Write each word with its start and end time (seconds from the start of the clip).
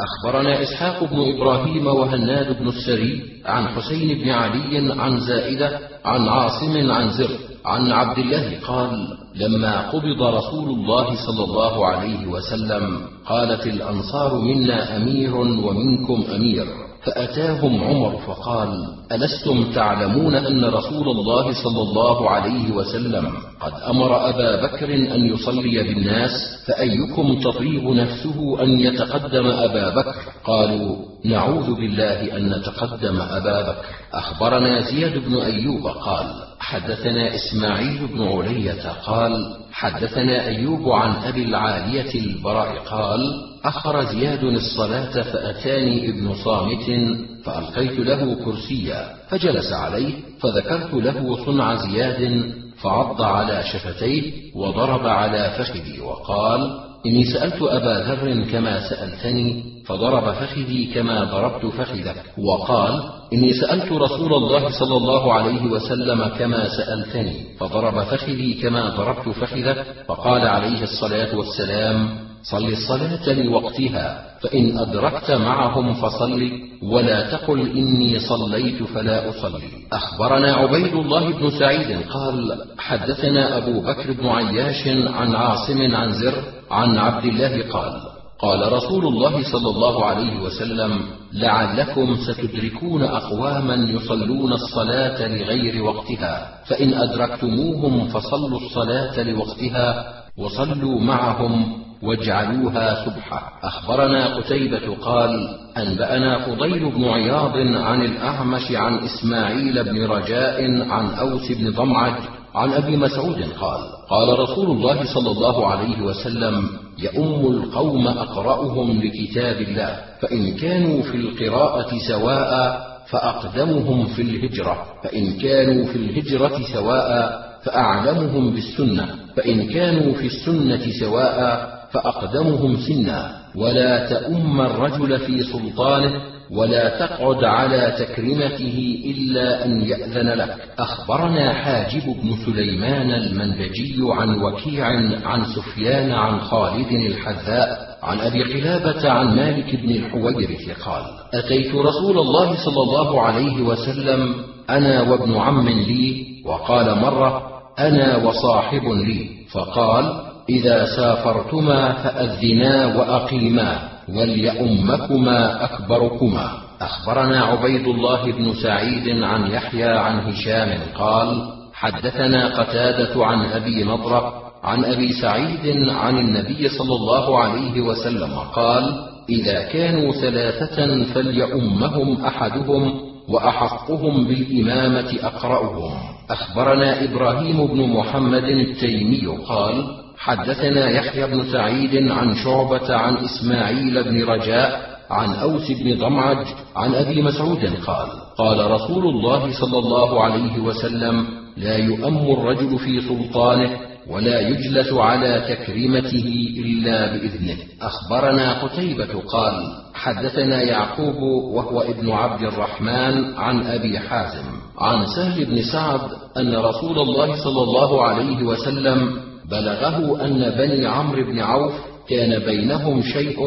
أخبرنا 0.00 0.62
إسحاق 0.62 1.04
بن 1.04 1.34
إبراهيم 1.34 1.86
وهناد 1.86 2.58
بن 2.58 2.68
السري 2.68 3.22
عن 3.46 3.68
حسين 3.68 4.18
بن 4.18 4.30
علي 4.30 4.92
عن 5.02 5.20
زائدة 5.20 5.78
عن 6.04 6.28
عاصم 6.28 6.90
عن 6.90 7.10
زر 7.10 7.30
عن 7.64 7.92
عبد 7.92 8.18
الله 8.18 8.58
قال 8.66 9.18
لما 9.34 9.90
قبض 9.90 10.22
رسول 10.22 10.68
الله 10.70 11.04
صلى 11.26 11.44
الله 11.44 11.86
عليه 11.86 12.26
وسلم 12.26 13.00
قالت 13.26 13.66
الأنصار 13.66 14.38
منا 14.38 14.96
أمير 14.96 15.36
ومنكم 15.36 16.24
أمير. 16.34 16.66
فأتاهم 17.06 17.84
عمر 17.84 18.18
فقال 18.26 18.68
ألستم 19.12 19.72
تعلمون 19.74 20.34
أن 20.34 20.64
رسول 20.64 21.08
الله 21.08 21.52
صلى 21.62 21.82
الله 21.82 22.30
عليه 22.30 22.72
وسلم 22.72 23.32
قد 23.60 23.72
أمر 23.90 24.28
أبا 24.28 24.66
بكر 24.66 24.94
أن 24.94 25.26
يصلي 25.26 25.82
بالناس 25.82 26.30
فأيكم 26.66 27.40
تطيب 27.40 27.84
نفسه 27.84 28.62
أن 28.62 28.80
يتقدم 28.80 29.46
أبا 29.46 29.88
بكر؟ 29.88 30.14
قالوا 30.44 30.96
نعوذ 31.24 31.74
بالله 31.74 32.36
أن 32.36 32.50
نتقدم 32.50 33.20
أبا 33.20 33.62
بكر. 33.62 33.84
أخبرنا 34.14 34.80
زياد 34.80 35.18
بن 35.18 35.36
أيوب 35.36 35.86
قال 35.86 36.26
حدثنا 36.64 37.34
إسماعيل 37.34 38.06
بن 38.06 38.22
علية 38.22 38.92
قال 39.06 39.56
حدثنا 39.72 40.46
أيوب 40.46 40.88
عن 40.88 41.24
أبي 41.24 41.42
العالية 41.42 42.14
البراء 42.14 42.78
قال 42.78 43.20
أخر 43.64 44.04
زياد 44.04 44.44
الصلاة 44.44 45.22
فأتاني 45.22 46.08
ابن 46.10 46.34
صامت 46.34 47.16
فألقيت 47.44 47.98
له 47.98 48.44
كرسيا 48.44 49.14
فجلس 49.28 49.72
عليه 49.72 50.12
فذكرت 50.40 50.94
له 50.94 51.46
صنع 51.46 51.74
زياد 51.74 52.52
فعض 52.82 53.22
على 53.22 53.62
شفتيه 53.72 54.32
وضرب 54.54 55.06
على 55.06 55.50
فخذي 55.58 56.00
وقال 56.00 56.80
إني 57.06 57.24
سألت 57.24 57.62
أبا 57.62 57.94
ذر 58.08 58.44
كما 58.52 58.88
سألتني 58.88 59.64
فضرب 59.86 60.32
فخذي 60.32 60.84
كما 60.94 61.24
ضربت 61.24 61.66
فخذك. 61.66 62.16
وقال 62.38 63.02
إني 63.32 63.52
سألت 63.52 63.92
رسول 63.92 64.34
الله 64.34 64.70
صلى 64.70 64.96
الله 64.96 65.32
عليه 65.34 65.62
وسلم 65.62 66.24
كما 66.24 66.68
سألتني 66.68 67.34
فضرب 67.58 68.02
فخذي 68.02 68.54
كما 68.54 68.88
ضربت 68.88 69.28
فخذك. 69.28 69.84
فقال 70.08 70.46
عليه 70.46 70.82
الصلاة 70.82 71.36
والسلام 71.36 72.33
صل 72.44 72.64
الصلاة 72.64 73.32
لوقتها 73.32 74.24
فإن 74.40 74.78
أدركت 74.78 75.30
معهم 75.30 75.94
فصل 75.94 76.50
ولا 76.82 77.30
تقل 77.30 77.60
إني 77.60 78.18
صليت 78.18 78.82
فلا 78.82 79.28
أصلي. 79.30 79.62
أخبرنا 79.92 80.52
عبيد 80.54 80.94
الله 80.94 81.30
بن 81.32 81.50
سعيد 81.50 82.00
قال 82.10 82.64
حدثنا 82.78 83.56
أبو 83.56 83.80
بكر 83.80 84.12
بن 84.12 84.26
عياش 84.26 84.88
عن 84.88 85.34
عاصم 85.34 85.94
عن 85.94 86.12
زر 86.12 86.34
عن 86.70 86.98
عبد 86.98 87.24
الله 87.24 87.62
قال 87.72 88.00
قال 88.38 88.72
رسول 88.72 89.06
الله 89.06 89.52
صلى 89.52 89.70
الله 89.70 90.04
عليه 90.04 90.40
وسلم 90.40 91.00
لعلكم 91.32 92.16
ستدركون 92.16 93.02
أقواما 93.02 93.74
يصلون 93.74 94.52
الصلاة 94.52 95.28
لغير 95.28 95.84
وقتها 95.84 96.48
فإن 96.66 96.94
أدركتموهم 96.94 98.08
فصلوا 98.08 98.60
الصلاة 98.60 99.22
لوقتها 99.22 100.14
وصلوا 100.38 101.00
معهم 101.00 101.84
واجعلوها 102.02 103.04
سبحة 103.04 103.52
أخبرنا 103.62 104.36
قتيبة 104.36 104.96
قال 105.02 105.48
أنبأنا 105.76 106.38
فضيل 106.38 106.90
بن 106.90 107.04
عياض 107.04 107.56
عن 107.76 108.02
الأعمش 108.02 108.72
عن 108.72 108.98
إسماعيل 108.98 109.84
بن 109.84 110.04
رجاء 110.04 110.82
عن 110.90 111.06
أوس 111.14 111.52
بن 111.52 111.70
ضمعج 111.70 112.12
عن 112.54 112.72
أبي 112.72 112.96
مسعود 112.96 113.42
قال 113.60 113.80
قال 114.10 114.38
رسول 114.38 114.70
الله 114.70 115.14
صلى 115.14 115.30
الله 115.30 115.66
عليه 115.66 116.02
وسلم 116.02 116.68
يؤم 116.98 117.52
القوم 117.52 118.08
أقرأهم 118.08 119.02
لكتاب 119.02 119.56
الله 119.60 119.96
فإن 120.20 120.54
كانوا 120.56 121.02
في 121.02 121.16
القراءة 121.16 121.98
سواء 122.08 122.80
فأقدمهم 123.06 124.06
في 124.06 124.22
الهجرة 124.22 124.84
فإن 125.04 125.32
كانوا 125.32 125.84
في 125.84 125.96
الهجرة 125.96 126.60
سواء 126.72 127.40
فأعلمهم 127.64 128.50
بالسنة 128.50 129.08
فإن 129.36 129.66
كانوا 129.68 130.14
في 130.14 130.26
السنة 130.26 130.90
سواء 131.00 131.73
فأقدمهم 131.94 132.76
سنا. 132.76 133.44
ولا 133.56 134.08
تؤم 134.08 134.60
الرجل 134.60 135.18
في 135.18 135.42
سلطانه 135.42 136.20
ولا 136.50 136.98
تقعد 136.98 137.44
على 137.44 137.94
تكريمته 137.98 139.02
إلا 139.06 139.64
أن 139.64 139.80
يأذن 139.80 140.28
لك. 140.28 140.56
أخبرنا 140.78 141.52
حاجب 141.52 142.02
بن 142.22 142.36
سليمان 142.46 143.10
المنبجي 143.10 143.96
عن 144.00 144.42
وكيع 144.42 144.86
عن 145.24 145.44
سفيان 145.44 146.12
عن 146.12 146.40
خالد 146.40 146.92
الحذاء 146.92 147.98
عن 148.02 148.20
أبي 148.20 148.42
قلابة 148.42 149.10
عن 149.10 149.36
مالك 149.36 149.76
بن 149.76 149.90
الحويرث 149.90 150.80
قال 150.84 151.02
أتيت 151.34 151.74
رسول 151.74 152.18
الله 152.18 152.64
صلى 152.64 152.82
الله 152.82 153.20
عليه 153.20 153.62
وسلم 153.62 154.34
أنا 154.70 155.02
وابن 155.02 155.36
عم 155.36 155.68
لي 155.68 156.26
وقال 156.46 156.98
مرة 156.98 157.42
أنا 157.78 158.16
وصاحب 158.16 158.84
لي. 158.84 159.28
فقال 159.52 160.23
إذا 160.48 160.84
سافرتما 160.96 161.92
فأذنا 161.92 162.96
وأقيما 162.96 163.78
وليؤمكما 164.08 165.64
أكبركما. 165.64 166.50
أخبرنا 166.80 167.44
عبيد 167.44 167.88
الله 167.88 168.32
بن 168.32 168.54
سعيد 168.62 169.22
عن 169.22 169.46
يحيى 169.50 169.84
عن 169.84 170.18
هشام 170.18 170.78
قال 170.94 171.42
حدثنا 171.74 172.60
قتادة 172.60 173.26
عن 173.26 173.44
أبي 173.44 173.84
نضرة 173.84 174.34
عن 174.62 174.84
أبي 174.84 175.12
سعيد 175.12 175.88
عن 175.88 176.18
النبي 176.18 176.68
صلى 176.68 176.94
الله 176.94 177.38
عليه 177.38 177.80
وسلم 177.80 178.34
قال 178.54 178.94
إذا 179.28 179.62
كانوا 179.62 180.12
ثلاثة 180.12 181.04
فليؤمهم 181.04 182.24
أحدهم 182.24 183.00
وأحقهم 183.28 184.24
بالإمامة 184.24 185.18
أقرأهم. 185.22 185.92
أخبرنا 186.30 187.04
إبراهيم 187.04 187.66
بن 187.66 187.88
محمد 187.88 188.44
التيمي 188.44 189.26
قال 189.48 190.03
حدثنا 190.18 190.90
يحيى 190.90 191.26
بن 191.26 191.52
سعيد 191.52 192.12
عن 192.12 192.34
شعبة 192.34 192.96
عن 192.96 193.16
إسماعيل 193.16 194.04
بن 194.04 194.24
رجاء 194.24 194.94
عن 195.10 195.30
أوس 195.34 195.70
بن 195.70 195.98
ضمعج 195.98 196.46
عن 196.76 196.94
أبي 196.94 197.22
مسعود 197.22 197.64
قال 197.86 198.08
قال 198.38 198.70
رسول 198.70 199.04
الله 199.04 199.52
صلى 199.60 199.78
الله 199.78 200.24
عليه 200.24 200.58
وسلم 200.58 201.26
لا 201.56 201.76
يؤم 201.76 202.32
الرجل 202.32 202.78
في 202.78 203.00
سلطانه 203.00 203.70
ولا 204.10 204.40
يجلس 204.40 204.92
على 204.92 205.44
تكريمته 205.48 206.54
إلا 206.56 207.12
بإذنه. 207.12 207.56
أخبرنا 207.82 208.62
قتيبة 208.62 209.20
قال 209.28 209.54
حدثنا 209.94 210.62
يعقوب 210.62 211.16
وهو 211.54 211.80
ابن 211.80 212.10
عبد 212.10 212.42
الرحمن 212.42 213.34
عن 213.34 213.66
أبي 213.66 213.98
حازم 213.98 214.44
عن 214.78 215.06
سهل 215.06 215.44
بن 215.44 215.62
سعد 215.62 216.00
أن 216.36 216.56
رسول 216.56 216.98
الله 216.98 217.44
صلى 217.44 217.62
الله 217.62 218.02
عليه 218.04 218.42
وسلم 218.42 219.33
بلغه 219.50 220.24
أن 220.24 220.50
بني 220.58 220.86
عمرو 220.86 221.24
بن 221.24 221.40
عوف 221.40 221.72
كان 222.08 222.38
بينهم 222.38 223.02
شيء 223.02 223.38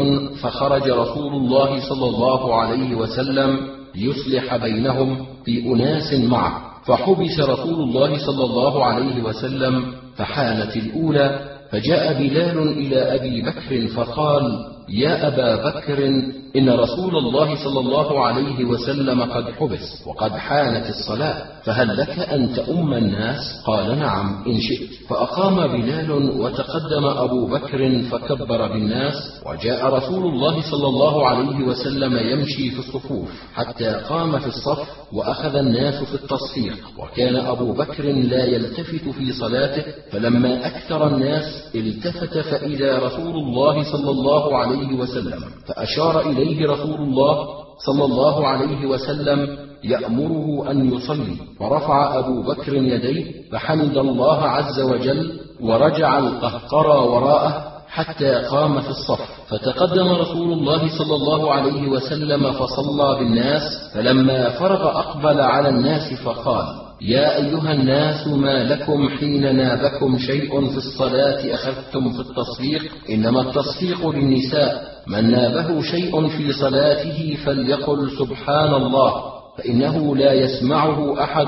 فخرج 0.42 0.90
رسول 0.90 1.34
الله 1.34 1.80
صلى 1.90 2.06
الله 2.10 2.56
عليه 2.56 2.96
وسلم 2.96 3.60
ليصلح 3.96 4.56
بينهم 4.56 5.26
في 5.46 5.60
أناس 5.66 6.14
معه 6.14 6.62
فحبس 6.86 7.40
رسول 7.40 7.80
الله 7.84 8.18
صلى 8.26 8.44
الله 8.44 8.86
عليه 8.86 9.24
وسلم 9.24 9.86
فحانت 10.16 10.78
الأولى 10.78 11.40
فجاء 11.72 12.14
بلال 12.14 12.58
إلى 12.70 13.16
أبي 13.16 13.42
بكر 13.42 13.88
فقال 13.88 14.66
يا 14.90 15.28
أبا 15.28 15.56
بكر 15.70 16.08
إن 16.56 16.70
رسول 16.70 17.18
الله 17.18 17.64
صلى 17.64 17.80
الله 17.80 18.26
عليه 18.26 18.66
وسلم 18.66 19.22
قد 19.22 19.44
حبس 19.60 20.08
وقد 20.08 20.32
حانت 20.32 20.90
الصلاة 20.90 21.46
فهل 21.64 21.98
لك 21.98 22.20
أن 22.20 22.54
تؤم 22.56 22.94
الناس؟ 22.94 23.40
قال 23.66 24.00
نعم 24.00 24.44
إن 24.48 24.60
شئت. 24.62 24.90
فأقام 25.10 25.68
بلال 25.68 26.12
وتقدم 26.40 27.06
أبو 27.06 27.48
بكر 27.48 28.02
فكبر 28.12 28.68
بالناس 28.68 29.14
وجاء 29.46 29.94
رسول 29.94 30.34
الله 30.34 30.62
صلى 30.72 30.88
الله 30.88 31.28
عليه 31.28 31.64
وسلم 31.68 32.18
يمشي 32.18 32.70
في 32.72 32.80
الصفوف 32.80 33.30
حتى 33.54 33.90
قام 34.10 34.40
في 34.40 34.48
الصف 34.48 34.88
وأخذ 35.14 35.56
الناس 35.56 36.04
في 36.04 36.14
التصفيق. 36.16 36.78
وكان 36.98 37.36
أبو 37.36 37.74
بكر 37.74 38.04
لا 38.04 38.46
يلتفت 38.46 39.10
في 39.10 39.32
صلاته 39.32 39.84
فلما 40.12 40.68
أكثر 40.68 41.08
الناس 41.08 41.44
التفت 41.76 42.38
فإذا 42.38 43.00
رسول 43.00 43.36
الله 43.36 43.84
صلى 43.92 44.12
الله 44.12 44.58
عليه 44.58 44.77
وسلم. 45.00 45.44
فأشار 45.68 46.22
إليه 46.22 46.68
رسول 46.68 47.02
الله 47.02 47.48
صلى 47.86 48.06
الله 48.06 48.48
عليه 48.48 48.86
وسلم 48.86 49.58
يأمره 49.84 50.72
أن 50.72 50.94
يصلي. 50.94 51.36
فرفع 51.60 52.20
أبو 52.20 52.42
بكر 52.42 52.76
يديه 52.76 53.50
فحمد 53.52 53.98
الله 53.98 54.44
عز 54.44 54.80
وجل 54.80 55.40
ورجع 55.62 56.20
القهقرى 56.20 57.08
وراءه 57.08 57.64
حتى 57.88 58.34
قام 58.34 58.82
في 58.82 58.90
الصف. 58.90 59.38
فتقدم 59.50 60.08
رسول 60.08 60.54
الله 60.54 60.98
صلى 60.98 61.16
الله 61.16 61.54
عليه 61.54 61.88
وسلم 61.88 62.52
فصلى 62.52 63.20
بالناس 63.20 63.64
فلما 63.94 64.50
فرغ 64.50 65.00
أقبل 65.00 65.42
على 65.42 65.70
الناس 65.70 66.14
فقال 66.14 66.87
يا 67.02 67.36
أيها 67.38 67.74
الناس 67.74 68.28
ما 68.28 68.64
لكم 68.64 69.10
حين 69.10 69.56
نابكم 69.56 70.18
شيء 70.18 70.70
في 70.70 70.78
الصلاة 70.78 71.54
أخذتم 71.54 72.12
في 72.12 72.20
التصفيق 72.20 72.92
إنما 73.10 73.42
التصفيق 73.42 74.10
للنساء. 74.10 74.98
من 75.08 75.32
نابه 75.32 75.82
شيء 75.82 76.28
في 76.28 76.54
صلاته 76.54 77.38
فليقل 77.46 78.12
سبحان 78.20 78.74
الله 78.74 79.14
فإنه 79.58 80.16
لا 80.16 80.34
يسمعه 80.34 81.24
أحد 81.24 81.48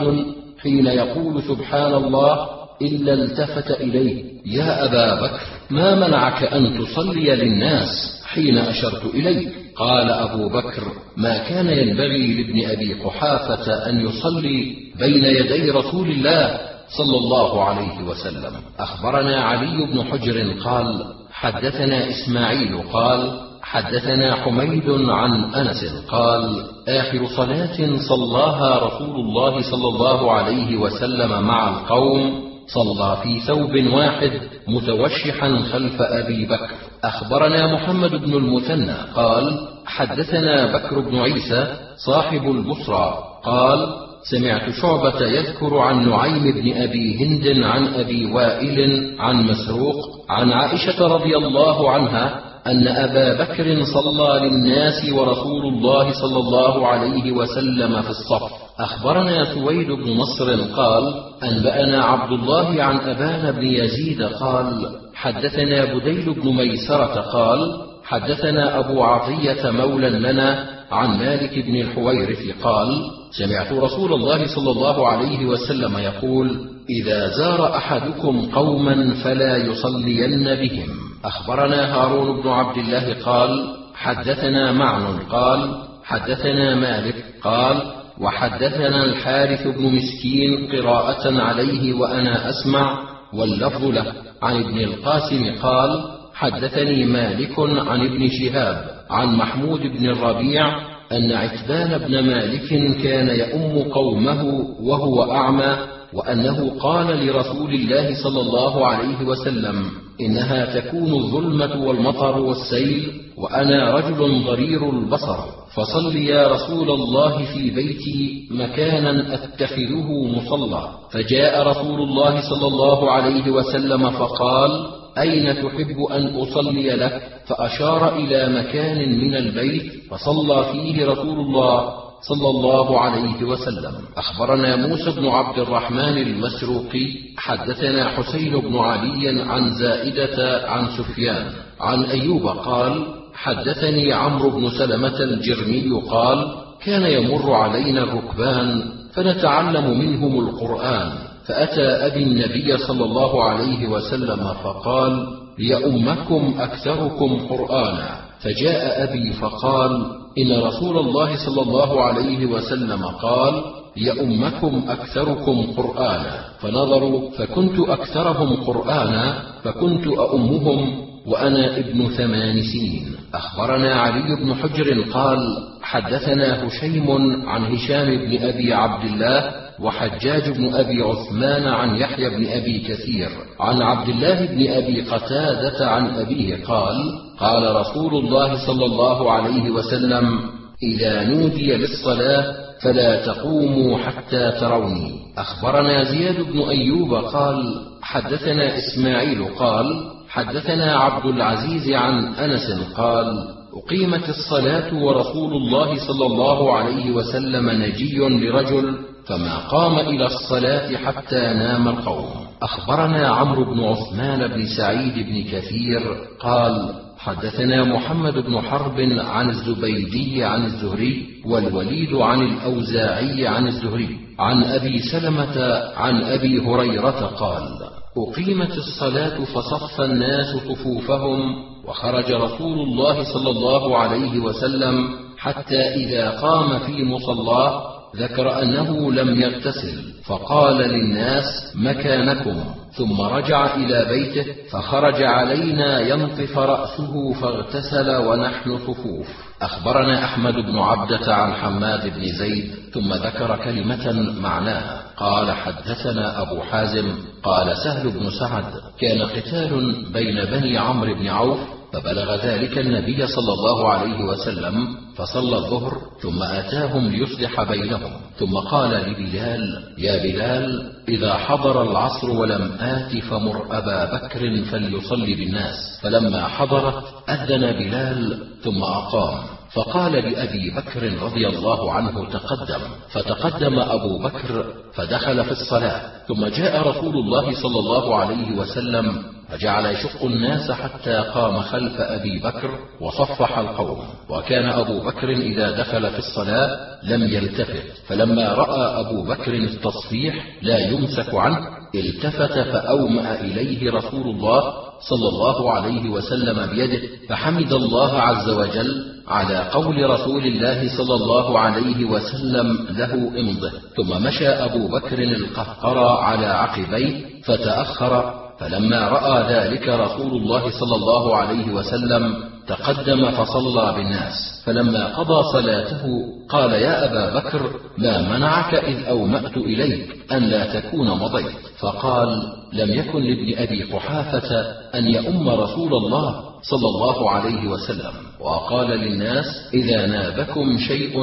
حين 0.61 0.87
يقول 0.87 1.43
سبحان 1.43 1.93
الله 1.93 2.47
إلا 2.81 3.13
التفت 3.13 3.71
إليه. 3.71 4.23
يا 4.45 4.85
أبا 4.85 5.21
بكر 5.21 5.39
ما 5.69 5.95
منعك 5.95 6.43
أن 6.43 6.77
تصلي 6.79 7.35
للناس 7.35 7.87
حين 8.25 8.57
أشرت 8.57 9.05
إليك؟ 9.15 9.49
قال 9.79 10.11
أبو 10.11 10.49
بكر 10.49 10.83
ما 11.17 11.37
كان 11.37 11.69
ينبغي 11.69 12.33
لابن 12.33 12.69
أبي 12.69 12.93
قحافة 12.93 13.89
أن 13.89 13.99
يصلي 13.99 14.75
بين 14.99 15.25
يدي 15.25 15.71
رسول 15.71 16.11
الله 16.11 16.59
صلى 16.97 17.17
الله 17.17 17.63
عليه 17.63 18.03
وسلم. 18.03 18.53
أخبرنا 18.79 19.41
علي 19.41 19.85
بن 19.85 20.03
حجر 20.03 20.53
قال 20.63 21.03
حدثنا 21.31 22.09
إسماعيل 22.09 22.81
قال 22.93 23.39
حدثنا 23.61 24.35
حميد 24.35 24.89
عن 24.89 25.53
أنس 25.53 26.05
قال 26.07 26.65
آخر 26.87 27.27
صلاة 27.37 27.97
صلاها 28.09 28.87
رسول 28.87 29.15
الله 29.15 29.61
صلى 29.71 29.87
الله 29.87 30.31
عليه 30.31 30.77
وسلم 30.77 31.43
مع 31.43 31.69
القوم 31.69 32.49
صلى 32.67 33.17
في 33.23 33.39
ثوب 33.39 33.93
واحد 33.93 34.31
متوشحا 34.67 35.63
خلف 35.71 36.01
أبي 36.01 36.45
بكر. 36.45 36.88
أخبرنا 37.03 37.73
محمد 37.73 38.11
بن 38.11 38.33
المثنى 38.33 38.95
قال 39.15 39.67
حدثنا 39.85 40.77
بكر 40.77 40.99
بن 40.99 41.19
عيسى 41.19 41.67
صاحب 42.05 42.51
البصرى 42.51 43.17
قال 43.43 43.87
سمعت 44.31 44.69
شعبة 44.81 45.21
يذكر 45.21 45.77
عن 45.77 46.09
نعيم 46.09 46.43
بن 46.43 46.81
أبي 46.81 47.25
هند 47.25 47.65
عن 47.65 47.87
أبي 47.87 48.25
وائل 48.25 48.79
عن 49.19 49.43
مسروق 49.43 49.95
عن 50.29 50.51
عائشة 50.51 51.07
رضي 51.07 51.37
الله 51.37 51.91
عنها 51.91 52.39
أن 52.67 52.87
أبا 52.87 53.43
بكر 53.43 53.83
صلى 53.83 54.47
للناس 54.47 55.09
ورسول 55.13 55.65
الله 55.73 56.13
صلى 56.13 56.39
الله 56.39 56.87
عليه 56.87 57.31
وسلم 57.31 58.01
في 58.01 58.09
الصف. 58.09 58.51
أخبرنا 58.79 59.53
سويد 59.53 59.91
بن 59.91 60.17
نصر 60.17 60.61
قال 60.75 61.13
أنبأنا 61.43 62.03
عبد 62.03 62.31
الله 62.31 62.83
عن 62.83 62.97
أبان 62.97 63.51
بن 63.51 63.63
يزيد 63.67 64.23
قال 64.23 64.89
حدثنا 65.19 65.93
بديل 65.93 66.33
بن 66.33 66.55
ميسرة 66.55 67.21
قال 67.21 67.59
حدثنا 68.03 68.79
أبو 68.79 69.03
عطية 69.03 69.71
مولى 69.71 70.09
لنا 70.09 70.65
عن 70.91 71.19
مالك 71.19 71.59
بن 71.65 71.75
الحويرث 71.75 72.63
قال 72.63 72.87
سمعت 73.31 73.71
رسول 73.71 74.13
الله 74.13 74.47
صلى 74.55 74.71
الله 74.71 75.07
عليه 75.07 75.45
وسلم 75.45 75.97
يقول 75.97 76.57
إذا 76.89 77.27
زار 77.27 77.75
أحدكم 77.75 78.49
قوما 78.53 79.13
فلا 79.23 79.57
يصلين 79.57 80.55
بهم. 80.55 80.87
أخبرنا 81.25 81.95
هارون 81.95 82.41
بن 82.41 82.49
عبد 82.49 82.77
الله 82.77 83.13
قال 83.25 83.75
حدثنا 83.95 84.71
معن 84.71 85.19
قال 85.19 85.75
حدثنا 86.03 86.75
مالك 86.75 87.25
قال 87.43 87.77
وحدثنا 88.21 89.05
الحارث 89.05 89.67
بن 89.67 89.95
مسكين 89.95 90.67
قراءة 90.71 91.41
عليه 91.41 91.93
وأنا 91.93 92.49
أسمع 92.49 93.08
واللفظ 93.33 93.83
له. 93.83 94.13
عن 94.41 94.63
ابن 94.63 94.79
القاسم 94.79 95.55
قال 95.61 96.03
حدثني 96.33 97.05
مالك 97.05 97.59
عن 97.59 98.05
ابن 98.05 98.29
شهاب 98.29 98.85
عن 99.09 99.35
محمود 99.35 99.79
بن 99.79 100.09
الربيع 100.09 100.88
أن 101.11 101.31
عتبان 101.31 101.97
بن 101.97 102.19
مالك 102.19 102.69
كان 103.03 103.29
يؤم 103.29 103.91
قومه 103.91 104.43
وهو 104.81 105.31
أعمى 105.31 105.77
وأنه 106.13 106.71
قال 106.79 107.27
لرسول 107.27 107.73
الله 107.73 108.23
صلى 108.23 108.41
الله 108.41 108.85
عليه 108.85 109.25
وسلم 109.25 109.85
إنها 110.21 110.79
تكون 110.79 111.13
الظلمة 111.13 111.85
والمطر 111.85 112.39
والسيل 112.39 113.11
وأنا 113.37 113.91
رجل 113.95 114.43
ضرير 114.45 114.89
البصر 114.89 115.37
فصل 115.75 116.15
يا 116.15 116.47
رسول 116.47 116.91
الله 116.91 117.45
في 117.53 117.69
بيتي 117.69 118.47
مكانا 118.51 119.33
أتخذه 119.33 120.07
مصلى. 120.37 120.89
فجاء 121.11 121.67
رسول 121.67 122.01
الله 122.01 122.41
صلى 122.49 122.67
الله 122.67 123.11
عليه 123.11 123.51
وسلم 123.51 124.09
فقال 124.09 124.71
أين 125.17 125.55
تحب 125.55 125.97
أن 126.11 126.35
أصلي 126.35 126.89
لك 126.89 127.21
فأشار 127.47 128.15
إلى 128.15 128.49
مكان 128.59 129.19
من 129.19 129.35
البيت 129.35 129.91
فصلى 130.09 130.65
فيه 130.71 131.05
رسول 131.05 131.39
الله 131.39 131.93
صلى 132.21 132.49
الله 132.49 132.99
عليه 132.99 133.43
وسلم. 133.43 133.93
أخبرنا 134.17 134.75
موسى 134.75 135.11
بن 135.11 135.27
عبد 135.27 135.59
الرحمن 135.59 136.17
المسروقي 136.17 137.07
حدثنا 137.37 138.09
حسين 138.09 138.59
بن 138.59 138.77
علي 138.77 139.41
عن 139.41 139.75
زائدة 139.75 140.67
عن 140.69 140.87
سفيان 140.97 141.45
عن 141.79 142.03
أيوب 142.03 142.47
قال 142.47 143.05
حدثني 143.33 144.13
عمرو 144.13 144.49
بن 144.49 144.69
سلمة 144.69 145.19
الجرمي 145.19 146.01
قال 146.09 146.55
كان 146.83 147.03
يمر 147.03 147.53
علينا 147.53 148.03
الركبان 148.03 148.83
فنتعلم 149.13 149.99
منهم 149.99 150.39
القرآن. 150.39 151.28
فأتى 151.49 151.81
أبي 151.81 152.23
النبي 152.23 152.77
صلى 152.77 153.03
الله 153.03 153.43
عليه 153.43 153.87
وسلم 153.87 154.53
فقال 154.63 155.27
يؤمكم 155.59 156.53
أكثركم 156.59 157.47
قرآنا. 157.49 158.09
فجاء 158.39 159.03
أبي 159.03 159.33
فقال 159.33 159.91
إن 160.37 160.61
رسول 160.61 160.97
الله 160.97 161.29
صلى 161.45 161.61
الله 161.61 162.03
عليه 162.03 162.45
وسلم 162.45 163.05
قال 163.05 163.53
يؤمكم 163.97 164.83
أكثركم 164.89 165.73
قرآنا. 165.77 166.33
فنظروا 166.59 167.29
فكنت 167.29 167.79
أكثرهم 167.79 168.63
قرآنا 168.63 169.41
فكنت 169.63 170.07
أؤمهم 170.07 171.08
وأنا 171.29 171.77
ابن 171.77 172.07
ثمان 172.07 172.63
سنين. 172.63 173.15
أخبرنا 173.33 173.93
علي 173.95 174.35
بن 174.43 174.53
حجر 174.55 175.01
قال 175.13 175.39
حدثنا 175.81 176.67
هشيم 176.67 177.07
عن 177.47 177.61
هشام 177.73 178.05
بن 178.05 178.43
أبي 178.43 178.73
عبد 178.73 179.05
الله 179.05 179.51
وحجاج 179.79 180.49
بن 180.49 180.73
أبي 180.75 181.01
عثمان 181.01 181.67
عن 181.67 181.95
يحيى 181.95 182.29
بن 182.29 182.47
أبي 182.47 182.79
كثير. 182.79 183.29
عن 183.59 183.81
عبد 183.81 184.09
الله 184.09 184.45
بن 184.45 184.67
أبي 184.71 185.01
قتادة 185.01 185.89
عن 185.89 186.05
أبيه 186.05 186.63
قال 186.65 186.95
قال 187.39 187.75
رسول 187.75 188.25
الله 188.25 188.65
صلى 188.67 188.85
الله 188.85 189.31
عليه 189.31 189.69
وسلم 189.69 190.39
إذا 190.83 191.23
نودي 191.23 191.75
للصلاة 191.75 192.55
فلا 192.81 193.25
تقوموا 193.25 193.97
حتى 193.97 194.51
تروني. 194.59 195.11
أخبرنا 195.37 196.03
زياد 196.03 196.41
بن 196.41 196.59
أيوب 196.59 197.13
قال 197.13 197.85
حدثنا 198.01 198.77
إسماعيل 198.77 199.45
قال 199.59 199.85
حدثنا 200.29 200.95
عبد 200.95 201.25
العزيز 201.25 201.89
عن 201.91 202.33
أنس 202.33 202.93
قال 202.97 203.25
أقيمت 203.73 204.29
الصلاة 204.29 204.93
ورسول 205.03 205.53
الله 205.53 206.07
صلى 206.07 206.25
الله 206.25 206.73
عليه 206.77 207.11
وسلم 207.11 207.69
نجي 207.69 208.17
لرجل 208.17 208.97
فما 209.25 209.57
قام 209.57 209.99
إلى 209.99 210.25
الصلاة 210.25 210.97
حتى 210.97 211.39
نام 211.39 211.87
القوم 211.87 212.29
أخبرنا 212.61 213.27
عمرو 213.27 213.73
بن 213.73 213.83
عثمان 213.83 214.47
بن 214.47 214.65
سعيد 214.77 215.13
بن 215.27 215.43
كثير 215.51 216.01
قال 216.39 216.93
حدثنا 217.17 217.83
محمد 217.83 218.33
بن 218.33 218.61
حرب 218.61 218.99
عن 219.19 219.49
الزبيدي 219.49 220.43
عن 220.43 220.65
الزهري 220.65 221.25
والوليد 221.45 222.13
عن 222.15 222.41
الأوزاعي 222.41 223.47
عن 223.47 223.67
الزهري 223.67 224.17
عن 224.39 224.63
أبي 224.63 224.99
سلمة 224.99 225.83
عن 225.97 226.23
أبي 226.23 226.59
هريرة 226.59 227.25
قال 227.25 227.98
أقيمت 228.27 228.77
الصلاة 228.77 229.43
فصف 229.43 230.01
الناس 230.01 230.55
صفوفهم 230.55 231.55
وخرج 231.85 232.31
رسول 232.31 232.79
الله 232.79 233.23
صلى 233.23 233.49
الله 233.49 233.97
عليه 233.97 234.39
وسلم 234.39 235.09
حتى 235.37 235.81
إذا 235.81 236.29
قام 236.29 236.79
في 236.79 237.03
مصلاه 237.03 237.99
ذكر 238.15 238.61
أنه 238.61 239.11
لم 239.13 239.41
يغتسل 239.41 240.13
فقال 240.25 240.75
للناس 240.77 241.45
مكانكم. 241.75 242.63
ثم 242.93 243.21
رجع 243.21 243.75
إلى 243.75 244.05
بيته 244.09 244.45
فخرج 244.71 245.23
علينا 245.23 245.99
ينطف 245.99 246.57
رأسه 246.57 247.33
فاغتسل 247.33 248.15
ونحن 248.15 248.77
صفوف. 248.77 249.27
أخبرنا 249.61 250.25
أحمد 250.25 250.53
بن 250.53 250.77
عبدة 250.79 251.35
عن 251.35 251.53
حماد 251.53 252.13
بن 252.15 252.23
زيد 252.39 252.71
ثم 252.93 253.13
ذكر 253.13 253.59
كلمة 253.63 254.33
معناها. 254.41 255.08
قال 255.19 255.51
حدثنا 255.51 256.41
أبو 256.41 256.61
حازم 256.61 257.15
قال 257.43 257.77
سهل 257.77 258.09
بن 258.09 258.29
سعد 258.29 258.63
كان 258.99 259.21
قتال 259.21 260.05
بين 260.13 260.45
بني 260.45 260.77
عمرو 260.77 261.13
بن 261.15 261.27
عوف 261.27 261.59
فبلغ 261.93 262.35
ذلك 262.35 262.77
النبي 262.77 263.27
صلى 263.27 263.53
الله 263.53 263.89
عليه 263.89 264.23
وسلم 264.23 264.87
فصلى 265.15 265.57
الظهر 265.57 265.97
ثم 266.21 266.43
آتاهم 266.43 267.07
ليصلح 267.07 267.63
بينهم 267.63 268.11
ثم 268.37 268.57
قال 268.57 268.91
لبلال 268.91 269.83
يا 269.97 270.23
بلال 270.23 270.91
إذا 271.07 271.33
حضر 271.33 271.81
العصر 271.81 272.31
ولم 272.31 272.77
آت 272.79 273.17
فمر 273.17 273.65
أبا 273.71 274.05
بكر 274.17 274.63
فليصلي 274.71 275.33
بالناس 275.35 275.99
فلما 276.01 276.47
حضرت 276.47 277.03
أذن 277.29 277.71
بلال 277.71 278.37
ثم 278.63 278.83
أقام. 278.83 279.58
فقال 279.73 280.11
لأبي 280.11 280.71
بكر 280.71 281.23
رضي 281.23 281.47
الله 281.47 281.93
عنه 281.93 282.25
تقدم 282.29 282.81
فتقدم 283.11 283.79
أبو 283.79 284.17
بكر 284.17 284.65
فدخل 284.93 285.43
في 285.43 285.51
الصلاة 285.51 286.01
ثم 286.27 286.45
جاء 286.45 286.87
رسول 286.87 287.15
الله 287.15 287.61
صلى 287.61 287.79
الله 287.79 288.15
عليه 288.15 288.51
وسلم 288.57 289.23
فجعل 289.49 289.85
يشق 289.85 290.25
الناس 290.25 290.71
حتى 290.71 291.13
قام 291.13 291.59
خلف 291.59 292.01
أبي 292.01 292.39
بكر 292.39 292.71
وصفح 293.01 293.57
القوم 293.57 294.03
وكان 294.29 294.69
أبو 294.69 294.99
بكر 294.99 295.29
إذا 295.29 295.71
دخل 295.71 296.11
في 296.11 296.19
الصلاة 296.19 296.97
لم 297.03 297.23
يلتفت 297.23 297.83
فلما 298.07 298.53
رأى 298.53 298.99
أبو 298.99 299.23
بكر 299.23 299.53
التصفيح 299.53 300.45
لا 300.61 300.79
يمسك 300.79 301.35
عنه 301.35 301.67
التفت 301.95 302.59
فأومأ 302.59 303.41
إليه 303.41 303.91
رسول 303.91 304.27
الله 304.35 304.88
صلى 305.01 305.29
الله 305.29 305.71
عليه 305.71 306.09
وسلم 306.09 306.65
بيده 306.65 307.01
فحمد 307.29 307.73
الله 307.73 308.21
عز 308.21 308.49
وجل 308.49 309.05
على 309.27 309.57
قول 309.57 310.09
رسول 310.09 310.45
الله 310.45 310.97
صلى 310.97 311.15
الله 311.15 311.59
عليه 311.59 312.05
وسلم 312.05 312.87
له 312.89 313.13
امضه. 313.13 313.71
ثم 313.97 314.23
مشى 314.23 314.47
أبو 314.47 314.87
بكر 314.87 315.19
القهقرى 315.19 316.23
على 316.23 316.45
عقبيه 316.45 317.25
فتأخر 317.43 318.33
فلما 318.59 319.07
رأى 319.07 319.53
ذلك 319.53 319.87
رسول 319.87 320.31
الله 320.31 320.79
صلى 320.79 320.95
الله 320.95 321.35
عليه 321.35 321.73
وسلم 321.73 322.43
تقدم 322.67 323.31
فصلى 323.31 323.93
بالناس. 323.97 324.63
فلما 324.65 325.05
قضى 325.05 325.43
صلاته 325.53 326.03
قال 326.49 326.71
يا 326.71 327.05
أبا 327.05 327.39
بكر 327.39 327.71
ما 327.97 328.37
منعك 328.37 328.73
إذ 328.73 329.05
أومأت 329.05 329.57
إليك 329.57 330.31
أن 330.31 330.43
لا 330.43 330.79
تكون 330.79 331.07
مضيت؟ 331.07 331.55
فقال 331.79 332.58
لم 332.73 332.89
يكن 332.93 333.23
لابن 333.23 333.53
أبي 333.57 333.83
قحافة 333.83 334.61
أن 334.95 335.07
يؤم 335.07 335.49
رسول 335.49 335.93
الله 335.93 336.43
صلى 336.61 336.87
الله 336.87 337.29
عليه 337.29 337.67
وسلم 337.67 338.13
وقال 338.39 338.87
للناس 338.87 339.45
إذا 339.73 340.05
نابكم 340.05 340.77
شيء 340.77 341.13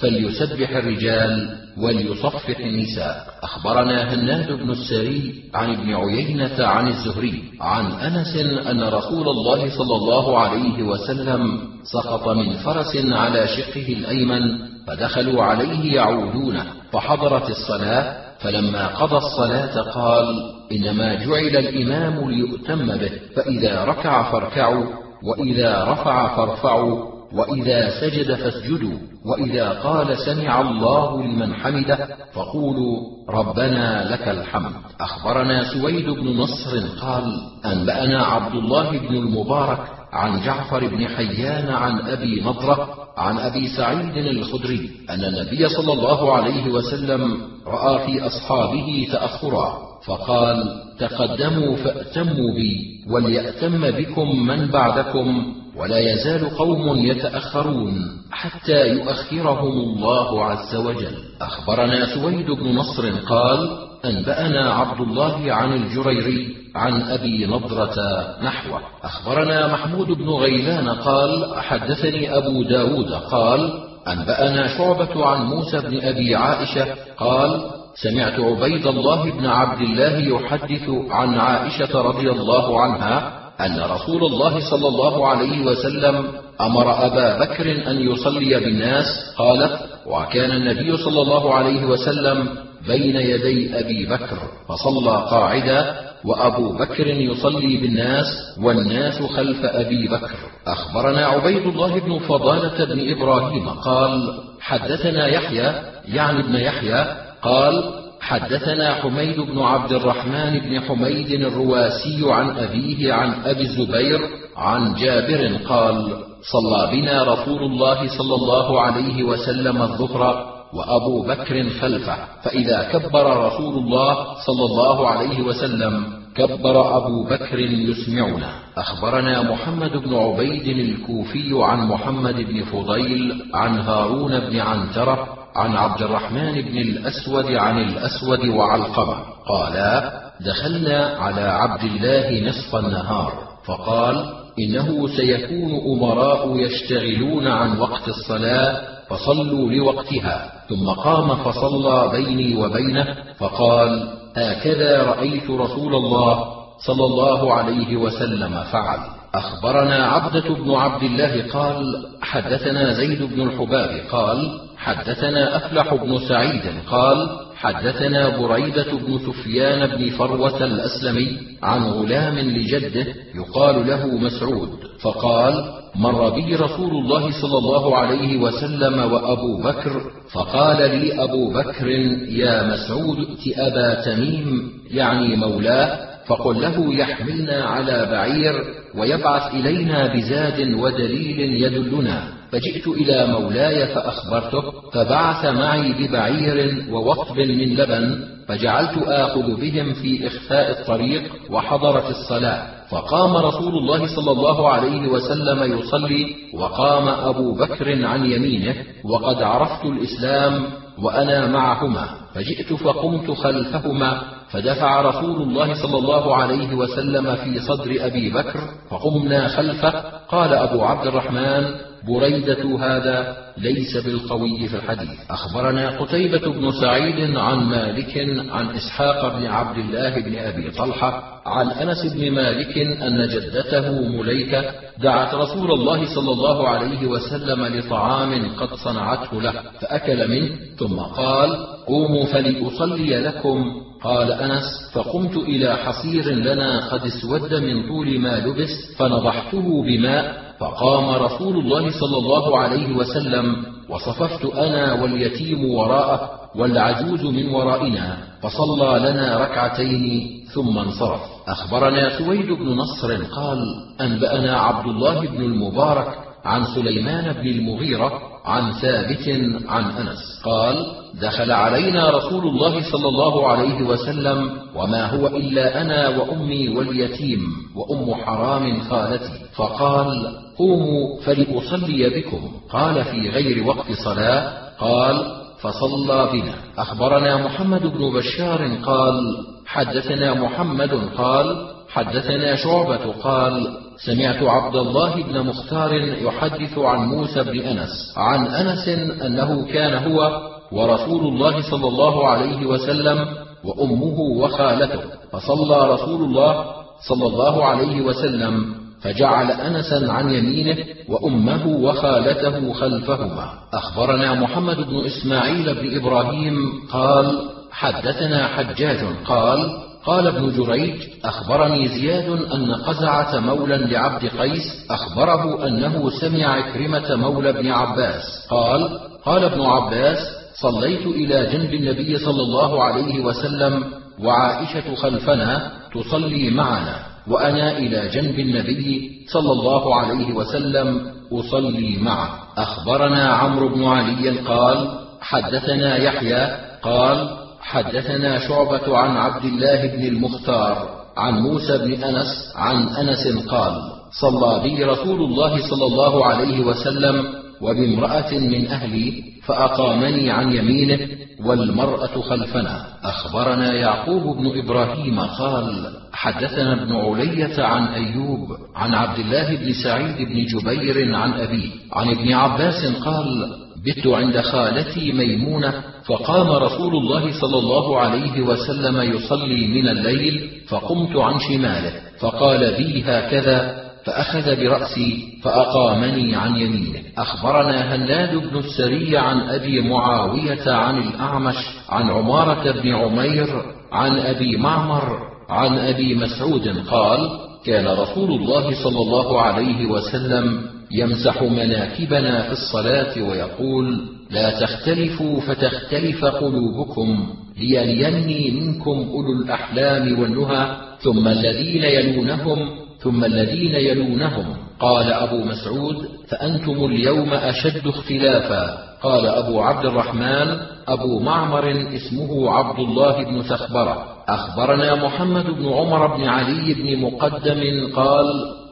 فليسبح 0.00 0.70
الرجال 0.70 1.58
وليصفح 1.78 2.58
النساء. 2.60 3.26
أخبرنا 3.42 4.14
هناد 4.14 4.52
بن 4.52 4.70
السري 4.70 5.34
عن 5.54 5.70
ابن 5.70 5.94
عيينة 5.94 6.66
عن 6.66 6.88
الزهري 6.88 7.42
عن 7.60 7.86
أنس 7.86 8.36
أن 8.70 8.82
رسول 8.82 9.28
الله 9.28 9.70
صلى 9.78 9.96
الله 9.96 10.38
عليه 10.38 10.82
وسلم 10.82 11.58
سقط 11.92 12.28
من 12.28 12.52
فرس 12.52 12.96
على 12.96 13.48
شقه 13.48 13.86
الأيمن 13.92 14.58
فدخلوا 14.86 15.42
عليه 15.42 15.94
يعودونه 15.94 16.64
فحضرت 16.92 17.50
الصلاة 17.50 18.16
فلما 18.40 18.86
قضى 18.86 19.16
الصلاة 19.16 19.80
قال 19.90 20.55
إنما 20.72 21.14
جعل 21.14 21.56
الإمام 21.56 22.30
ليؤتم 22.30 22.86
به 22.86 23.10
فإذا 23.36 23.84
ركع 23.84 24.32
فاركعوا 24.32 24.84
وإذا 25.24 25.84
رفع 25.84 26.36
فارفعوا 26.36 27.16
وإذا 27.32 28.00
سجد 28.00 28.34
فاسجدوا 28.34 28.98
وإذا 29.26 29.68
قال 29.68 30.18
سمع 30.18 30.60
الله 30.60 31.22
لمن 31.22 31.54
حمده 31.54 32.08
فقولوا 32.32 33.00
ربنا 33.30 34.08
لك 34.12 34.28
الحمد. 34.28 34.72
أخبرنا 35.00 35.64
سويد 35.72 36.10
بن 36.10 36.36
نصر 36.36 36.86
قال 37.00 37.24
أنبأنا 37.64 38.24
عبد 38.24 38.54
الله 38.54 38.90
بن 38.90 39.14
المبارك 39.14 39.78
عن 40.12 40.40
جعفر 40.40 40.86
بن 40.86 41.08
حيان 41.08 41.68
عن 41.68 42.00
أبي 42.00 42.40
نضره 42.40 42.88
عن 43.16 43.38
أبي 43.38 43.68
سعيد 43.68 44.16
الخدري 44.16 44.90
أن 45.10 45.24
النبي 45.24 45.68
صلى 45.68 45.92
الله 45.92 46.36
عليه 46.36 46.70
وسلم 46.70 47.38
رأى 47.66 48.06
في 48.06 48.26
أصحابه 48.26 49.08
تأخرا. 49.12 49.85
فقال 50.06 50.82
تقدموا 50.98 51.76
فأتموا 51.76 52.54
بي 52.54 53.00
وليأتم 53.10 53.90
بكم 53.90 54.46
من 54.46 54.66
بعدكم 54.66 55.54
ولا 55.76 55.98
يزال 55.98 56.50
قوم 56.50 56.96
يتأخرون 56.96 57.94
حتى 58.30 58.88
يؤخرهم 58.88 59.72
الله 59.72 60.44
عز 60.44 60.76
وجل. 60.76 61.16
أخبرنا 61.40 62.14
سويد 62.14 62.50
بن 62.50 62.74
نصر 62.74 63.10
قال 63.10 63.78
أنبأنا 64.04 64.70
عبد 64.70 65.00
الله 65.00 65.52
عن 65.52 65.72
الجريري 65.72 66.56
عن 66.74 67.02
أبي 67.02 67.46
نضرة 67.46 67.96
نحوه. 68.42 68.80
أخبرنا 69.02 69.66
محمود 69.72 70.06
بن 70.06 70.28
غيلان 70.28 70.88
قال 70.88 71.54
حدثني 71.56 72.36
أبو 72.36 72.62
داود 72.62 73.12
قال 73.12 73.86
أنبأنا 74.08 74.78
شعبة 74.78 75.26
عن 75.26 75.46
موسى 75.46 75.78
بن 75.80 76.00
أبي 76.02 76.34
عائشة 76.34 76.86
قال 77.18 77.75
سمعت 78.02 78.40
عبيد 78.40 78.86
الله 78.86 79.30
بن 79.30 79.46
عبد 79.46 79.80
الله 79.80 80.18
يحدث 80.18 80.88
عن 81.10 81.34
عائشة 81.34 82.00
رضي 82.02 82.30
الله 82.30 82.80
عنها 82.80 83.32
أن 83.60 83.80
رسول 83.80 84.24
الله 84.24 84.70
صلى 84.70 84.88
الله 84.88 85.28
عليه 85.28 85.66
وسلم 85.66 86.24
أمر 86.60 87.06
أبا 87.06 87.38
بكر 87.44 87.90
أن 87.90 88.00
يصلي 88.00 88.60
بالناس 88.60 89.04
قالت 89.38 89.78
وكان 90.06 90.50
النبي 90.50 90.96
صلى 90.96 91.22
الله 91.22 91.54
عليه 91.54 91.84
وسلم 91.84 92.48
بين 92.86 93.16
يدي 93.16 93.78
أبي 93.80 94.06
بكر 94.06 94.38
فصلى 94.68 95.10
قاعدا 95.30 95.94
وأبو 96.24 96.72
بكر 96.72 97.06
يصلي 97.06 97.76
بالناس 97.76 98.26
والناس 98.62 99.22
خلف 99.22 99.64
أبي 99.64 100.08
بكر. 100.08 100.36
أخبرنا 100.66 101.26
عبيد 101.26 101.66
الله 101.66 102.00
بن 102.00 102.18
فضالة 102.18 102.84
بن 102.84 103.10
إبراهيم 103.16 103.68
قال 103.68 104.34
حدثنا 104.60 105.26
يحيى 105.26 105.72
يعني 106.08 106.40
ابن 106.40 106.54
يحيى 106.56 107.25
قال 107.42 108.02
حدثنا 108.20 108.94
حميد 108.94 109.40
بن 109.40 109.58
عبد 109.58 109.92
الرحمن 109.92 110.58
بن 110.58 110.80
حميد 110.80 111.30
الرواسي 111.30 112.20
عن 112.22 112.50
أبيه 112.58 113.12
عن 113.12 113.34
أبي 113.44 113.62
الزبير 113.62 114.20
عن 114.56 114.94
جابر 114.94 115.56
قال 115.68 116.26
صلى 116.52 116.90
بنا 116.92 117.22
رسول 117.22 117.62
الله 117.62 118.08
صلى 118.18 118.34
الله 118.34 118.80
عليه 118.80 119.22
وسلم 119.22 119.82
الظهر 119.82 120.46
وأبو 120.74 121.22
بكر 121.22 121.70
خلفه 121.80 122.16
فإذا 122.42 122.88
كبر 122.92 123.46
رسول 123.46 123.74
الله 123.78 124.14
صلى 124.46 124.64
الله 124.64 125.08
عليه 125.08 125.42
وسلم 125.42 126.04
كبر 126.36 126.96
أبو 126.96 127.24
بكر 127.24 127.58
يسمعنا. 127.58 128.50
أخبرنا 128.76 129.42
محمد 129.42 129.92
بن 129.96 130.14
عبيد 130.14 130.78
الكوفي 130.78 131.50
عن 131.52 131.88
محمد 131.88 132.34
بن 132.34 132.64
فضيل 132.64 133.42
عن 133.54 133.78
هارون 133.78 134.40
بن 134.40 134.60
عنترة 134.60 135.28
عن 135.56 135.76
عبد 135.76 136.02
الرحمن 136.02 136.52
بن 136.52 136.78
الأسود 136.78 137.46
عن 137.46 137.78
الأسود 137.78 138.48
وعلقمة. 138.48 139.16
قالا 139.48 140.12
دخلنا 140.40 141.16
على 141.18 141.40
عبد 141.40 141.82
الله 141.84 142.48
نصف 142.48 142.76
النهار 142.76 143.32
فقال 143.64 144.24
إنه 144.58 145.08
سيكون 145.16 145.70
أمراء 145.96 146.56
يشتغلون 146.56 147.46
عن 147.46 147.78
وقت 147.78 148.08
الصلاة 148.08 148.80
فصلوا 149.08 149.70
لوقتها. 149.70 150.52
ثم 150.68 150.88
قام 150.88 151.36
فصلى 151.36 152.08
بيني 152.12 152.56
وبينه 152.56 153.16
فقال 153.38 154.08
هكذا 154.36 155.02
رأيت 155.02 155.50
رسول 155.50 155.94
الله 155.94 156.44
صلى 156.78 157.04
الله 157.04 157.54
عليه 157.54 157.96
وسلم 157.96 158.64
فعل. 158.72 158.98
أخبرنا 159.34 160.06
عبدة 160.06 160.54
بن 160.54 160.74
عبد 160.74 161.02
الله 161.02 161.52
قال 161.52 162.06
حدثنا 162.22 162.92
زيد 162.92 163.22
بن 163.22 163.42
الحباب 163.42 164.00
قال 164.12 164.60
حدثنا 164.76 165.56
أفلح 165.56 165.94
بن 165.94 166.18
سعيد 166.18 166.62
قال 166.90 167.28
حدثنا 167.56 168.38
بريدة 168.38 168.92
بن 168.92 169.18
سفيان 169.18 169.86
بن 169.86 170.10
فروة 170.10 170.64
الأسلمي 170.64 171.38
عن 171.62 171.82
غلام 171.82 172.38
لجده 172.38 173.06
يقال 173.34 173.86
له 173.86 174.06
مسعود 174.06 174.70
فقال 175.00 175.72
مر 175.94 176.30
بي 176.30 176.54
رسول 176.56 176.90
الله 176.90 177.30
صلى 177.42 177.58
الله 177.58 177.96
عليه 177.96 178.36
وسلم 178.38 179.12
وأبو 179.12 179.62
بكر 179.62 180.00
فقال 180.32 180.76
لي 180.76 181.22
أبو 181.24 181.52
بكر 181.52 181.88
يا 182.28 182.62
مسعود 182.74 183.18
ائت 183.18 183.58
أبا 183.58 183.94
تميم 183.94 184.72
يعني 184.90 185.36
مولاه 185.36 186.15
فقل 186.26 186.60
له 186.62 186.94
يحملنا 186.94 187.64
على 187.64 188.06
بعير 188.10 188.64
ويبعث 188.94 189.54
إلينا 189.54 190.14
بزاد 190.14 190.74
ودليل 190.74 191.62
يدلنا. 191.62 192.36
فجئت 192.52 192.88
إلى 192.88 193.26
مولاي 193.26 193.86
فأخبرته 193.86 194.62
فبعث 194.92 195.44
معي 195.44 195.92
ببعير 195.92 196.84
ووقب 196.90 197.38
من 197.38 197.74
لبن 197.74 198.24
فجعلت 198.48 198.98
آخذ 198.98 199.60
بهم 199.60 199.92
في 199.92 200.26
إخفاء 200.26 200.80
الطريق 200.80 201.22
وحضرت 201.50 202.10
الصلاة. 202.10 202.66
فقام 202.90 203.36
رسول 203.36 203.78
الله 203.78 204.16
صلى 204.16 204.30
الله 204.30 204.68
عليه 204.68 205.08
وسلم 205.08 205.78
يصلي 205.78 206.34
وقام 206.54 207.08
أبو 207.08 207.54
بكر 207.54 208.06
عن 208.06 208.26
يمينه 208.30 208.74
وقد 209.04 209.42
عرفت 209.42 209.84
الإسلام 209.84 210.64
وأنا 211.02 211.46
معهما. 211.46 212.08
فجئت 212.34 212.72
فقمت 212.72 213.30
خلفهما 213.30 214.35
فدفع 214.50 215.00
رسول 215.00 215.42
الله 215.42 215.74
صلى 215.82 215.98
الله 215.98 216.36
عليه 216.36 216.74
وسلم 216.74 217.36
في 217.36 217.60
صدر 217.60 217.96
أبي 218.06 218.30
بكر 218.30 218.60
فقمنا 218.90 219.48
خلفه 219.48 219.90
قال 220.28 220.54
أبو 220.54 220.84
عبد 220.84 221.06
الرحمن 221.06 221.64
بريدة 222.08 222.78
هذا 222.78 223.36
ليس 223.58 223.96
بالقوي 223.96 224.68
في 224.68 224.76
الحديث. 224.76 225.10
أخبرنا 225.30 225.98
قتيبة 226.00 226.52
بن 226.52 226.72
سعيد 226.80 227.36
عن 227.36 227.56
مالك 227.58 228.16
عن 228.50 228.70
إسحاق 228.70 229.36
بن 229.38 229.46
عبد 229.46 229.78
الله 229.78 230.20
بن 230.20 230.36
أبي 230.38 230.70
طلحة 230.70 231.22
عن 231.46 231.70
أنس 231.70 232.14
بن 232.14 232.30
مالك 232.32 232.78
أن 232.78 233.28
جدته 233.28 233.92
مليكة 234.08 234.64
دعت 234.98 235.34
رسول 235.34 235.72
الله 235.72 236.14
صلى 236.14 236.32
الله 236.32 236.68
عليه 236.68 237.06
وسلم 237.06 237.64
لطعام 237.66 238.56
قد 238.56 238.74
صنعته 238.74 239.42
له 239.42 239.52
فأكل 239.80 240.30
منه 240.30 240.48
ثم 240.78 240.96
قال 240.96 241.66
قوموا 241.86 242.24
فلأصلي 242.26 243.18
لكم 243.18 243.72
قال 244.06 244.32
أنس 244.32 244.64
فقمت 244.92 245.36
إلى 245.36 245.76
حصير 245.76 246.28
لنا 246.28 246.88
قد 246.88 247.00
اسود 247.04 247.54
من 247.54 247.88
طول 247.88 248.18
ما 248.20 248.38
لبس 248.46 248.96
فنضحته 248.98 249.82
بماء 249.82 250.46
فقام 250.58 251.22
رسول 251.22 251.56
الله 251.56 251.90
صلى 251.90 252.16
الله 252.16 252.58
عليه 252.58 252.96
وسلم 252.96 253.56
وصففت 253.88 254.44
أنا 254.44 255.02
واليتيم 255.02 255.64
وراءه 255.64 256.30
والعجوز 256.56 257.24
من 257.24 257.48
ورائنا 257.48 258.16
فصلى 258.42 259.10
لنا 259.10 259.38
ركعتين 259.38 260.30
ثم 260.54 260.78
انصرف. 260.78 261.20
أخبرنا 261.48 262.18
سويد 262.18 262.46
بن 262.46 262.68
نصر 262.68 263.24
قال 263.24 263.58
أنبأنا 264.00 264.56
عبد 264.60 264.86
الله 264.86 265.20
بن 265.20 265.42
المبارك 265.42 266.08
عن 266.44 266.64
سليمان 266.74 267.32
بن 267.32 267.46
المغيرة 267.48 268.12
عن 268.46 268.72
ثابت 268.72 269.28
عن 269.68 269.84
أنس. 269.84 270.40
قال 270.44 270.86
دخل 271.22 271.52
علينا 271.52 272.10
رسول 272.10 272.48
الله 272.48 272.92
صلى 272.92 273.08
الله 273.08 273.48
عليه 273.48 273.82
وسلم 273.82 274.50
وما 274.74 275.06
هو 275.06 275.26
إلا 275.26 275.80
أنا 275.82 276.08
وأمي 276.08 276.68
واليتيم 276.68 277.40
وأم 277.76 278.14
حرام 278.14 278.80
خالتي. 278.80 279.32
فقال 279.54 280.36
قوموا 280.58 281.20
فلأصلي 281.24 282.08
بكم. 282.08 282.50
قال 282.70 283.04
في 283.04 283.30
غير 283.30 283.66
وقت 283.66 283.92
صلاة 284.04 284.52
قال 284.80 285.36
فصلى 285.60 286.28
بنا. 286.32 286.54
أخبرنا 286.78 287.36
محمد 287.36 287.82
بن 287.82 288.12
بشار 288.12 288.68
قال 288.84 289.36
حدثنا 289.66 290.34
محمد 290.34 291.00
قال 291.18 291.66
حدثنا 291.88 292.56
شعبة 292.56 293.12
قال 293.22 293.85
سمعت 294.04 294.42
عبد 294.42 294.76
الله 294.76 295.22
بن 295.22 295.46
مختار 295.46 295.94
يحدث 295.94 296.78
عن 296.78 296.98
موسى 296.98 297.42
بن 297.42 297.58
أنس 297.60 298.14
عن 298.16 298.46
أنس 298.46 298.88
أنه 299.22 299.66
كان 299.72 300.12
هو 300.12 300.40
ورسول 300.72 301.26
الله 301.26 301.70
صلى 301.70 301.88
الله 301.88 302.28
عليه 302.28 302.66
وسلم 302.66 303.26
وأمه 303.64 304.20
وخالته 304.20 305.00
فصلى 305.32 305.94
رسول 305.94 306.24
الله 306.24 306.64
صلى 307.08 307.26
الله 307.26 307.64
عليه 307.64 308.00
وسلم 308.00 308.74
فجعل 309.02 309.50
انسا 309.50 310.12
عن 310.12 310.34
يمينه 310.34 310.76
وأمه 311.08 311.66
وخالته 311.66 312.72
خلفهما. 312.72 313.50
أخبرنا 313.74 314.34
محمد 314.34 314.76
بن 314.76 315.04
إسماعيل 315.06 315.74
بن 315.74 315.96
إبراهيم 315.96 316.54
قال 316.92 317.48
حدثنا 317.70 318.46
حجاج 318.46 319.04
قال 319.26 319.70
قال 320.06 320.26
ابن 320.26 320.52
جريج 320.56 321.02
أخبرني 321.24 321.88
زياد 321.88 322.28
أن 322.28 322.74
قزعة 322.74 323.40
مولى 323.40 323.76
لعبد 323.76 324.26
قيس 324.40 324.86
أخبره 324.90 325.66
أنه 325.66 326.10
سمع 326.10 326.46
عكرمة 326.46 327.14
مولى 327.16 327.50
ابن 327.50 327.72
عباس. 327.72 328.46
قال 328.50 328.98
قال 329.24 329.44
ابن 329.44 329.60
عباس 329.60 330.18
صليت 330.54 331.06
إلى 331.06 331.46
جنب 331.46 331.74
النبي 331.74 332.18
صلى 332.18 332.42
الله 332.42 332.84
عليه 332.84 333.24
وسلم 333.24 333.84
وعائشة 334.20 334.94
خلفنا 334.94 335.70
تصلي 335.94 336.50
معنا 336.50 336.96
وأنا 337.28 337.78
إلى 337.78 338.08
جنب 338.08 338.38
النبي 338.38 339.10
صلى 339.32 339.52
الله 339.52 339.96
عليه 339.96 340.34
وسلم 340.34 341.12
أصلي 341.32 341.96
معه. 342.00 342.30
أخبرنا 342.56 343.28
عمرو 343.28 343.68
بن 343.68 343.84
علي 343.84 344.38
قال 344.38 344.88
حدثنا 345.20 345.96
يحيى 345.96 346.56
قال 346.82 347.45
حدثنا 347.66 348.38
شعبة 348.38 348.98
عن 348.98 349.16
عبد 349.16 349.44
الله 349.44 349.86
بن 349.86 350.04
المختار 350.06 350.88
عن 351.16 351.34
موسى 351.40 351.78
بن 351.78 352.04
أنس 352.04 352.52
عن 352.56 352.88
أنس 352.88 353.46
قال 353.48 353.72
صلى 354.20 354.62
بي 354.62 354.84
رسول 354.84 355.20
الله 355.20 355.68
صلى 355.70 355.86
الله 355.86 356.26
عليه 356.26 356.60
وسلم 356.60 357.24
وبامرأة 357.60 358.32
من 358.34 358.66
أهلي 358.66 359.22
فأقامني 359.44 360.30
عن 360.30 360.52
يمينه 360.52 361.08
والمرأة 361.44 362.20
خلفنا. 362.20 362.84
أخبرنا 363.04 363.72
يعقوب 363.72 364.36
بن 364.36 364.58
إبراهيم 364.58 365.20
قال 365.20 365.92
حدثنا 366.12 366.72
ابن 366.82 366.96
علية 366.96 367.62
عن 367.64 367.82
أيوب 367.86 368.48
عن 368.76 368.94
عبد 368.94 369.18
الله 369.18 369.56
بن 369.56 369.72
سعيد 369.72 370.16
بن 370.28 370.46
جبير 370.46 371.14
عن 371.16 371.32
أبيه 371.32 371.70
عن 371.92 372.08
ابن 372.08 372.32
عباس 372.32 372.86
قال 373.04 373.65
بت 373.84 374.06
عند 374.06 374.40
خالتي 374.40 375.12
ميمونة 375.12 375.82
فقام 376.04 376.48
رسول 376.48 376.96
الله 376.96 377.40
صلى 377.40 377.58
الله 377.58 377.98
عليه 377.98 378.40
وسلم 378.40 379.00
يصلي 379.14 379.66
من 379.66 379.88
الليل 379.88 380.50
فقمت 380.68 381.16
عن 381.16 381.38
شماله 381.38 381.92
فقال 382.20 382.74
بي 382.76 383.02
هكذا 383.06 383.86
فأخذ 384.04 384.56
برأسي 384.56 385.38
فأقامني 385.42 386.34
عن 386.36 386.56
يمينه. 386.56 386.98
أخبرنا 387.18 387.94
هناد 387.94 388.36
بن 388.36 388.58
السري 388.58 389.16
عن 389.16 389.40
أبي 389.40 389.80
معاوية 389.80 390.70
عن 390.72 390.98
الأعمش 390.98 391.56
عن 391.88 392.10
عمارة 392.10 392.70
بن 392.70 392.94
عمير 392.94 393.62
عن 393.92 394.18
أبي 394.18 394.56
معمر 394.56 395.18
عن 395.48 395.78
أبي 395.78 396.14
مسعود 396.14 396.68
قال 396.90 397.30
كان 397.66 397.86
رسول 397.86 398.30
الله 398.30 398.82
صلى 398.84 399.00
الله 399.00 399.40
عليه 399.42 399.86
وسلم 399.86 400.75
يمسح 400.92 401.42
مناكبنا 401.42 402.42
في 402.42 402.52
الصلاة 402.52 403.22
ويقول: 403.22 404.00
لا 404.30 404.60
تختلفوا 404.60 405.40
فتختلف 405.40 406.24
قلوبكم 406.24 407.26
ليليني 407.58 408.50
منكم 408.50 408.90
أولو 408.90 409.32
الأحلام 409.42 410.20
والنهى 410.20 410.76
ثم 411.00 411.28
الذين 411.28 411.82
يلونهم 411.82 412.68
ثم 413.00 413.24
الذين 413.24 413.74
يلونهم. 413.74 414.56
قال 414.80 415.12
أبو 415.12 415.44
مسعود 415.44 416.08
فأنتم 416.28 416.84
اليوم 416.84 417.32
أشد 417.32 417.86
اختلافا. 417.86 418.78
قال 419.02 419.26
أبو 419.26 419.60
عبد 419.60 419.86
الرحمن 419.86 420.56
أبو 420.88 421.20
معمر 421.20 421.94
اسمه 421.94 422.50
عبد 422.50 422.78
الله 422.78 423.24
بن 423.24 423.42
ثخبرة. 423.42 424.06
أخبرنا 424.28 424.94
محمد 424.94 425.44
بن 425.44 425.68
عمر 425.68 426.16
بن 426.16 426.24
علي 426.24 426.74
بن 426.74 427.00
مقدم 427.00 427.92
قال 427.94 428.26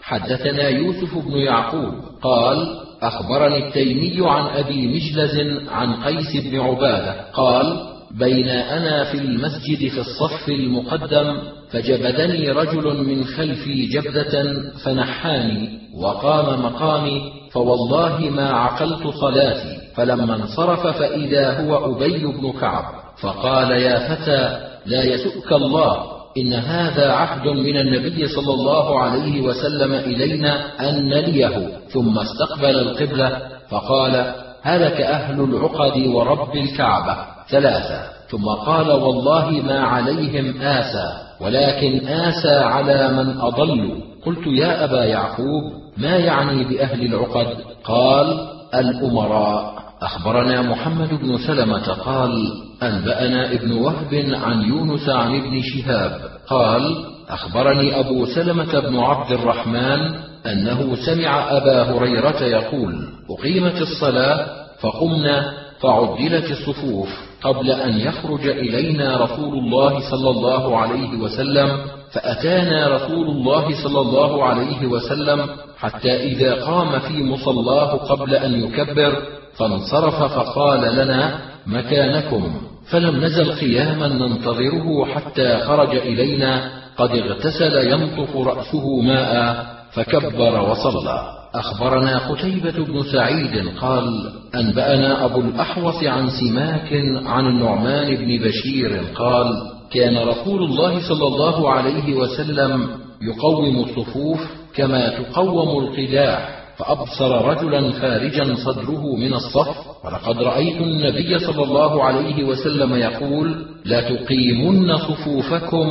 حدثنا 0.05 0.69
يوسف 0.69 1.19
بن 1.19 1.37
يعقوب 1.39 1.95
قال 2.23 2.81
أخبرني 3.03 3.69
التيمي 3.69 4.29
عن 4.31 4.47
أبي 4.47 4.87
مجلز 4.89 5.41
عن 5.69 5.95
قيس 5.95 6.37
بن 6.47 6.61
عبادة 6.61 7.31
قال 7.33 7.95
بين 8.11 8.49
أنا 8.49 9.05
في 9.05 9.19
المسجد 9.19 9.89
في 9.89 10.01
الصف 10.01 10.49
المقدم 10.49 11.39
فجبدني 11.71 12.51
رجل 12.51 13.05
من 13.05 13.25
خلفي 13.25 13.87
جبدة 13.87 14.63
فنحاني 14.85 15.79
وقام 15.99 16.63
مقامي 16.65 17.33
فوالله 17.53 18.31
ما 18.31 18.51
عقلت 18.51 19.07
صلاتي 19.07 19.77
فلما 19.97 20.35
انصرف 20.35 20.87
فإذا 20.87 21.61
هو 21.61 21.95
أبي 21.97 22.27
بن 22.27 22.53
كعب 22.61 22.85
فقال 23.21 23.71
يا 23.71 24.15
فتى 24.15 24.59
لا 24.87 25.05
يسؤك 25.05 25.53
الله 25.53 26.14
إن 26.37 26.53
هذا 26.53 27.13
عهد 27.13 27.49
من 27.49 27.77
النبي 27.77 28.29
صلى 28.29 28.55
الله 28.55 28.99
عليه 28.99 29.41
وسلم 29.41 29.93
إلينا 29.93 30.67
أن 30.89 31.09
نليه 31.09 31.69
ثم 31.89 32.19
استقبل 32.19 32.77
القبلة 32.79 33.39
فقال 33.69 34.35
هلك 34.63 35.01
أهل 35.01 35.41
العقد 35.41 36.07
ورب 36.07 36.57
الكعبة 36.57 37.17
ثلاثة. 37.51 38.15
ثم 38.29 38.45
قال 38.45 38.91
والله 38.91 39.51
ما 39.51 39.81
عليهم 39.81 40.63
آسى 40.63 41.13
ولكن 41.41 42.07
آسى 42.07 42.57
على 42.57 43.09
من 43.09 43.41
أضلوا. 43.41 43.97
قلت 44.27 44.47
يا 44.47 44.85
أبا 44.85 45.05
يعقوب 45.05 45.63
ما 45.97 46.17
يعني 46.17 46.65
بأهل 46.65 47.15
العقد؟ 47.15 47.47
قال 47.85 48.49
الأمراء. 48.75 49.84
أخبرنا 50.05 50.63
محمد 50.63 51.09
بن 51.09 51.39
سلمة 51.47 51.93
قال 51.93 52.53
أنبأنا 52.83 53.53
ابن 53.53 53.73
وهب 53.73 54.15
عن 54.45 54.61
يونس 54.61 55.09
عن 55.09 55.35
ابن 55.37 55.61
شهاب 55.63 56.21
قال 56.49 56.97
أخبرني 57.29 58.01
أبو 58.01 58.27
سلمة 58.27 58.81
بن 58.81 58.97
عبد 58.99 59.33
الرحمن 59.33 60.15
أنه 60.47 60.97
سمع 61.07 61.57
أبا 61.57 61.83
هريرة 61.83 62.43
يقول 62.43 62.95
أقيمت 63.31 63.81
الصلاة 63.83 64.47
فقمنا 64.81 65.53
فعدلت 65.81 66.51
الصفوف 66.51 67.09
قبل 67.43 67.71
أن 67.71 67.99
يخرج 68.01 68.47
إلينا 68.47 69.17
رسول 69.17 69.59
الله 69.59 70.11
صلى 70.11 70.31
الله 70.31 70.79
عليه 70.79 71.19
وسلم 71.19 71.79
فأتانا 72.13 72.89
رسول 72.97 73.27
الله 73.27 73.83
صلى 73.85 74.01
الله 74.01 74.45
عليه 74.45 74.87
وسلم 74.87 75.47
حتى 75.79 76.23
إذا 76.23 76.65
قام 76.65 76.99
في 76.99 77.23
مصلاه 77.23 77.93
قبل 77.97 78.35
أن 78.35 78.61
يكبر 78.61 79.23
فانصرف 79.57 80.23
فقال 80.23 80.95
لنا 80.97 81.39
مكانكم. 81.67 82.61
فلم 82.91 83.25
نزل 83.25 83.53
قياما 83.53 84.09
ننتظره 84.09 85.05
حتى 85.05 85.59
خرج 85.59 85.97
إلينا. 85.97 86.71
قد 86.97 87.11
اغتسل 87.11 87.77
ينطف 87.77 88.37
رأسه 88.37 89.01
ماء 89.01 89.65
فكبر 89.93 90.71
وصلى. 90.71 91.31
أخبرنا 91.55 92.19
قتيبة 92.19 92.85
بن 92.85 93.03
سعيد 93.13 93.69
قال 93.81 94.33
أنبأنا 94.55 95.25
أبو 95.25 95.41
الأحوص 95.41 96.05
عن 96.05 96.31
سماك 96.31 96.93
عن 97.27 97.47
النعمان 97.47 98.17
بن 98.17 98.49
بشير 98.49 99.03
قال 99.15 99.47
كان 99.91 100.29
رسول 100.29 100.65
الله 100.65 101.09
صلى 101.09 101.27
الله 101.27 101.71
عليه 101.71 102.15
وسلم 102.15 102.89
يقوم 103.23 103.85
الصفوف 103.85 104.41
كما 104.75 105.09
تقوم 105.09 105.85
القداح. 105.85 106.64
فأبصر 106.77 107.49
رجلا 107.49 107.93
خارجا 107.93 108.55
صدره 108.55 109.17
من 109.17 109.35
الصف 109.35 109.77
ولقد 110.05 110.43
رأيت 110.43 110.81
النبي 110.81 111.39
صلى 111.39 111.63
الله 111.63 112.05
عليه 112.05 112.45
وسلم 112.45 112.95
يقول 112.95 113.67
لا 113.85 114.01
تقيمن 114.01 114.99
صفوفكم 114.99 115.87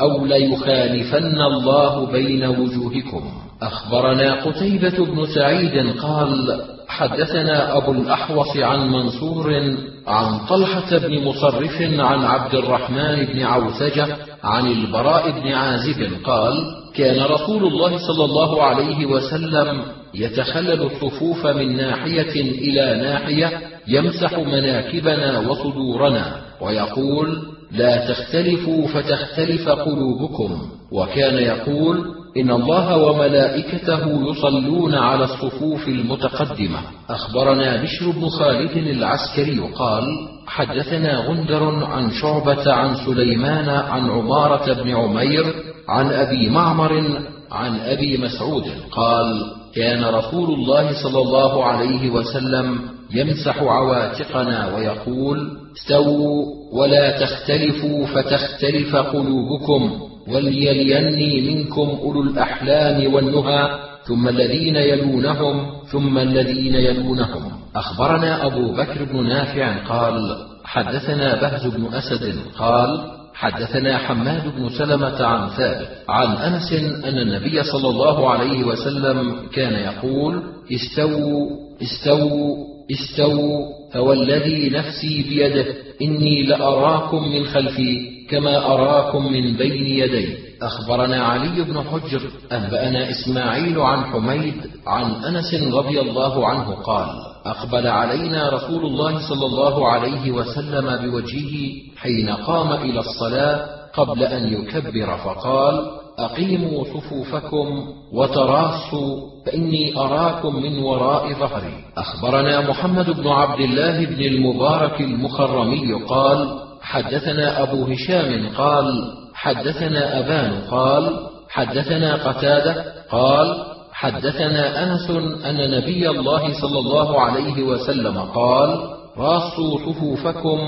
أو 0.00 0.26
ليخالفن 0.26 1.40
الله 1.42 2.06
بين 2.06 2.44
وجوهكم. 2.44 3.22
أخبرنا 3.62 4.44
قتيبة 4.44 5.04
بن 5.04 5.26
سعيد 5.26 5.96
قال 6.00 6.60
حدثنا 6.88 7.76
أبو 7.76 7.92
الأحوص 7.92 8.56
عن 8.56 8.88
منصور 8.88 9.76
عن 10.06 10.38
طلحة 10.46 10.98
بن 10.98 11.24
مصرف 11.24 11.82
عن 11.82 12.24
عبد 12.24 12.54
الرحمن 12.54 13.24
بن 13.24 13.42
عوسجة 13.42 14.16
عن 14.44 14.66
البراء 14.66 15.30
بن 15.30 15.52
عازب 15.52 16.08
قال 16.24 16.83
كان 16.96 17.24
رسول 17.24 17.66
الله 17.66 17.98
صلى 17.98 18.24
الله 18.24 18.62
عليه 18.62 19.06
وسلم 19.06 19.82
يتخلل 20.14 20.82
الصفوف 20.82 21.46
من 21.46 21.76
ناحية 21.76 22.40
إلى 22.40 23.02
ناحية 23.02 23.60
يمسح 23.88 24.38
مناكبنا 24.38 25.38
وصدورنا 25.38 26.36
ويقول 26.60 27.38
لا 27.72 28.06
تختلفوا 28.08 28.86
فتختلف 28.86 29.68
قلوبكم. 29.68 30.58
وكان 30.92 31.34
يقول 31.34 32.04
إن 32.36 32.50
الله 32.50 32.96
وملائكته 32.96 34.30
يصلون 34.30 34.94
على 34.94 35.24
الصفوف 35.24 35.88
المتقدمة. 35.88 36.78
أخبرنا 37.10 37.82
بشر 37.82 38.10
بن 38.10 38.28
خالد 38.28 38.76
العسكري 38.76 39.60
قال 39.60 40.04
حدثنا 40.46 41.18
غندر 41.18 41.84
عن 41.84 42.10
شعبة 42.10 42.72
عن 42.72 42.94
سليمان 43.06 43.68
عن 43.68 44.10
عمارة 44.10 44.72
بن 44.72 44.90
عمير 44.90 45.73
عن 45.88 46.10
أبي 46.10 46.48
معمر 46.48 47.22
عن 47.52 47.80
أبي 47.80 48.18
مسعود 48.18 48.64
قال 48.90 49.52
كان 49.74 50.04
رسول 50.04 50.54
الله 50.54 51.02
صلى 51.02 51.18
الله 51.22 51.64
عليه 51.64 52.10
وسلم 52.10 52.78
يمسح 53.14 53.62
عواتقنا 53.62 54.76
ويقول 54.76 55.58
استووا 55.76 56.44
ولا 56.72 57.20
تختلفوا 57.20 58.06
فتختلف 58.06 58.96
قلوبكم 58.96 60.00
وليليني 60.28 61.54
منكم 61.54 61.98
أولو 62.02 62.22
الأحلام 62.22 63.14
والنهى 63.14 63.78
ثم 64.04 64.28
الذين 64.28 64.76
يلونهم 64.76 65.66
ثم 65.86 66.18
الذين 66.18 66.74
يلونهم. 66.74 67.52
أخبرنا 67.76 68.46
أبو 68.46 68.72
بكر 68.72 69.04
بن 69.04 69.28
نافع 69.28 69.86
قال 69.88 70.36
حدثنا 70.64 71.40
بهز 71.40 71.66
بن 71.66 71.94
أسد 71.94 72.34
قال 72.58 73.00
حدثنا 73.34 73.98
حماد 73.98 74.56
بن 74.56 74.68
سلمة 74.68 75.24
عن 75.24 75.48
ثابت 75.48 75.88
عن 76.08 76.36
أنس 76.36 76.72
أن 77.04 77.18
النبي 77.18 77.62
صلى 77.62 77.88
الله 77.88 78.30
عليه 78.30 78.64
وسلم 78.64 79.46
كان 79.52 79.72
يقول 79.74 80.42
استووا 80.72 81.50
استووا 81.82 82.56
استووا 82.90 83.66
فوالذي 83.92 84.70
نفسي 84.70 85.22
بيده 85.28 85.66
إني 86.02 86.42
لأراكم 86.42 87.28
من 87.28 87.44
خلفي. 87.44 88.13
كما 88.30 88.66
أراكم 88.66 89.32
من 89.32 89.56
بين 89.56 89.86
يدي. 89.86 90.44
أخبرنا 90.62 91.24
علي 91.24 91.64
بن 91.64 91.82
حجر 91.82 92.20
أنبأنا 92.52 93.10
إسماعيل 93.10 93.80
عن 93.80 94.04
حميد 94.04 94.54
عن 94.86 95.10
أنس 95.24 95.54
رضي 95.74 96.00
الله 96.00 96.48
عنه 96.48 96.74
قال 96.74 97.08
أقبل 97.46 97.86
علينا 97.86 98.48
رسول 98.48 98.86
الله 98.86 99.28
صلى 99.28 99.46
الله 99.46 99.88
عليه 99.88 100.30
وسلم 100.30 100.96
بوجهه 100.96 101.72
حين 101.96 102.30
قام 102.30 102.72
إلى 102.72 103.00
الصلاة 103.00 103.66
قبل 103.94 104.22
أن 104.22 104.52
يكبر 104.52 105.16
فقال 105.16 105.90
أقيموا 106.18 106.84
صفوفكم 106.84 107.66
وتراصوا 108.12 109.20
فإني 109.46 109.98
أراكم 109.98 110.62
من 110.62 110.78
وراء 110.78 111.32
ظهري. 111.32 111.74
أخبرنا 111.96 112.70
محمد 112.70 113.10
بن 113.10 113.28
عبد 113.28 113.60
الله 113.60 114.04
بن 114.04 114.22
المبارك 114.22 115.00
المخرمي 115.00 115.92
قال 115.92 116.63
حدثنا 116.84 117.62
أبو 117.62 117.84
هشام 117.84 118.48
قال 118.56 119.12
حدثنا 119.34 120.18
أبان 120.20 120.52
قال 120.70 121.10
حدثنا 121.50 122.14
قتادة 122.14 122.84
قال 123.10 123.64
حدثنا 123.92 124.82
أنس 124.82 125.10
أن 125.46 125.70
نبي 125.70 126.10
الله 126.10 126.60
صلى 126.60 126.78
الله 126.78 127.20
عليه 127.20 127.62
وسلم 127.62 128.18
قال 128.18 128.78
راصوا 129.16 129.78
صفوفكم 129.86 130.58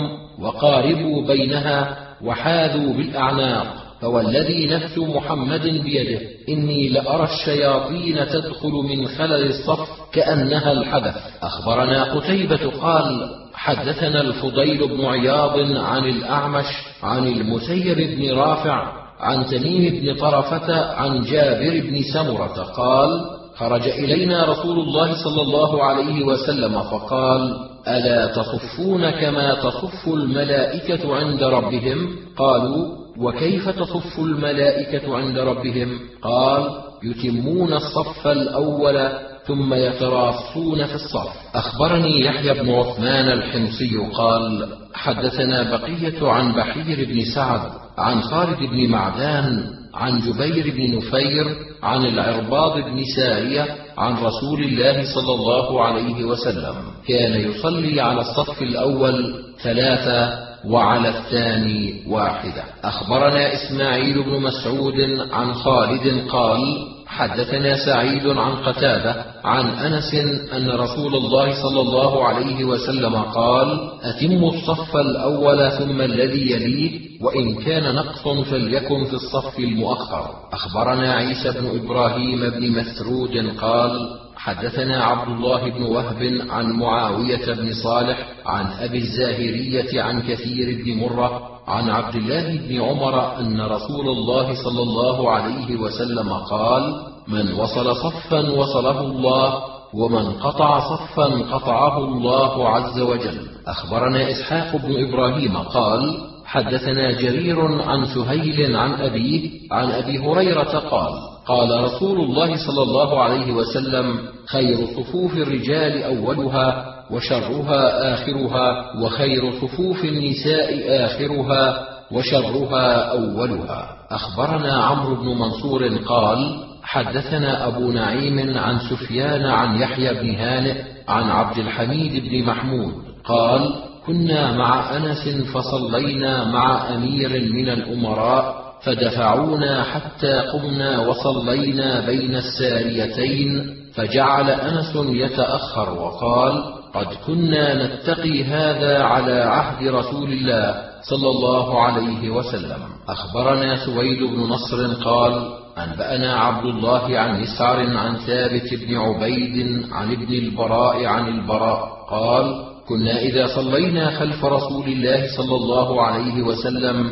وقاربوا 0.40 1.26
بينها 1.26 1.96
وحاذوا 2.24 2.92
بالأعناق. 2.92 3.66
فوالذي 4.00 4.66
نفس 4.66 4.98
محمد 4.98 5.62
بيده 5.62 6.20
إني 6.48 6.88
لأرى 6.88 7.24
الشياطين 7.24 8.28
تدخل 8.28 8.70
من 8.70 9.09
خلل 9.09 9.46
الصف 9.46 9.88
كأنها 10.12 10.72
الحدث. 10.72 11.14
أخبرنا 11.42 12.14
قتيبة 12.14 12.70
قال 12.80 13.28
حدثنا 13.54 14.20
الفضيل 14.20 14.88
بن 14.88 15.04
عياض 15.04 15.76
عن 15.76 16.04
الأعمش 16.04 16.66
عن 17.02 17.28
المسيب 17.28 17.96
بن 17.96 18.35
رافع 18.35 18.92
عن 19.20 19.46
تميم 19.46 20.00
بن 20.00 20.14
طرفة 20.14 20.94
عن 20.94 21.22
جابر 21.22 21.80
بن 21.80 22.02
سمرة 22.14 22.62
قال 22.62 23.11
خرج 23.56 23.88
إلينا 23.88 24.44
رسول 24.44 24.78
الله 24.78 25.24
صلى 25.24 25.42
الله 25.42 25.85
عليه 25.85 26.24
وسلم 26.24 26.82
فقال 26.82 27.56
ألا 27.88 28.26
تصفون 28.26 29.11
كما 29.11 29.54
تصف 29.54 30.09
الملائكة 30.09 31.16
عند 31.16 31.42
ربهم؟ 31.42 32.16
قالوا 32.37 33.05
وكيف 33.18 33.68
تصف 33.68 34.18
الملائكة 34.18 35.16
عند 35.16 35.38
ربهم؟ 35.38 35.98
قال 36.22 36.70
يتمون 37.05 37.72
الصف 37.72 38.26
الأول 38.26 39.09
ثم 39.46 39.74
يتراصون 39.74 40.87
في 40.87 40.94
الصف. 40.94 41.29
أخبرني 41.55 42.24
يحيى 42.24 42.55
بن 42.55 42.70
عثمان 42.70 43.29
الحمصي 43.29 43.96
قال 44.14 44.68
حدثنا 44.94 45.76
بقية 45.76 46.29
عن 46.29 46.52
بحير 46.52 47.09
بن 47.09 47.24
سعد 47.35 47.61
عن 47.98 48.22
خالد 48.22 48.59
بن 48.59 48.88
معدان 48.90 49.70
عن 49.94 50.20
جبير 50.20 50.74
بن 50.76 50.96
نفير 50.96 51.57
عن 51.83 52.05
العرباض 52.05 52.79
بن 52.79 53.05
سارية 53.16 53.76
عن 53.98 54.12
رسول 54.24 54.62
الله 54.62 55.14
صلى 55.14 55.35
الله 55.35 55.83
عليه 55.85 56.24
وسلم. 56.24 56.74
كان 57.09 57.50
يصلي 57.50 58.00
على 58.00 58.20
الصف 58.20 58.62
الأول 58.62 59.35
ثلاثة 59.62 60.45
وعلى 60.64 61.08
الثاني 61.08 62.02
واحدة. 62.08 62.64
أخبرنا 62.84 63.54
إسماعيل 63.54 64.22
بن 64.22 64.42
مسعود 64.42 64.94
عن 65.32 65.54
خالد 65.54 66.28
قال 66.28 66.86
حدثنا 67.06 67.76
سعيد 67.86 68.26
عن 68.26 68.52
قتادة 68.52 69.24
عن 69.44 69.66
أنس 69.66 70.14
أن 70.52 70.70
رسول 70.70 71.14
الله 71.14 71.62
صلى 71.62 71.80
الله 71.80 72.24
عليه 72.24 72.64
وسلم 72.64 73.16
قال 73.16 73.90
اتموا 74.02 74.52
الصف 74.54 74.96
الأول 74.96 75.70
ثم 75.70 76.00
الذي 76.00 76.50
يليه 76.52 77.00
وإن 77.22 77.54
كان 77.54 77.94
نقص 77.94 78.28
فليكن 78.50 79.04
في 79.04 79.14
الصف 79.14 79.58
المؤخر. 79.58 80.30
أخبرنا 80.52 81.12
عيسى 81.12 81.50
بن 81.50 81.80
إبراهيم 81.84 82.50
بن 82.50 82.72
مسرود 82.72 83.54
قال 83.60 84.08
حدثنا 84.37 85.05
عبد 85.05 85.29
الله 85.29 85.70
بن 85.70 85.83
وهب 85.83 86.38
عن 86.51 86.72
معاوية 86.72 87.55
بن 87.55 87.72
صالح 87.72 88.18
عن 88.46 88.66
أبي 88.81 88.99
الزاهرية 88.99 90.03
عن 90.03 90.22
كثير 90.22 90.85
بن 90.85 91.01
مرة 91.01 91.42
عن 91.68 91.90
عبد 91.90 92.14
الله 92.14 92.59
بن 92.68 92.81
عمر 92.83 93.38
أن 93.40 93.61
رسول 93.61 94.09
الله 94.09 94.55
صلى 94.64 94.83
الله 94.83 95.31
عليه 95.31 95.77
وسلم 95.77 96.33
قال 96.33 96.94
من 97.29 97.53
وصل 97.53 97.96
صفا 97.96 98.51
وصله 98.51 99.01
الله 99.01 99.62
ومن 99.94 100.33
قطع 100.33 100.96
صفا 100.96 101.25
قطعه 101.25 101.99
الله 101.99 102.68
عز 102.68 103.01
وجل. 103.01 103.40
أخبرنا 103.66 104.31
إسحاق 104.31 104.77
بن 104.77 105.09
إبراهيم 105.09 105.57
قال 105.57 106.16
حدثنا 106.44 107.12
جرير 107.12 107.83
عن 107.83 108.07
سهيل 108.07 108.77
عن 108.77 108.92
أبيه 108.94 109.51
عن 109.72 109.90
أبي 109.90 110.18
هريرة 110.18 110.79
قال 110.79 111.36
قال 111.46 111.85
رسول 111.85 112.20
الله 112.20 112.56
صلى 112.66 112.82
الله 112.82 113.22
عليه 113.22 113.52
وسلم 113.52 114.18
خير 114.46 114.87
صفوف 114.96 115.37
الرجال 115.37 116.02
أولها 116.02 116.94
وشرها 117.11 118.14
آخرها 118.14 118.92
وخير 119.02 119.52
صفوف 119.61 120.04
النساء 120.04 120.85
آخرها 121.06 121.87
وشرها 122.12 123.12
أولها. 123.12 123.88
أخبرنا 124.11 124.74
عمرو 124.74 125.14
بن 125.14 125.28
منصور 125.38 125.88
قال 125.88 126.56
حدثنا 126.82 127.66
أبو 127.68 127.92
نعيم 127.92 128.59
عن 128.59 128.78
سفيان 128.78 129.46
عن 129.46 129.80
يحيى 129.80 130.14
بن 130.14 130.35
هانئ 130.35 130.82
عن 131.09 131.30
عبد 131.30 131.59
الحميد 131.59 132.28
بن 132.28 132.46
محمود 132.46 132.92
قال 133.24 133.74
كنا 134.06 134.56
مع 134.56 134.96
أنس 134.96 135.28
فصلينا 135.54 136.44
مع 136.44 136.94
أمير 136.94 137.30
من 137.52 137.68
الأمراء 137.68 138.65
فدفعونا 138.84 139.82
حتى 139.82 140.32
قمنا 140.32 141.08
وصلينا 141.08 142.06
بين 142.06 142.36
الساريتين 142.36 143.76
فجعل 143.94 144.50
أنس 144.50 144.96
يتأخر 144.96 145.92
وقال 145.92 146.64
قد 146.94 147.06
كنا 147.26 147.86
نتقي 147.86 148.44
هذا 148.44 149.02
على 149.02 149.42
عهد 149.42 149.88
رسول 149.88 150.32
الله 150.32 150.74
صلى 151.02 151.28
الله 151.30 151.80
عليه 151.82 152.30
وسلم. 152.30 152.80
أخبرنا 153.08 153.76
سويد 153.86 154.22
بن 154.22 154.40
نصر 154.40 154.94
قال 155.04 155.48
أنبأنا 155.78 156.34
عبد 156.34 156.64
الله 156.66 157.18
عن 157.18 157.40
مسعر 157.42 157.96
عن 157.96 158.16
ثابت 158.16 158.74
بن 158.74 158.96
عبيد 158.96 159.86
عن 159.92 160.12
ابن 160.12 160.34
البراء 160.34 161.04
عن 161.04 161.28
البراء 161.28 162.06
قال 162.10 162.64
كنا 162.88 163.18
إذا 163.18 163.46
صلينا 163.46 164.10
خلف 164.10 164.44
رسول 164.44 164.86
الله 164.86 165.26
صلى 165.36 165.56
الله 165.56 166.02
عليه 166.02 166.42
وسلم 166.42 167.10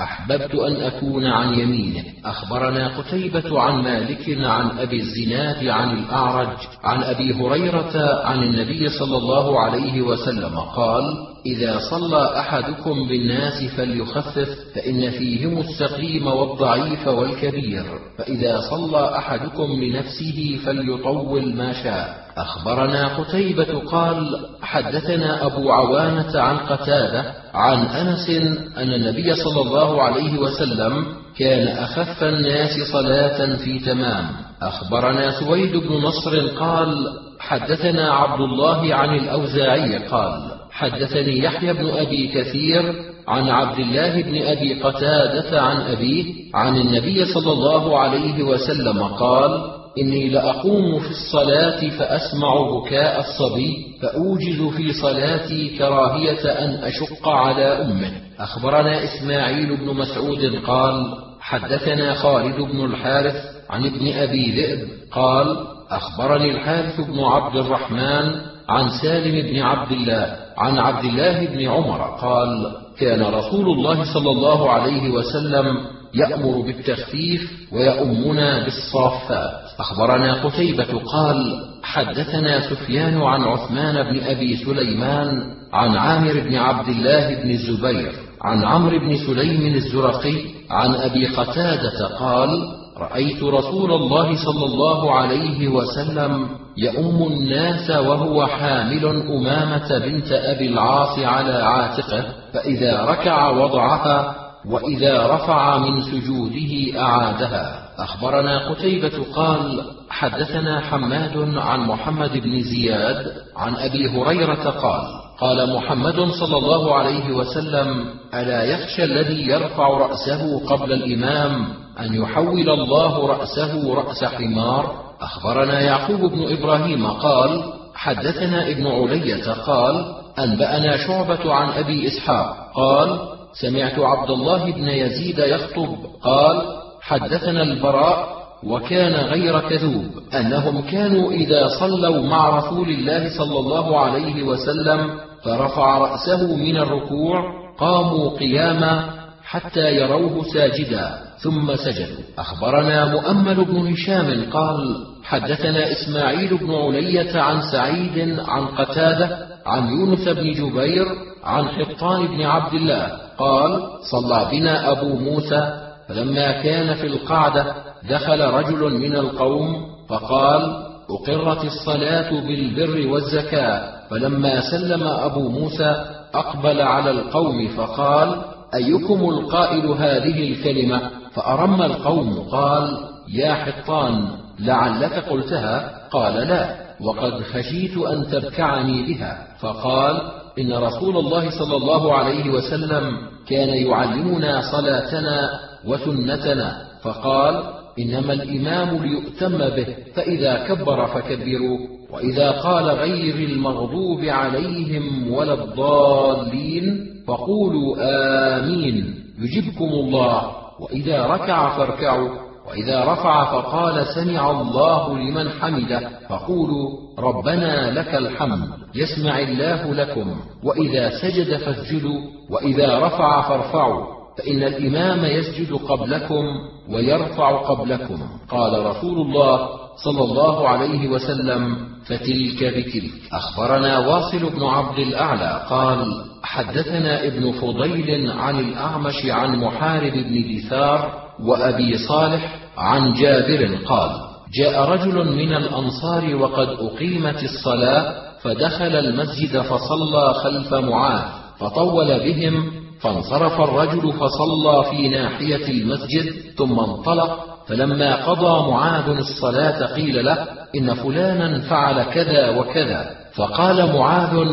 أحببت 0.00 0.54
أن 0.54 0.76
أكون 0.76 1.26
عن 1.26 1.58
يمينه. 1.58 2.04
أخبرنا 2.24 2.98
قتيبة 2.98 3.60
عن 3.60 3.82
مالك 3.82 4.38
عن 4.38 4.78
أبي 4.78 5.00
الزناد 5.00 5.66
عن 5.66 5.98
الأعرج 5.98 6.56
عن 6.84 7.02
أبي 7.02 7.32
هريرة 7.34 8.24
عن 8.24 8.38
النبي 8.38 8.88
صلى 8.88 9.16
الله 9.16 9.60
عليه 9.60 10.02
وسلم 10.02 10.58
قال 10.58 11.04
إذا 11.46 11.78
صلى 11.90 12.38
أحدكم 12.40 13.08
بالناس 13.08 13.64
فليخفف 13.76 14.48
فإن 14.74 15.10
فيهم 15.10 15.58
السقيم 15.58 16.26
والضعيف 16.26 17.08
والكبير. 17.08 17.84
فإذا 18.18 18.60
صلى 18.70 19.16
أحدكم 19.18 19.82
لنفسه 19.82 20.58
فليطول 20.66 21.56
ما 21.56 21.72
شاء. 21.72 22.23
أخبرنا 22.36 23.16
قتيبة 23.18 23.78
قال 23.90 24.46
حدثنا 24.62 25.46
أبو 25.46 25.72
عوانة 25.72 26.40
عن 26.40 26.56
قتادة 26.56 27.24
عن 27.54 27.78
أنس 27.86 28.30
أن 28.78 28.92
النبي 28.92 29.34
صلى 29.34 29.60
الله 29.60 30.02
عليه 30.02 30.38
وسلم 30.38 31.06
كان 31.38 31.68
أخف 31.68 32.24
الناس 32.24 32.70
صلاة 32.92 33.56
في 33.56 33.78
تمام. 33.78 34.26
أخبرنا 34.62 35.30
سويد 35.40 35.76
بن 35.76 35.94
نصر 35.96 36.46
قال 36.48 37.06
حدثنا 37.40 38.12
عبد 38.12 38.40
الله 38.40 38.94
عن 38.94 39.14
الأوزاعي 39.18 39.98
قال 39.98 40.40
حدثني 40.70 41.38
يحيى 41.38 41.72
بن 41.72 41.90
أبي 41.90 42.28
كثير 42.28 42.94
عن 43.28 43.48
عبد 43.48 43.78
الله 43.78 44.22
بن 44.22 44.42
أبي 44.42 44.82
قتادة 44.82 45.62
عن 45.62 45.76
أبيه 45.76 46.24
عن 46.54 46.76
النبي 46.76 47.24
صلى 47.24 47.52
الله 47.52 47.98
عليه 47.98 48.42
وسلم 48.42 49.02
قال 49.02 49.83
إني 49.98 50.28
لأقوم 50.28 51.00
في 51.00 51.10
الصلاة 51.10 51.88
فأسمع 51.88 52.54
بكاء 52.70 53.20
الصبي 53.20 53.86
فأوجز 54.02 54.74
في 54.76 54.92
صلاتي 54.92 55.78
كراهية 55.78 56.50
أن 56.64 56.70
أشق 56.70 57.28
على 57.28 57.64
أمه. 57.64 58.12
أخبرنا 58.40 59.04
إسماعيل 59.04 59.76
بن 59.76 59.94
مسعود 59.94 60.62
قال 60.66 61.14
حدثنا 61.40 62.14
خالد 62.14 62.56
بن 62.60 62.84
الحارث 62.84 63.36
عن 63.70 63.86
ابن 63.86 64.12
أبي 64.12 64.50
ذئب 64.50 64.88
قال 65.12 65.56
أخبرني 65.90 66.50
الحارث 66.50 67.00
بن 67.00 67.20
عبد 67.20 67.56
الرحمن 67.56 68.32
عن 68.68 68.88
سالم 69.02 69.50
بن 69.50 69.62
عبد 69.62 69.92
الله 69.92 70.36
عن 70.56 70.78
عبد 70.78 71.04
الله 71.04 71.46
بن 71.46 71.68
عمر 71.68 72.16
قال 72.20 72.72
كان 72.98 73.22
رسول 73.22 73.66
الله 73.66 74.14
صلى 74.14 74.30
الله 74.30 74.70
عليه 74.70 75.10
وسلم 75.10 75.76
يأمر 76.14 76.60
بالتخفيف 76.60 77.52
ويؤمنا 77.72 78.64
بالصافات 78.64 79.63
أخبرنا 79.78 80.34
قتيبة 80.44 80.98
قال 81.12 81.64
حدثنا 81.82 82.60
سفيان 82.70 83.22
عن 83.22 83.42
عثمان 83.42 84.02
بن 84.02 84.24
أبي 84.24 84.56
سليمان 84.56 85.54
عن 85.72 85.96
عامر 85.96 86.32
بن 86.40 86.56
عبد 86.56 86.88
الله 86.88 87.42
بن 87.42 87.50
الزبير 87.50 88.12
عن 88.42 88.64
عمرو 88.64 88.98
بن 88.98 89.16
سليم 89.16 89.74
الزرقي 89.74 90.36
عن 90.70 90.94
أبي 90.94 91.26
قتادة 91.26 92.06
قال 92.18 92.48
رأيت 92.96 93.42
رسول 93.42 93.92
الله 93.92 94.44
صلى 94.44 94.64
الله 94.64 95.14
عليه 95.14 95.68
وسلم 95.68 96.48
يؤم 96.76 97.32
الناس 97.32 97.90
وهو 97.90 98.46
حامل 98.46 99.06
أمامة 99.06 99.98
بنت 99.98 100.32
أبي 100.32 100.68
العاص 100.68 101.18
على 101.18 101.52
عاتقه 101.52 102.24
فإذا 102.52 103.04
ركع 103.04 103.48
وضعها 103.50 104.34
وإذا 104.70 105.34
رفع 105.34 105.78
من 105.78 106.02
سجوده 106.02 107.00
أعادها. 107.00 107.83
أخبرنا 107.98 108.68
قتيبة 108.68 109.24
قال 109.36 109.84
حدثنا 110.10 110.80
حماد 110.80 111.54
عن 111.56 111.80
محمد 111.80 112.32
بن 112.32 112.62
زياد 112.62 113.32
عن 113.56 113.76
أبي 113.76 114.08
هريرة 114.08 114.70
قال 114.70 115.02
قال 115.40 115.74
محمد 115.74 116.20
صلى 116.40 116.56
الله 116.56 116.94
عليه 116.94 117.32
وسلم 117.32 118.04
ألا 118.34 118.62
يخشى 118.64 119.04
الذي 119.04 119.46
يرفع 119.48 119.88
رأسه 119.88 120.66
قبل 120.66 120.92
الإمام 120.92 121.66
أن 122.00 122.14
يحول 122.14 122.70
الله 122.70 123.26
رأسه 123.26 123.94
رأس 123.94 124.24
حمار؟ 124.24 125.04
أخبرنا 125.20 125.80
يعقوب 125.80 126.20
بن 126.20 126.56
إبراهيم 126.58 127.06
قال 127.06 127.72
حدثنا 127.94 128.68
ابن 128.68 128.86
علية 128.86 129.52
قال 129.52 130.14
أنبأنا 130.38 130.96
شعبة 130.96 131.54
عن 131.54 131.68
أبي 131.68 132.06
إسحاق 132.06 132.72
قال 132.74 133.18
سمعت 133.60 133.98
عبد 133.98 134.30
الله 134.30 134.72
بن 134.72 134.88
يزيد 134.88 135.38
يخطب 135.38 135.96
قال 136.22 136.83
حدثنا 137.04 137.62
البراء 137.62 138.44
وكان 138.62 139.12
غير 139.12 139.60
كذوب 139.60 140.04
أنهم 140.34 140.80
كانوا 140.82 141.32
إذا 141.32 141.68
صلوا 141.68 142.22
مع 142.22 142.58
رسول 142.58 142.88
الله 142.88 143.28
صلى 143.38 143.58
الله 143.58 144.00
عليه 144.00 144.42
وسلم 144.42 145.10
فرفع 145.44 145.98
رأسه 145.98 146.56
من 146.56 146.76
الركوع 146.76 147.42
قاموا 147.78 148.38
قياما 148.38 149.10
حتى 149.44 149.96
يروه 149.96 150.44
ساجدا 150.54 151.18
ثم 151.38 151.76
سجدوا. 151.76 152.24
أخبرنا 152.38 153.04
مؤمل 153.04 153.64
بن 153.64 153.92
هشام 153.92 154.50
قال 154.52 154.96
حدثنا 155.24 155.92
إسماعيل 155.92 156.56
بن 156.58 156.74
علية 156.74 157.40
عن 157.40 157.60
سعيد 157.72 158.40
عن 158.48 158.66
قتادة 158.66 159.38
عن 159.66 159.88
يونس 159.88 160.28
بن 160.28 160.52
جبير 160.52 161.06
عن 161.44 161.68
حطان 161.68 162.26
بن 162.26 162.42
عبد 162.42 162.74
الله 162.74 163.06
قال 163.38 163.80
صلى 164.10 164.48
بنا 164.52 164.90
أبو 164.90 165.08
موسى 165.18 165.83
فلما 166.08 166.62
كان 166.62 166.94
في 166.94 167.06
القعدة 167.06 167.74
دخل 168.10 168.40
رجل 168.40 168.94
من 168.94 169.16
القوم 169.16 169.86
فقال 170.08 170.84
أقرت 171.10 171.64
الصلاة 171.64 172.30
بالبر 172.30 173.06
والزكاة. 173.08 173.94
فلما 174.10 174.60
سلم 174.70 175.02
أبو 175.02 175.48
موسى 175.48 176.04
أقبل 176.34 176.80
على 176.80 177.10
القوم 177.10 177.68
فقال 177.68 178.42
أيكم 178.74 179.28
القائل 179.28 179.86
هذه 179.86 180.52
الكلمة؟ 180.52 181.10
فأرم 181.34 181.82
القوم 181.82 182.48
قال 182.50 182.98
يا 183.32 183.54
حطان 183.54 184.28
لعلك 184.60 185.12
قلتها؟ 185.12 186.00
قال 186.10 186.34
لا 186.34 186.76
وقد 187.00 187.42
خشيت 187.42 187.96
أن 187.98 188.26
تركعني 188.30 189.02
بها. 189.02 189.46
فقال 189.60 190.22
إن 190.58 190.72
رسول 190.72 191.16
الله 191.16 191.50
صلى 191.50 191.76
الله 191.76 192.14
عليه 192.14 192.50
وسلم 192.50 193.16
كان 193.48 193.68
يعلمنا 193.68 194.72
صلاتنا 194.72 195.60
وسنتنا. 195.86 196.84
فقال 197.02 197.62
إنما 197.98 198.32
الإمام 198.32 199.04
ليؤتم 199.04 199.58
به 199.58 199.86
فإذا 200.14 200.66
كبر 200.68 201.06
فكبروا 201.06 201.78
وإذا 202.10 202.50
قال 202.50 202.90
غير 202.90 203.48
المغضوب 203.48 204.24
عليهم 204.24 205.32
ولا 205.32 205.52
الضالين 205.52 207.06
فقولوا 207.26 207.96
آمين. 208.00 209.14
يجبكم 209.38 209.84
الله. 209.84 210.50
وإذا 210.80 211.26
ركع 211.26 211.76
فاركعوا 211.76 212.28
وإذا 212.68 213.12
رفع 213.12 213.44
فقال 213.44 214.06
سمع 214.06 214.50
الله 214.50 215.18
لمن 215.18 215.48
حمده 215.48 216.08
فقولوا 216.28 216.90
ربنا 217.18 217.90
لك 217.90 218.14
الحمد 218.14 218.68
يسمع 218.94 219.38
الله 219.38 219.94
لكم. 219.94 220.34
وإذا 220.64 221.10
سجد 221.22 221.56
فاسجدوا 221.56 222.20
وإذا 222.50 222.98
رفع 222.98 223.48
فارفعوا. 223.48 224.13
فإن 224.38 224.62
الإمام 224.62 225.24
يسجد 225.24 225.72
قبلكم 225.72 226.44
ويرفع 226.90 227.62
قبلكم. 227.62 228.18
قال 228.48 228.86
رسول 228.86 229.20
الله 229.26 229.68
صلى 230.04 230.24
الله 230.24 230.68
عليه 230.68 231.08
وسلم 231.08 231.76
فتلك 232.06 232.64
بتلك. 232.64 233.32
أخبرنا 233.32 233.98
واصل 233.98 234.50
بن 234.50 234.62
عبد 234.64 234.98
الأعلى 234.98 235.66
قال 235.70 236.24
حدثنا 236.42 237.26
ابن 237.26 237.52
فضيل 237.52 238.30
عن 238.30 238.60
الأعمش 238.60 239.26
عن 239.26 239.56
محارب 239.56 240.12
بن 240.12 240.56
دثار 240.56 241.22
وأبي 241.40 241.98
صالح 241.98 242.56
عن 242.78 243.12
جابر 243.14 243.76
قال 243.86 244.10
جاء 244.54 244.88
رجل 244.90 245.36
من 245.36 245.54
الأنصار 245.54 246.36
وقد 246.36 246.68
أقيمت 246.68 247.42
الصلاة 247.42 248.14
فدخل 248.42 248.96
المسجد 248.96 249.60
فصلى 249.60 250.34
خلف 250.34 250.74
معاذ 250.74 251.22
فطول 251.58 252.18
بهم 252.18 252.83
فانصرف 253.00 253.60
الرجل 253.60 254.12
فصلى 254.12 254.84
في 254.90 255.08
ناحية 255.08 255.70
المسجد 255.70 256.32
ثم 256.56 256.80
انطلق 256.80 257.54
فلما 257.68 258.26
قضى 258.26 258.70
معاذ 258.70 259.08
الصلاة 259.08 259.94
قيل 259.94 260.24
له 260.24 260.46
إن 260.76 260.94
فلانا 260.94 261.60
فعل 261.60 262.02
كذا 262.02 262.58
وكذا 262.58 263.10
فقال 263.34 263.92
معاذ 263.96 264.44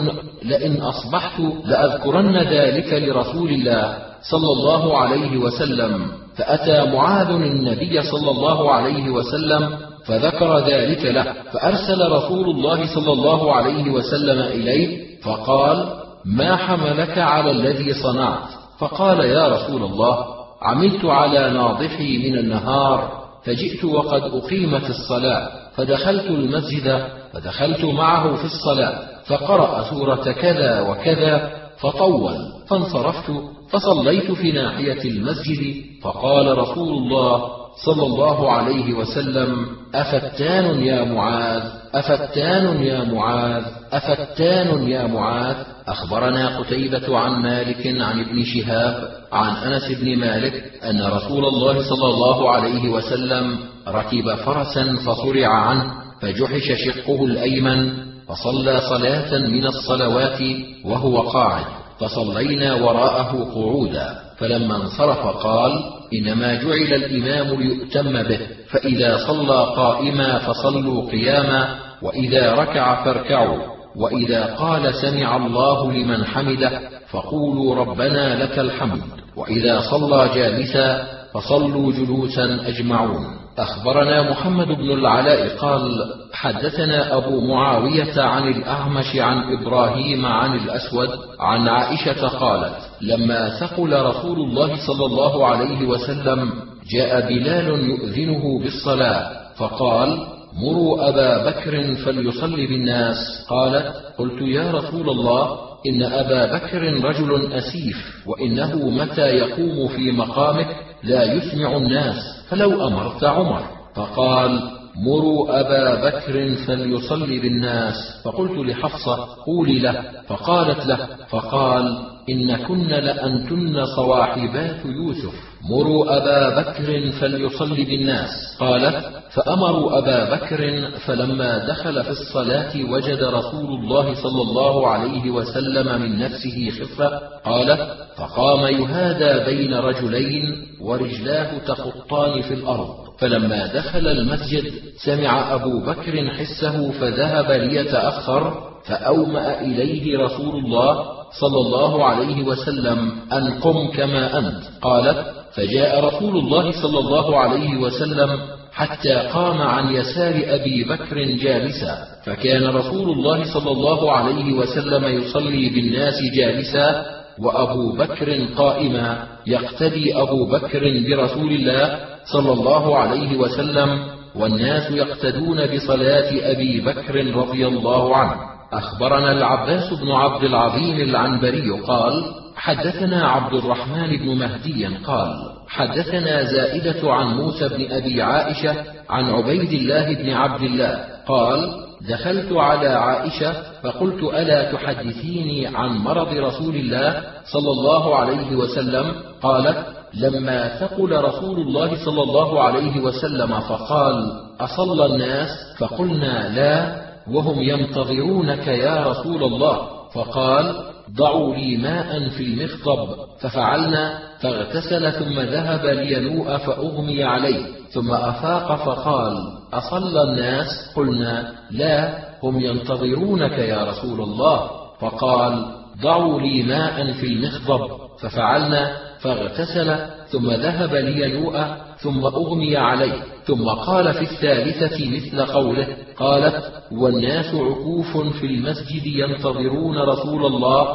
لئن 0.44 0.82
أصبحت 0.82 1.40
لأذكرن 1.66 2.38
ذلك 2.38 2.94
لرسول 2.94 3.50
الله 3.50 3.98
صلى 4.32 4.52
الله 4.52 4.98
عليه 4.98 5.38
وسلم 5.38 6.08
فأتى 6.36 6.92
معاذ 6.92 7.30
النبي 7.30 8.02
صلى 8.02 8.32
الله 8.32 8.72
عليه 8.72 9.10
وسلم 9.10 9.78
فذكر 10.06 10.60
ذلك 10.60 11.06
له 11.06 11.34
فأرسل 11.54 12.12
رسول 12.12 12.50
الله 12.50 12.96
صلى 12.96 13.14
الله 13.14 13.56
عليه 13.56 13.92
وسلم 13.92 14.42
إليه 14.42 14.98
فقال 15.24 16.01
ما 16.26 16.56
حملك 16.56 17.18
على 17.18 17.52
الذي 17.52 17.94
صنعت؟ 17.94 18.50
فقال 18.80 19.20
يا 19.20 19.48
رسول 19.48 19.84
الله 19.84 20.26
عملت 20.62 21.06
على 21.06 21.50
ناضحي 21.50 22.18
من 22.30 22.38
النهار 22.38 23.22
فجئت 23.46 23.86
وقد 23.86 24.22
أقيمت 24.24 24.90
الصلاة 24.90 25.50
فدخلت 25.76 26.26
المسجد 26.26 27.08
فدخلت 27.34 27.86
معه 27.86 28.36
في 28.36 28.46
الصلاة 28.46 29.00
فقرأ 29.26 29.84
سورة 29.90 30.32
كذا 30.32 30.82
وكذا 30.82 31.52
فطول 31.80 32.36
فانصرفت 32.68 33.32
فصليت 33.70 34.32
في 34.32 34.52
ناحية 34.52 35.10
المسجد 35.10 35.84
فقال 36.02 36.58
رسول 36.58 36.90
الله 36.90 37.61
صلى 37.86 38.06
الله 38.06 38.52
عليه 38.52 38.94
وسلم 38.94 39.66
أفتان 39.96 40.82
يا 40.84 41.04
معاذ 41.04 41.64
أفتان 41.96 42.84
يا 42.84 43.04
معاذ 43.04 43.64
أفتان 43.94 44.88
يا 44.88 45.08
معاذ. 45.08 45.56
أخبرنا 45.88 46.58
قتيبة 46.60 47.18
عن 47.20 47.42
مالك 47.44 47.88
عن 48.02 48.20
ابن 48.20 48.44
شهاب 48.44 49.10
عن 49.32 49.72
أنس 49.74 49.92
بن 50.02 50.20
مالك 50.20 50.64
أن 50.84 51.02
رسول 51.02 51.46
الله 51.46 51.74
صلى 51.90 52.08
الله 52.14 52.52
عليه 52.52 52.90
وسلم 52.90 53.60
ركب 53.88 54.36
فرسا 54.36 54.96
فصرع 55.06 55.48
عنه 55.48 55.92
فجحش 56.22 56.72
شقه 56.86 57.26
الأيمن 57.26 57.94
فصلى 58.28 58.82
صلاة 58.90 59.38
من 59.48 59.66
الصلوات 59.66 60.40
وهو 60.86 61.22
قاعد 61.22 61.66
فصلينا 62.00 62.74
وراءه 62.76 63.52
قعودا 63.56 64.20
فلما 64.38 64.76
انصرف 64.76 65.28
قال 65.28 65.84
إنما 66.14 66.56
جعل 66.56 66.94
الإمام 66.94 67.62
ليؤتم 67.62 68.24
به 68.24 68.40
فإذا 68.70 69.18
صلى 69.28 69.74
قائما 69.76 70.38
فصلوا 70.40 71.12
قياما 71.12 71.76
وإذا 72.02 72.54
ركع 72.54 73.04
فاركعوا 73.04 73.58
وإذا 73.96 74.46
قال 74.56 74.94
سمع 74.94 75.36
الله 75.38 75.92
لمن 75.92 76.26
حمده 76.26 76.80
فقولوا 77.10 77.76
ربنا 77.76 78.44
لك 78.44 78.60
الحمد 78.60 79.02
وإذا 79.36 79.80
صلى 79.92 80.30
جالسا 80.36 81.08
فصلوا 81.34 81.92
جلوسا 81.94 82.60
أجمعون. 82.68 83.41
أخبرنا 83.58 84.30
محمد 84.32 84.68
بن 84.68 84.92
العلاء 84.92 85.58
قال 85.58 85.92
حدثنا 86.34 87.18
أبو 87.18 87.42
معاوية 87.42 88.22
عن 88.22 88.48
الأعمش 88.48 89.16
عن 89.16 89.54
إبراهيم 89.54 90.26
عن 90.26 90.56
الأسود 90.56 91.10
عن 91.40 91.68
عائشة 91.68 92.28
قالت 92.28 92.76
لما 93.02 93.50
ثقل 93.60 93.94
رسول 93.94 94.40
الله 94.40 94.88
صلى 94.88 95.06
الله 95.06 95.48
عليه 95.48 95.88
وسلم 95.88 96.52
جاء 96.96 97.28
بلال 97.28 97.90
يؤذنه 97.90 98.60
بالصلاة 98.64 99.32
فقال 99.58 100.18
مروا 100.54 101.10
أبا 101.10 101.50
بكر 101.50 101.96
فليصلي 102.06 102.68
بالناس. 102.68 103.18
قالت 103.50 103.94
قلت 104.18 104.42
يا 104.42 104.72
رسول 104.72 105.10
الله 105.10 105.58
إن 105.88 106.04
أبا 106.04 106.58
بكر 106.58 106.82
رجل 107.04 107.54
أسيف 107.54 108.28
وإنه 108.28 108.90
متى 108.90 109.22
يقوم 109.22 109.88
في 109.88 110.12
مقامك؟ 110.12 110.68
لا 111.04 111.24
يسمع 111.24 111.78
الناس. 111.78 112.44
فلو 112.50 112.88
أمرت 112.88 113.24
عمر 113.24 113.62
فقال 113.96 114.81
مروا 114.96 115.60
أبا 115.60 116.10
بكر 116.10 116.56
فليصلي 116.68 117.40
بالناس. 117.40 117.96
فقلت 118.24 118.52
لحفصة 118.52 119.28
قولي 119.46 119.80
له. 119.80 120.04
فقالت 120.28 120.86
له 120.86 121.08
فقال 121.30 121.98
إن 122.30 122.56
كن 122.56 122.88
لأنتن 122.88 123.86
صواحبات 123.86 124.86
يوسف. 124.86 125.34
مروا 125.70 126.18
أبا 126.18 126.62
بكر 126.62 127.12
فليصلي 127.12 127.84
بالناس. 127.84 128.30
قالت 128.60 129.22
فأمروا 129.32 129.98
أبا 129.98 130.36
بكر 130.36 130.90
فلما 131.06 131.58
دخل 131.58 132.04
في 132.04 132.10
الصلاة 132.10 132.92
وجد 132.92 133.24
رسول 133.24 133.80
الله 133.80 134.14
صلى 134.24 134.42
الله 134.42 134.88
عليه 134.88 135.32
وسلم 135.32 136.02
من 136.02 136.20
نفسه 136.20 136.70
خفة 136.70 137.08
قالت 137.46 137.98
فقام 138.18 138.66
يهادى 138.66 139.46
بين 139.46 139.74
رجلين 139.74 140.68
ورجلاه 140.82 141.58
تخطان 141.58 142.42
في 142.42 142.54
الأرض. 142.54 143.11
فلما 143.22 143.68
دخل 143.68 144.08
المسجد 144.08 144.74
سمع 145.06 145.54
أبو 145.54 145.80
بكر 145.80 146.30
حسه 146.30 146.92
فذهب 146.92 147.52
ليتأخر 147.52 148.72
فأومأ 148.86 149.62
إليه 149.62 150.18
رسول 150.18 150.56
الله 150.66 151.06
صلى 151.40 151.58
الله 151.58 152.06
عليه 152.06 152.44
وسلم 152.44 153.12
أن 153.34 153.60
قم 153.60 153.88
كما 153.88 154.38
أنت. 154.38 154.64
قالت 154.82 155.26
فجاء 155.54 156.06
رسول 156.06 156.38
الله 156.38 156.72
صلى 156.82 157.00
الله 157.00 157.40
عليه 157.40 157.78
وسلم 157.78 158.40
حتى 158.74 159.14
قام 159.14 159.62
عن 159.62 159.96
يسار 159.96 160.42
أبي 160.48 160.84
بكر 160.84 161.24
جالسا. 161.24 161.98
فكان 162.26 162.68
رسول 162.68 163.10
الله 163.10 163.54
صلى 163.54 163.72
الله 163.72 164.12
عليه 164.12 164.54
وسلم 164.54 165.06
يصلي 165.06 165.70
بالناس 165.70 166.22
جالسا 166.36 167.21
وأبو 167.40 167.92
بكر 167.92 168.46
قائما 168.58 169.28
يقتدي 169.48 170.22
أبو 170.22 170.46
بكر 170.46 170.82
برسول 171.10 171.52
الله 171.52 172.00
صلى 172.34 172.52
الله 172.54 172.98
عليه 172.98 173.38
وسلم 173.38 174.00
والناس 174.36 174.92
يقتدون 174.92 175.66
بصلاة 175.76 176.52
أبي 176.52 176.82
بكر 176.82 177.36
رضي 177.36 177.68
الله 177.68 178.16
عنه. 178.18 178.36
أخبرنا 178.74 179.32
العباس 179.32 179.94
بن 179.94 180.12
عبد 180.12 180.44
العظيم 180.44 180.96
العنبري 181.10 181.70
قال 181.72 182.24
حدثنا 182.56 183.28
عبد 183.28 183.54
الرحمن 183.54 184.18
بن 184.18 184.38
مهدي 184.38 184.86
قال 184.86 185.34
حدثنا 185.68 186.44
زائدة 186.44 187.14
عن 187.14 187.28
موسى 187.38 187.68
بن 187.68 187.92
أبي 187.92 188.22
عائشة 188.22 188.76
عن 189.10 189.30
عبيد 189.30 189.74
الله 189.74 190.14
بن 190.14 190.30
عبد 190.30 190.64
الله 190.64 191.06
قال 191.28 191.91
دخلت 192.10 192.52
على 192.52 192.88
عائشة 192.88 193.54
فقلت 193.84 194.24
ألا 194.24 194.72
تحدثيني 194.72 195.68
عن 195.68 195.98
مرض 195.98 196.34
رسول 196.34 196.76
الله 196.76 197.24
صلى 197.54 197.72
الله 197.72 198.16
عليه 198.16 198.56
وسلم؟ 198.56 199.14
قالت 199.42 199.86
لما 200.14 200.68
ثقل 200.68 201.12
رسول 201.12 201.60
الله 201.60 202.06
صلى 202.06 202.24
الله 202.24 202.64
عليه 202.64 203.02
وسلم 203.02 203.60
فقال 203.60 204.32
أصلى 204.60 205.06
الناس؟ 205.06 205.50
فقلنا 205.80 206.56
لا 206.56 207.02
وهم 207.28 207.62
ينتظرونك 207.62 208.68
يا 208.68 209.08
رسول 209.08 209.44
الله. 209.44 209.88
فقال 210.14 210.76
ضعوا 211.16 211.56
لي 211.56 211.78
ماء 211.78 212.30
في 212.30 212.44
المخطب. 212.44 213.08
ففعلنا 213.40 214.20
فاغتسل 214.40 215.12
ثم 215.12 215.40
ذهب 215.40 215.86
لينوء 215.86 216.58
فأغمي 216.58 217.24
عليه. 217.24 217.66
ثم 217.94 218.12
أفاق 218.12 218.76
فقال 218.76 219.61
أصلى 219.74 220.24
الناس 220.24 220.68
قلنا 220.96 221.54
لا 221.72 222.18
هم 222.44 222.60
ينتظرونك 222.60 223.58
يا 223.58 223.84
رسول 223.84 224.22
الله. 224.22 224.70
فقال 225.00 225.66
ضعوا 226.02 226.42
لي 226.42 226.64
ماء 226.64 227.12
في 227.12 227.26
المخضب. 227.26 228.02
ففعلنا 228.22 228.98
فاغتسل 229.20 229.98
ثم 230.28 230.52
ذهب 230.52 230.96
لينوء 230.96 231.66
ثم 231.98 232.26
أغمي 232.26 232.78
عليه 232.78 233.24
ثم 233.46 233.70
قال 233.70 234.14
في 234.14 234.22
الثالثة 234.22 235.10
مثل 235.16 235.46
قوله 235.46 235.88
قالت 236.18 236.72
والناس 236.92 237.56
عكوف 237.56 238.18
في 238.18 238.46
المسجد 238.46 239.06
ينتظرون 239.06 239.98
رسول 239.98 240.46
الله 240.46 240.88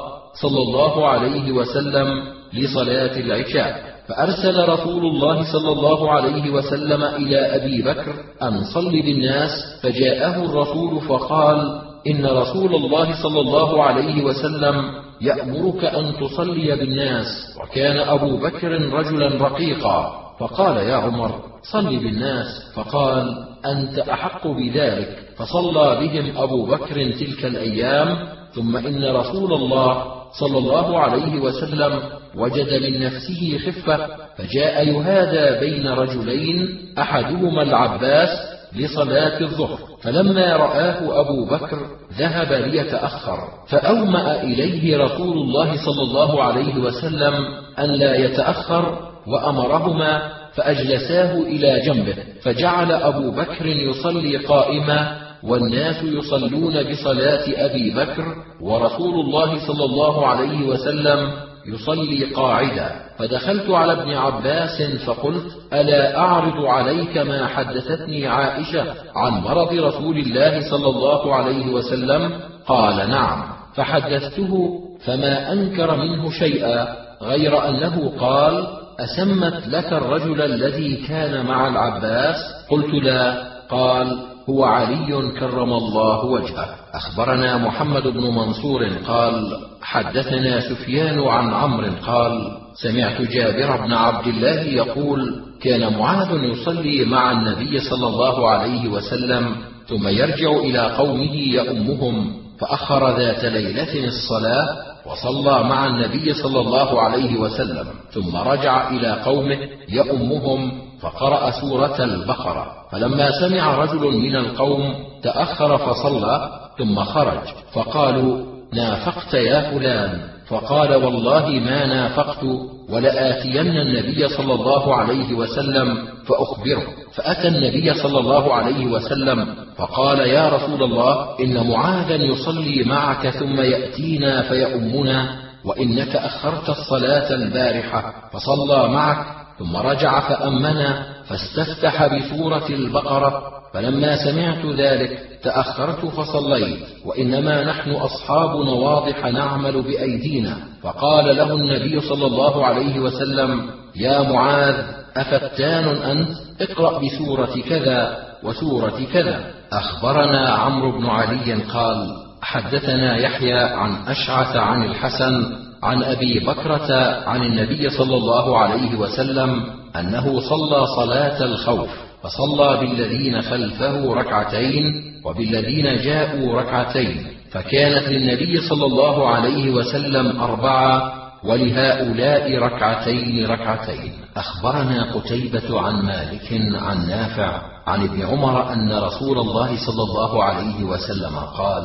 صلى 0.42 0.62
الله 0.62 1.08
عليه 1.08 1.52
وسلم 1.52 2.22
لصلاة 2.52 3.20
العشاء. 3.20 3.95
فأرسل 4.08 4.68
رسول 4.68 5.06
الله 5.06 5.52
صلى 5.52 5.72
الله 5.72 6.10
عليه 6.12 6.50
وسلم 6.50 7.02
إلى 7.02 7.38
أبي 7.38 7.82
بكر 7.82 8.14
أن 8.42 8.64
صل 8.74 8.90
بالناس 8.90 9.50
فجاءه 9.82 10.44
الرسول 10.44 11.00
فقال 11.00 11.80
إن 12.06 12.26
رسول 12.26 12.74
الله 12.74 13.22
صلى 13.22 13.40
الله 13.40 13.82
عليه 13.82 14.24
وسلم 14.24 14.82
يأمرك 15.20 15.84
أن 15.84 16.12
تصلي 16.20 16.76
بالناس. 16.76 17.26
وكان 17.62 17.96
أبو 17.96 18.36
بكر 18.36 18.70
رجلا 18.92 19.28
رقيقا. 19.48 20.26
فقال 20.40 20.76
يا 20.76 20.96
عمر 20.96 21.30
صل 21.62 21.96
بالناس. 21.96 22.46
فقال 22.74 23.44
أنت 23.66 23.98
أحق 23.98 24.46
بذلك. 24.46 25.18
فصلى 25.36 25.96
بهم 26.00 26.36
أبو 26.36 26.66
بكر 26.66 27.10
تلك 27.12 27.44
الأيام 27.44 28.35
ثم 28.56 28.76
إن 28.76 29.04
رسول 29.04 29.52
الله 29.52 30.04
صلى 30.40 30.58
الله 30.58 31.00
عليه 31.00 31.40
وسلم 31.40 32.00
وجد 32.36 32.82
من 32.82 33.02
نفسه 33.02 33.58
خفة 33.66 34.06
فجاء 34.38 34.88
يهادى 34.88 35.60
بين 35.66 35.88
رجلين 35.88 36.78
أحدهما 36.98 37.62
العباس 37.62 38.28
لصلاة 38.76 39.40
الظهر 39.40 39.78
فلما 40.02 40.56
رآه 40.56 41.20
أبو 41.20 41.44
بكر 41.44 41.78
ذهب 42.18 42.52
ليتأخر 42.52 43.38
فأومأ 43.68 44.42
إليه 44.42 44.98
رسول 44.98 45.36
الله 45.38 45.76
صلى 45.84 46.02
الله 46.02 46.42
عليه 46.42 46.76
وسلم 46.76 47.34
أن 47.78 47.90
لا 47.90 48.16
يتأخر 48.16 48.98
وأمرهما 49.26 50.32
فأجلساه 50.54 51.32
إلى 51.38 51.80
جنبه 51.86 52.16
فجعل 52.42 52.92
أبو 52.92 53.30
بكر 53.30 53.66
يصلي 53.66 54.36
قائما 54.36 55.25
والناس 55.42 56.02
يصلون 56.02 56.90
بصلاة 56.90 57.44
أبي 57.66 57.90
بكر 57.90 58.34
ورسول 58.60 59.14
الله 59.20 59.66
صلى 59.66 59.84
الله 59.84 60.26
عليه 60.26 60.66
وسلم 60.66 61.30
يصلي 61.66 62.24
قاعدا. 62.24 62.90
فدخلت 63.18 63.70
على 63.70 63.92
ابن 63.92 64.12
عباس 64.12 64.82
فقلت 64.82 65.44
ألا 65.72 66.18
أعرض 66.18 66.64
عليك 66.64 67.18
ما 67.18 67.46
حدثتني 67.46 68.26
عائشة 68.26 68.84
عن 69.16 69.32
مرض 69.32 69.72
رسول 69.72 70.18
الله 70.18 70.70
صلى 70.70 70.88
الله 70.88 71.34
عليه 71.34 71.66
وسلم؟ 71.66 72.40
قال 72.66 73.10
نعم. 73.10 73.42
فحدثته 73.74 74.80
فما 75.04 75.52
أنكر 75.52 75.96
منه 75.96 76.30
شيئا 76.30 76.88
غير 77.22 77.68
أنه 77.68 78.12
قال 78.20 78.66
أسمت 79.00 79.68
لك 79.68 79.92
الرجل 79.92 80.42
الذي 80.42 80.96
كان 80.96 81.46
مع 81.46 81.68
العباس؟ 81.68 82.36
قلت 82.70 82.94
لا. 83.04 83.56
قال 83.70 84.35
هو 84.50 84.64
علي 84.64 85.32
كرم 85.40 85.72
الله 85.72 86.24
وجهه. 86.24 86.68
أخبرنا 86.94 87.56
محمد 87.58 88.02
بن 88.02 88.22
منصور 88.22 88.88
قال 89.06 89.58
حدثنا 89.82 90.60
سفيان 90.60 91.18
عن 91.18 91.54
عمرو 91.54 91.88
قال 92.06 92.50
سمعت 92.82 93.20
جابر 93.22 93.86
بن 93.86 93.92
عبد 93.92 94.26
الله 94.26 94.60
يقول 94.60 95.42
كان 95.62 95.98
معاذ 95.98 96.44
يصلي 96.44 97.04
مع 97.04 97.32
النبي 97.32 97.80
صلى 97.80 98.06
الله 98.06 98.50
عليه 98.50 98.88
وسلم 98.88 99.56
ثم 99.88 100.08
يرجع 100.08 100.50
إلى 100.50 100.78
قومه 100.78 101.34
يؤمهم 101.34 102.32
فأخر 102.60 103.18
ذات 103.18 103.44
ليلة 103.44 104.06
الصلاة 104.06 104.76
وصلى 105.06 105.64
مع 105.64 105.86
النبي 105.86 106.34
صلى 106.34 106.60
الله 106.60 107.00
عليه 107.00 107.36
وسلم 107.40 107.86
ثم 108.10 108.36
رجع 108.36 108.90
إلى 108.90 109.12
قومه 109.24 109.58
يؤمهم 109.88 110.72
فقرأ 111.00 111.50
سورة 111.50 112.04
البقرة. 112.04 112.66
فلما 112.92 113.30
سمع 113.40 113.74
رجل 113.74 114.16
من 114.16 114.36
القوم 114.36 114.94
تأخر 115.22 115.78
فصلى 115.78 116.50
ثم 116.78 117.04
خرج. 117.04 117.40
فقالوا 117.72 118.44
نافقت 118.72 119.34
يا 119.34 119.70
فلان. 119.70 120.20
فقال 120.48 120.94
والله 120.94 121.48
ما 121.48 121.86
نافقت 121.86 122.44
ولآتين 122.90 123.66
النبي 123.66 124.28
صلى 124.28 124.54
الله 124.54 124.94
عليه 124.94 125.34
وسلم 125.34 125.98
فأخبره. 126.26 126.82
فأتى 127.14 127.48
النبي 127.48 127.94
صلى 127.94 128.18
الله 128.18 128.54
عليه 128.54 128.86
وسلم 128.86 129.54
فقال 129.76 130.18
يا 130.18 130.48
رسول 130.48 130.82
الله 130.82 131.40
إن 131.40 131.70
معاذا 131.70 132.14
يصلي 132.14 132.84
معك 132.84 133.28
ثم 133.28 133.60
يأتينا 133.60 134.42
فيؤمنا 134.42 135.36
وإنك 135.64 136.16
أخرت 136.16 136.68
الصلاة 136.68 137.34
البارحة 137.34 138.14
فصلى 138.32 138.88
معك 138.88 139.26
ثم 139.58 139.76
رجع 139.76 140.20
فامنا 140.20 141.06
فاستفتح 141.28 142.06
بسورة 142.06 142.66
البقرة 142.70 143.42
فلما 143.74 144.16
سمعت 144.24 144.66
ذلك 144.78 145.38
تأخرت 145.42 146.04
فصليت 146.04 146.78
وإنما 147.04 147.64
نحن 147.64 147.90
أصحاب 147.90 148.50
نواضح 148.56 149.26
نعمل 149.26 149.82
بأيدينا. 149.82 150.56
فقال 150.82 151.36
له 151.36 151.52
النبي 151.52 152.00
صلى 152.00 152.26
الله 152.26 152.66
عليه 152.66 152.98
وسلم 153.00 153.70
يا 153.96 154.22
معاذ 154.22 154.84
أفتان 155.16 155.88
أنت؟ 155.88 156.28
اقرأ 156.60 156.98
بسورة 156.98 157.62
كذا 157.68 158.18
وسورة 158.42 159.00
كذا. 159.12 159.50
أخبرنا 159.72 160.48
عمرو 160.48 160.98
بن 160.98 161.06
علي 161.06 161.54
قال 161.54 162.16
حدثنا 162.42 163.16
يحيى 163.16 163.58
عن 163.58 164.08
أشعث 164.08 164.56
عن 164.56 164.84
الحسن 164.84 165.65
عن 165.82 166.02
أبي 166.02 166.38
بكرة 166.38 166.92
عن 167.28 167.42
النبي 167.42 167.90
صلى 167.90 168.16
الله 168.16 168.58
عليه 168.58 168.96
وسلم 168.96 169.64
أنه 169.96 170.40
صلى 170.40 170.86
صلاة 170.96 171.44
الخوف 171.44 171.90
فصلى 172.22 172.76
بالذين 172.80 173.42
خلفه 173.42 174.14
ركعتين 174.14 175.02
وبالذين 175.24 175.96
جاءوا 175.96 176.60
ركعتين 176.60 177.26
فكانت 177.50 178.08
للنبي 178.08 178.60
صلى 178.60 178.86
الله 178.86 179.28
عليه 179.28 179.70
وسلم 179.70 180.40
أربعة 180.40 181.12
ولهؤلاء 181.44 182.58
ركعتين 182.58 183.46
ركعتين. 183.46 184.12
أخبرنا 184.36 185.12
قتيبة 185.12 185.80
عن 185.80 185.94
مالك 186.02 186.76
عن 186.82 187.08
نافع. 187.08 187.75
عن 187.86 188.02
ابن 188.02 188.22
عمر 188.22 188.72
أن 188.72 188.92
رسول 188.92 189.38
الله 189.38 189.66
صلى 189.86 190.02
الله 190.02 190.44
عليه 190.44 190.84
وسلم 190.84 191.36
قال 191.36 191.82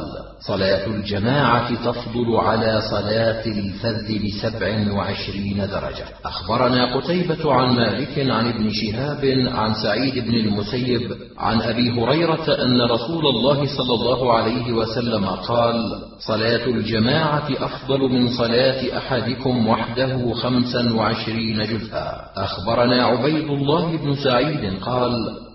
صلاة 0.48 0.88
الجماعة 0.88 1.76
تفضل 1.86 2.36
على 2.36 2.82
صلاة 2.92 3.46
الفذ 3.46 4.20
بسبع 4.26 4.94
وعشرين 4.94 5.58
درجة. 5.58 6.06
أخبرنا 6.26 6.96
قتيبة 6.96 7.54
عن 7.54 7.76
مالك 7.76 8.20
عن 8.20 8.48
ابن 8.50 8.70
شهاب 8.72 9.26
عن 9.56 9.74
سعيد 9.74 10.26
بن 10.26 10.36
المسيب 10.36 11.12
عن 11.38 11.62
أبي 11.62 11.92
هريرة 11.92 12.64
أن 12.66 12.82
رسول 12.82 13.28
الله 13.28 13.66
صلى 13.78 13.94
الله 13.94 14.34
عليه 14.34 14.74
وسلم 14.74 15.26
قال 15.26 16.02
صلاة 16.20 16.66
الجماعة 16.66 17.48
أفضل 17.60 18.00
من 18.00 18.30
صلاة 18.30 18.98
أحدكم 18.98 19.68
وحده 19.68 20.34
خمسا 20.34 20.94
وعشرين 20.94 21.64
جزءا. 21.64 22.12
أخبرنا 22.36 23.06
عبيد 23.06 23.50
الله 23.50 23.98
بن 23.98 24.16
سعيد 24.16 24.80
قال 24.82 25.12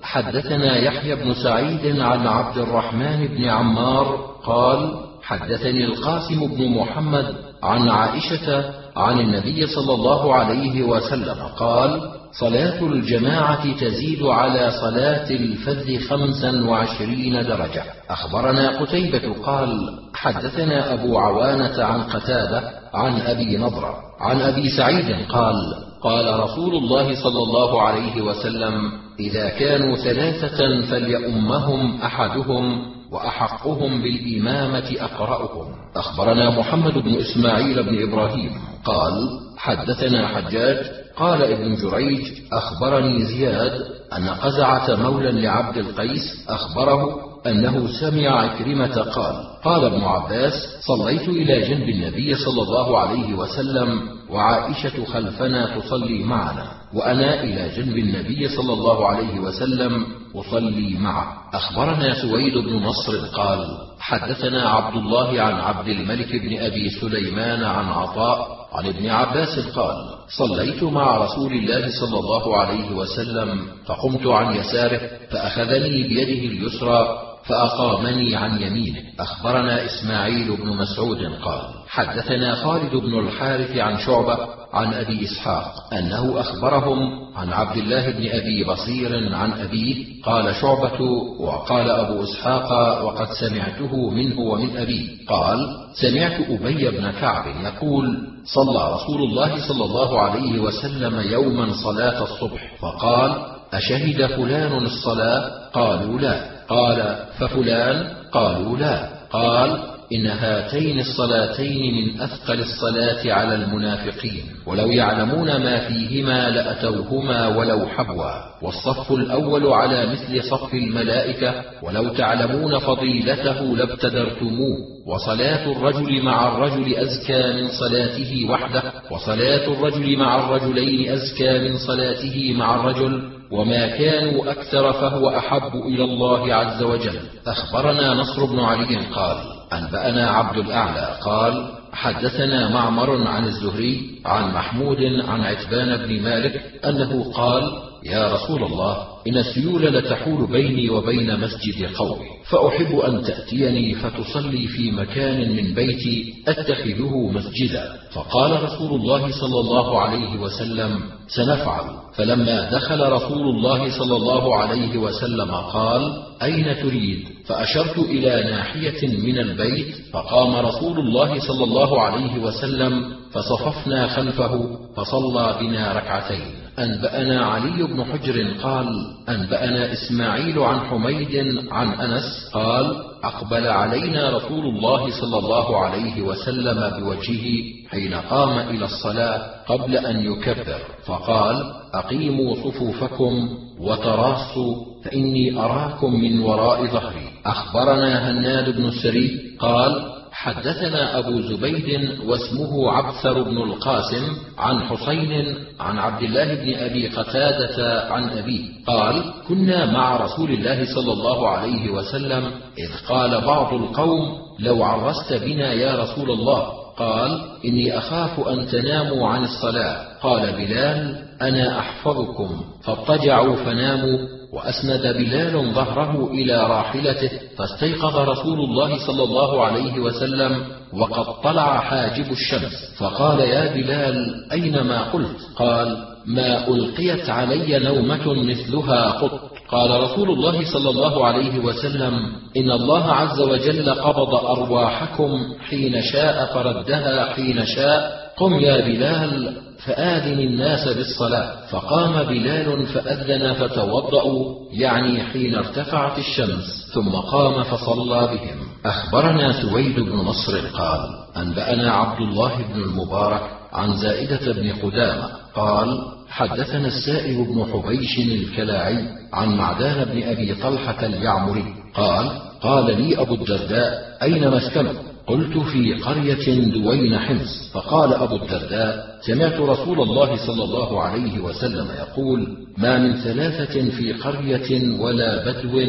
حدثنا 0.07 0.77
يحيى 0.77 1.15
بن 1.15 1.35
سعيد 1.35 2.01
عن 2.01 2.27
عبد 2.27 2.59
الرحمن 2.59 3.27
بن 3.27 3.45
عمار 3.45 4.07
قال 4.45 4.95
حدثني 5.23 5.85
القاسم 5.85 6.47
بن 6.47 6.69
محمد 6.69 7.35
عن 7.63 7.89
عائشة 7.89 8.65
عن 8.97 9.21
النبي 9.21 9.67
صلى 9.67 9.95
الله 9.95 10.35
عليه 10.35 10.83
وسلم 10.83 11.43
قال 11.57 12.11
صلاة 12.33 12.83
الجماعة 12.83 13.73
تزيد 13.81 14.23
على 14.23 14.71
صلاة 14.71 15.31
الفذ 15.31 15.99
خمسا 16.09 16.69
وعشرين 16.69 17.43
درجة. 17.43 17.83
أخبرنا 18.11 18.81
قتيبة 18.81 19.35
قال 19.43 19.99
حدثنا 20.15 20.95
أبو 20.95 21.19
عوانة 21.19 21.85
عن 21.85 22.03
قتادة 22.03 22.63
عن 22.95 23.21
أبي 23.21 23.57
نضره 23.57 23.97
عن 24.21 24.41
أبي 24.41 24.69
سعيد 24.71 25.27
قال 25.29 25.57
قال 26.03 26.41
رسول 26.41 26.75
الله 26.75 27.23
صلى 27.23 27.43
الله 27.43 27.83
عليه 27.83 28.23
وسلم 28.23 29.06
إذا 29.21 29.49
كانوا 29.49 29.97
ثلاثة 29.97 30.81
فليؤمهم 30.91 32.01
أحدهم 32.03 32.83
وأحقهم 33.13 34.03
بالإمامة 34.03 34.97
أقرأهم. 35.01 35.75
أخبرنا 35.97 36.59
محمد 36.59 36.99
بن 36.99 37.15
إسماعيل 37.15 37.83
بن 37.83 38.03
إبراهيم. 38.03 38.51
قال 38.85 39.29
حدثنا 39.57 40.29
حجاج 40.29 40.87
قال 41.17 41.43
ابن 41.43 41.75
جريج 41.75 42.33
أخبرني 42.53 43.25
زياد 43.25 43.73
أن 44.13 44.29
قزعة 44.29 44.97
مولى 44.97 45.33
لعبد 45.33 45.77
القيس 45.77 46.45
أخبره 46.49 47.26
أنه 47.51 47.89
سمع 48.01 48.29
عكرمة 48.41 49.03
قال 49.03 49.37
قال 49.65 49.85
ابن 49.85 50.03
عباس 50.03 50.53
صليت 50.81 51.29
إلى 51.29 51.69
جنب 51.69 51.89
النبي 51.89 52.35
صلى 52.35 52.63
الله 52.63 52.99
عليه 52.99 53.35
وسلم 53.35 54.01
وعائشة 54.31 55.05
خلفنا 55.05 55.79
تصلي 55.79 56.25
معنا 56.25 56.67
وأنا 56.95 57.43
إلى 57.43 57.69
جنب 57.77 57.99
النبي 57.99 58.49
صلى 58.49 58.73
الله 58.73 59.09
عليه 59.09 59.41
وسلم 59.41 60.07
أصلي 60.35 60.99
معه. 60.99 61.27
أخبرنا 61.55 62.15
سويد 62.23 62.55
بن 62.55 62.77
نصر 62.77 63.27
قال 63.27 63.79
حدثنا 64.01 64.69
عبد 64.69 64.97
الله 64.97 65.41
عن 65.43 65.55
عبد 65.55 65.89
الملك 65.89 66.37
بن 66.37 66.59
أبي 66.59 66.91
سليمان 66.91 67.63
عن 67.63 67.85
عطاء 67.85 68.67
عن 68.73 68.87
ابن 68.87 69.07
عباس 69.07 69.59
قال 69.75 69.97
صليت 70.39 70.83
مع 70.83 71.17
رسول 71.17 71.53
الله 71.53 71.89
صلى 72.01 72.19
الله 72.19 72.57
عليه 72.57 72.91
وسلم 72.91 73.61
فقمت 73.87 74.27
عن 74.27 74.57
يساره 74.57 75.01
فأخذني 75.31 76.03
بيده 76.03 76.47
اليسرى 76.55 77.09
فأقامني 77.49 78.37
عن 78.37 78.63
يمينه. 78.63 79.01
أخبرنا 79.21 79.85
إسماعيل 79.85 80.57
بن 80.57 80.69
مسعود 80.69 81.19
قال 81.43 81.61
حدثنا 81.89 82.55
خالد 82.55 82.97
بن 82.97 83.19
الحارث 83.19 83.77
عن 83.77 83.99
شعبة 83.99 84.39
عن 84.73 84.95
أبي 84.95 85.25
إسحاق 85.25 85.95
أنه 85.95 86.41
أخبرهم 86.41 86.99
عن 87.37 87.53
عبد 87.53 87.77
الله 87.77 88.11
بن 88.11 88.27
أبي 88.31 88.65
بصير 88.65 89.35
عن 89.35 89.53
أبيه. 89.53 90.23
قال 90.23 90.55
شعبة 90.55 91.01
وقال 91.41 91.91
أبو 91.91 92.23
إسحاق 92.23 93.03
وقد 93.05 93.29
سمعته 93.41 94.11
منه 94.11 94.41
ومن 94.41 94.77
أبيه. 94.77 95.27
قال 95.29 95.59
سمعت 95.95 96.41
أبي 96.51 96.91
بن 96.91 97.11
كعب 97.11 97.45
يقول 97.65 98.29
صلى 98.45 98.95
رسول 98.95 99.23
الله 99.23 99.69
صلى 99.69 99.85
الله 99.85 100.21
عليه 100.21 100.59
وسلم 100.61 101.21
يوما 101.21 101.73
صلاة 101.85 102.23
الصبح. 102.23 102.77
فقال 102.81 103.33
أشهد 103.73 104.27
فلان 104.27 104.87
الصلاة؟ 104.87 105.69
قالوا 105.73 106.21
لا. 106.21 106.56
قال 106.69 107.17
ففلان؟ 107.39 108.07
قالوا 108.33 108.79
لا. 108.79 109.09
قال 109.31 109.79
إن 110.13 110.27
هاتين 110.27 111.01
الصلاتين 111.01 111.95
من 111.95 112.21
أثقل 112.21 112.61
الصلاة 112.61 113.33
على 113.33 113.55
المنافقين 113.55 114.45
ولو 114.67 114.91
يعلمون 114.91 115.47
ما 115.47 115.89
فيهما 115.89 116.51
لأتوهما 116.51 117.57
ولو 117.57 117.87
حبوا. 117.87 118.33
والصف 118.63 119.13
الأول 119.13 119.67
على 119.67 120.07
مثل 120.07 120.43
صف 120.45 120.75
الملائكة 120.75 121.55
ولو 121.83 122.09
تعلمون 122.09 122.79
فضيلته 122.79 123.77
لابتدرتموه. 123.77 124.77
وصلاة 125.07 125.73
الرجل 125.73 126.23
مع 126.23 126.49
الرجل 126.49 126.95
أزكى 126.95 127.53
من 127.53 127.69
صلاته 127.69 128.47
وحده. 128.51 128.83
وصلاة 129.11 129.73
الرجل 129.73 130.17
مع 130.17 130.39
الرجلين 130.39 131.13
أزكى 131.13 131.59
من 131.59 131.79
صلاته 131.79 132.55
مع 132.59 132.75
الرجل. 132.75 133.36
وما 133.51 133.87
كانوا 133.87 134.51
أكثر 134.51 134.93
فهو 134.93 135.29
أحب 135.29 135.75
إلى 135.75 136.05
الله 136.05 136.55
عز 136.55 136.83
وجل. 136.83 137.19
أخبرنا 137.47 138.15
نصر 138.15 138.45
بن 138.45 138.61
علي 138.61 138.97
قال 138.97 139.37
أنبأنا 139.73 140.31
عبد 140.31 140.59
الأعلى 140.59 141.19
قال 141.23 141.67
حدثنا 141.93 142.69
معمر 142.69 143.27
عن 143.29 143.45
الزهري 143.45 144.21
عن 144.27 144.53
محمود 144.55 145.03
عن 145.29 145.41
عتبان 145.41 145.97
بن 145.97 146.23
مالك 146.23 146.63
أنه 146.85 147.33
قال 147.33 147.63
يا 148.11 148.35
رسول 148.35 148.65
الله 148.65 149.07
إن 149.29 149.37
السيول 149.37 149.83
لتحول 149.83 150.47
بيني 150.47 150.91
وبين 150.91 151.41
مسجد 151.41 151.97
قومي 151.97 152.29
فأحب 152.45 152.99
أن 152.99 153.23
تأتيني 153.23 153.95
فتصلي 153.95 154.67
في 154.67 154.91
مكان 154.91 155.57
من 155.57 155.75
بيتي 155.75 156.35
أتخذه 156.49 157.31
مسجدا. 157.35 157.93
فقال 158.13 158.63
رسول 158.63 159.01
الله 159.01 159.31
صلى 159.41 159.61
الله 159.61 160.01
عليه 160.01 160.41
وسلم 160.41 161.01
سنفعل. 161.29 161.85
فلما 162.15 162.71
دخل 162.71 163.13
رسول 163.13 163.43
الله 163.43 163.99
صلى 163.99 164.17
الله 164.17 164.57
عليه 164.57 164.99
وسلم 164.99 165.51
قال 165.51 166.23
أين 166.43 166.77
تريد؟ 166.83 167.29
فأشرت 167.47 167.99
إلى 167.99 168.51
ناحية 168.51 169.19
من 169.19 169.39
البيت 169.39 169.95
فقام 170.13 170.67
رسول 170.67 170.99
الله 170.99 171.39
صلى 171.41 171.65
الله 171.65 172.03
عليه 172.03 172.39
وسلم 172.39 173.13
فصففنا 173.33 174.09
خلفه 174.09 174.79
فصلى 174.97 175.57
بنا 175.61 175.93
ركعتين. 175.93 176.66
أنبأنا 176.79 177.47
علي 177.47 177.83
بن 177.83 178.05
حجر 178.05 178.53
قال 178.63 178.87
أنبأنا 179.29 179.93
إسماعيل 179.93 180.59
عن 180.59 180.81
حميد 180.81 181.59
عن 181.71 181.89
أنس 181.93 182.51
قال 182.53 182.97
أقبل 183.25 183.67
علينا 183.67 184.31
رسول 184.31 184.67
الله 184.67 185.21
صلى 185.21 185.39
الله 185.39 185.79
عليه 185.85 186.23
وسلم 186.23 187.01
بوجهه 187.01 187.63
حين 187.91 188.15
قام 188.15 188.59
إلى 188.59 188.85
الصلاة 188.85 189.43
قبل 189.69 189.97
أن 189.97 190.27
يكبر 190.33 190.79
فقال 191.07 191.73
أقيموا 191.95 192.55
صفوفكم 192.55 193.49
وتراصوا 193.81 194.75
فإني 195.05 195.59
أراكم 195.61 196.21
من 196.21 196.41
وراء 196.41 196.87
ظهري. 196.87 197.29
أخبرنا 197.47 198.31
هناد 198.31 198.77
بن 198.77 198.85
السري 198.85 199.57
قال 199.59 200.16
حدثنا 200.39 201.19
أبو 201.19 201.41
زبيد 201.41 202.21
واسمه 202.27 202.93
عبثر 202.93 203.43
بن 203.43 203.57
القاسم 203.57 204.37
عن 204.59 204.81
حسين 204.81 205.55
عن 205.81 205.99
عبد 205.99 206.23
الله 206.23 206.55
بن 206.55 206.75
أبي 206.75 207.09
قتادة 207.09 208.07
عن 208.13 208.31
أبيه 208.31 208.65
قال 208.87 209.25
كنا 209.49 209.93
مع 209.93 210.17
رسول 210.17 210.51
الله 210.51 210.95
صلى 210.95 211.13
الله 211.13 211.49
عليه 211.49 211.91
وسلم 211.91 212.51
إذ 212.79 213.07
قال 213.09 213.41
بعض 213.41 213.75
القوم 213.75 214.39
لو 214.59 214.85
عرست 214.85 215.33
بنا 215.33 215.73
يا 215.73 216.03
رسول 216.03 216.31
الله 216.31 216.73
قال 216.99 217.41
إني 217.65 217.99
أخاف 217.99 218.49
أن 218.49 218.67
تناموا 218.67 219.29
عن 219.29 219.45
الصلاة 219.45 220.19
قال 220.23 220.53
بلال 220.53 221.19
أنا 221.43 221.79
أحفظكم 221.79 222.65
فاضطجعوا 222.85 223.57
فناموا 223.57 224.36
وأسند 224.57 225.03
بلال 225.17 225.75
ظهره 225.75 226.31
إلى 226.31 226.57
راحلته 226.67 227.31
فاستيقظ 227.59 228.17
رسول 228.17 228.59
الله 228.61 229.07
صلى 229.07 229.23
الله 229.23 229.65
عليه 229.65 230.01
وسلم 230.01 230.65
وقد 230.93 231.43
طلع 231.43 231.81
حاجب 231.81 232.33
الشمس 232.33 232.95
فقال 232.99 233.41
يا 233.41 233.75
بلال 233.75 234.47
أين 234.53 234.81
ما 234.81 235.03
قلت؟ 235.13 235.37
قال 235.57 235.97
ما 236.27 236.69
ألقيت 236.69 237.31
علي 237.31 237.79
نومة 237.79 238.35
مثلها 238.35 239.11
قط. 239.11 239.41
قال 239.69 240.03
رسول 240.03 240.31
الله 240.31 240.73
صلى 240.73 240.91
الله 240.91 241.27
عليه 241.27 241.59
وسلم 241.59 242.15
إن 242.57 242.71
الله 242.71 243.05
عز 243.13 243.41
وجل 243.41 243.91
قبض 243.91 244.35
أرواحكم 244.35 245.39
حين 245.69 246.03
شاء 246.03 246.47
فردها 246.55 247.25
حين 247.25 247.67
شاء 247.67 248.26
قم 248.37 248.55
يا 248.61 248.81
بلال 248.81 249.57
فآذن 249.85 250.41
الناس 250.41 250.89
بالصلاة. 250.89 251.67
فقام 251.67 252.23
بلال 252.23 252.87
فأذن 252.87 253.53
فتوضأوا 253.53 254.55
يعني 254.73 255.23
حين 255.23 255.55
ارتفعت 255.55 256.19
الشمس 256.19 256.91
ثم 256.95 257.11
قام 257.11 257.63
فصلى 257.63 258.27
بهم. 258.27 258.67
أخبرنا 258.85 259.63
سويد 259.63 260.01
بن 260.01 260.17
نصر 260.17 260.59
قال 260.69 261.01
أنبأنا 261.37 261.93
عبد 261.93 262.21
الله 262.21 262.57
بن 262.57 262.81
المبارك 262.81 263.41
عن 263.73 263.97
زائدة 263.97 264.53
بن 264.53 264.73
قدامة 264.73 265.29
قال 265.55 266.03
حدثنا 266.29 266.87
السائب 266.87 267.37
بن 267.37 267.67
حبيش 267.73 268.19
الكلاعي 268.19 269.09
عن 269.33 269.57
معدان 269.57 270.05
بن 270.05 270.23
أبي 270.23 270.55
طلحة 270.55 271.07
اليعمري 271.07 271.75
قال 271.95 272.31
قال 272.61 273.03
لي 273.03 273.21
أبو 273.21 273.35
الدرداء 273.35 274.19
أين 274.23 274.51
مسكنك؟ 274.51 274.97
قلت 275.27 275.59
في 275.59 275.95
قرية 275.95 276.71
دوين 276.71 277.19
حمص 277.19 277.71
فقال 277.73 278.15
أبو 278.15 278.37
الدرداء 278.37 279.19
سمعت 279.21 279.61
رسول 279.61 280.01
الله 280.01 280.47
صلى 280.47 280.65
الله 280.65 281.03
عليه 281.03 281.41
وسلم 281.41 281.87
يقول 281.99 282.57
ما 282.79 282.99
من 282.99 283.13
ثلاثة 283.17 283.91
في 283.91 284.13
قرية 284.13 285.01
ولا 285.01 285.45
بدو 285.45 285.81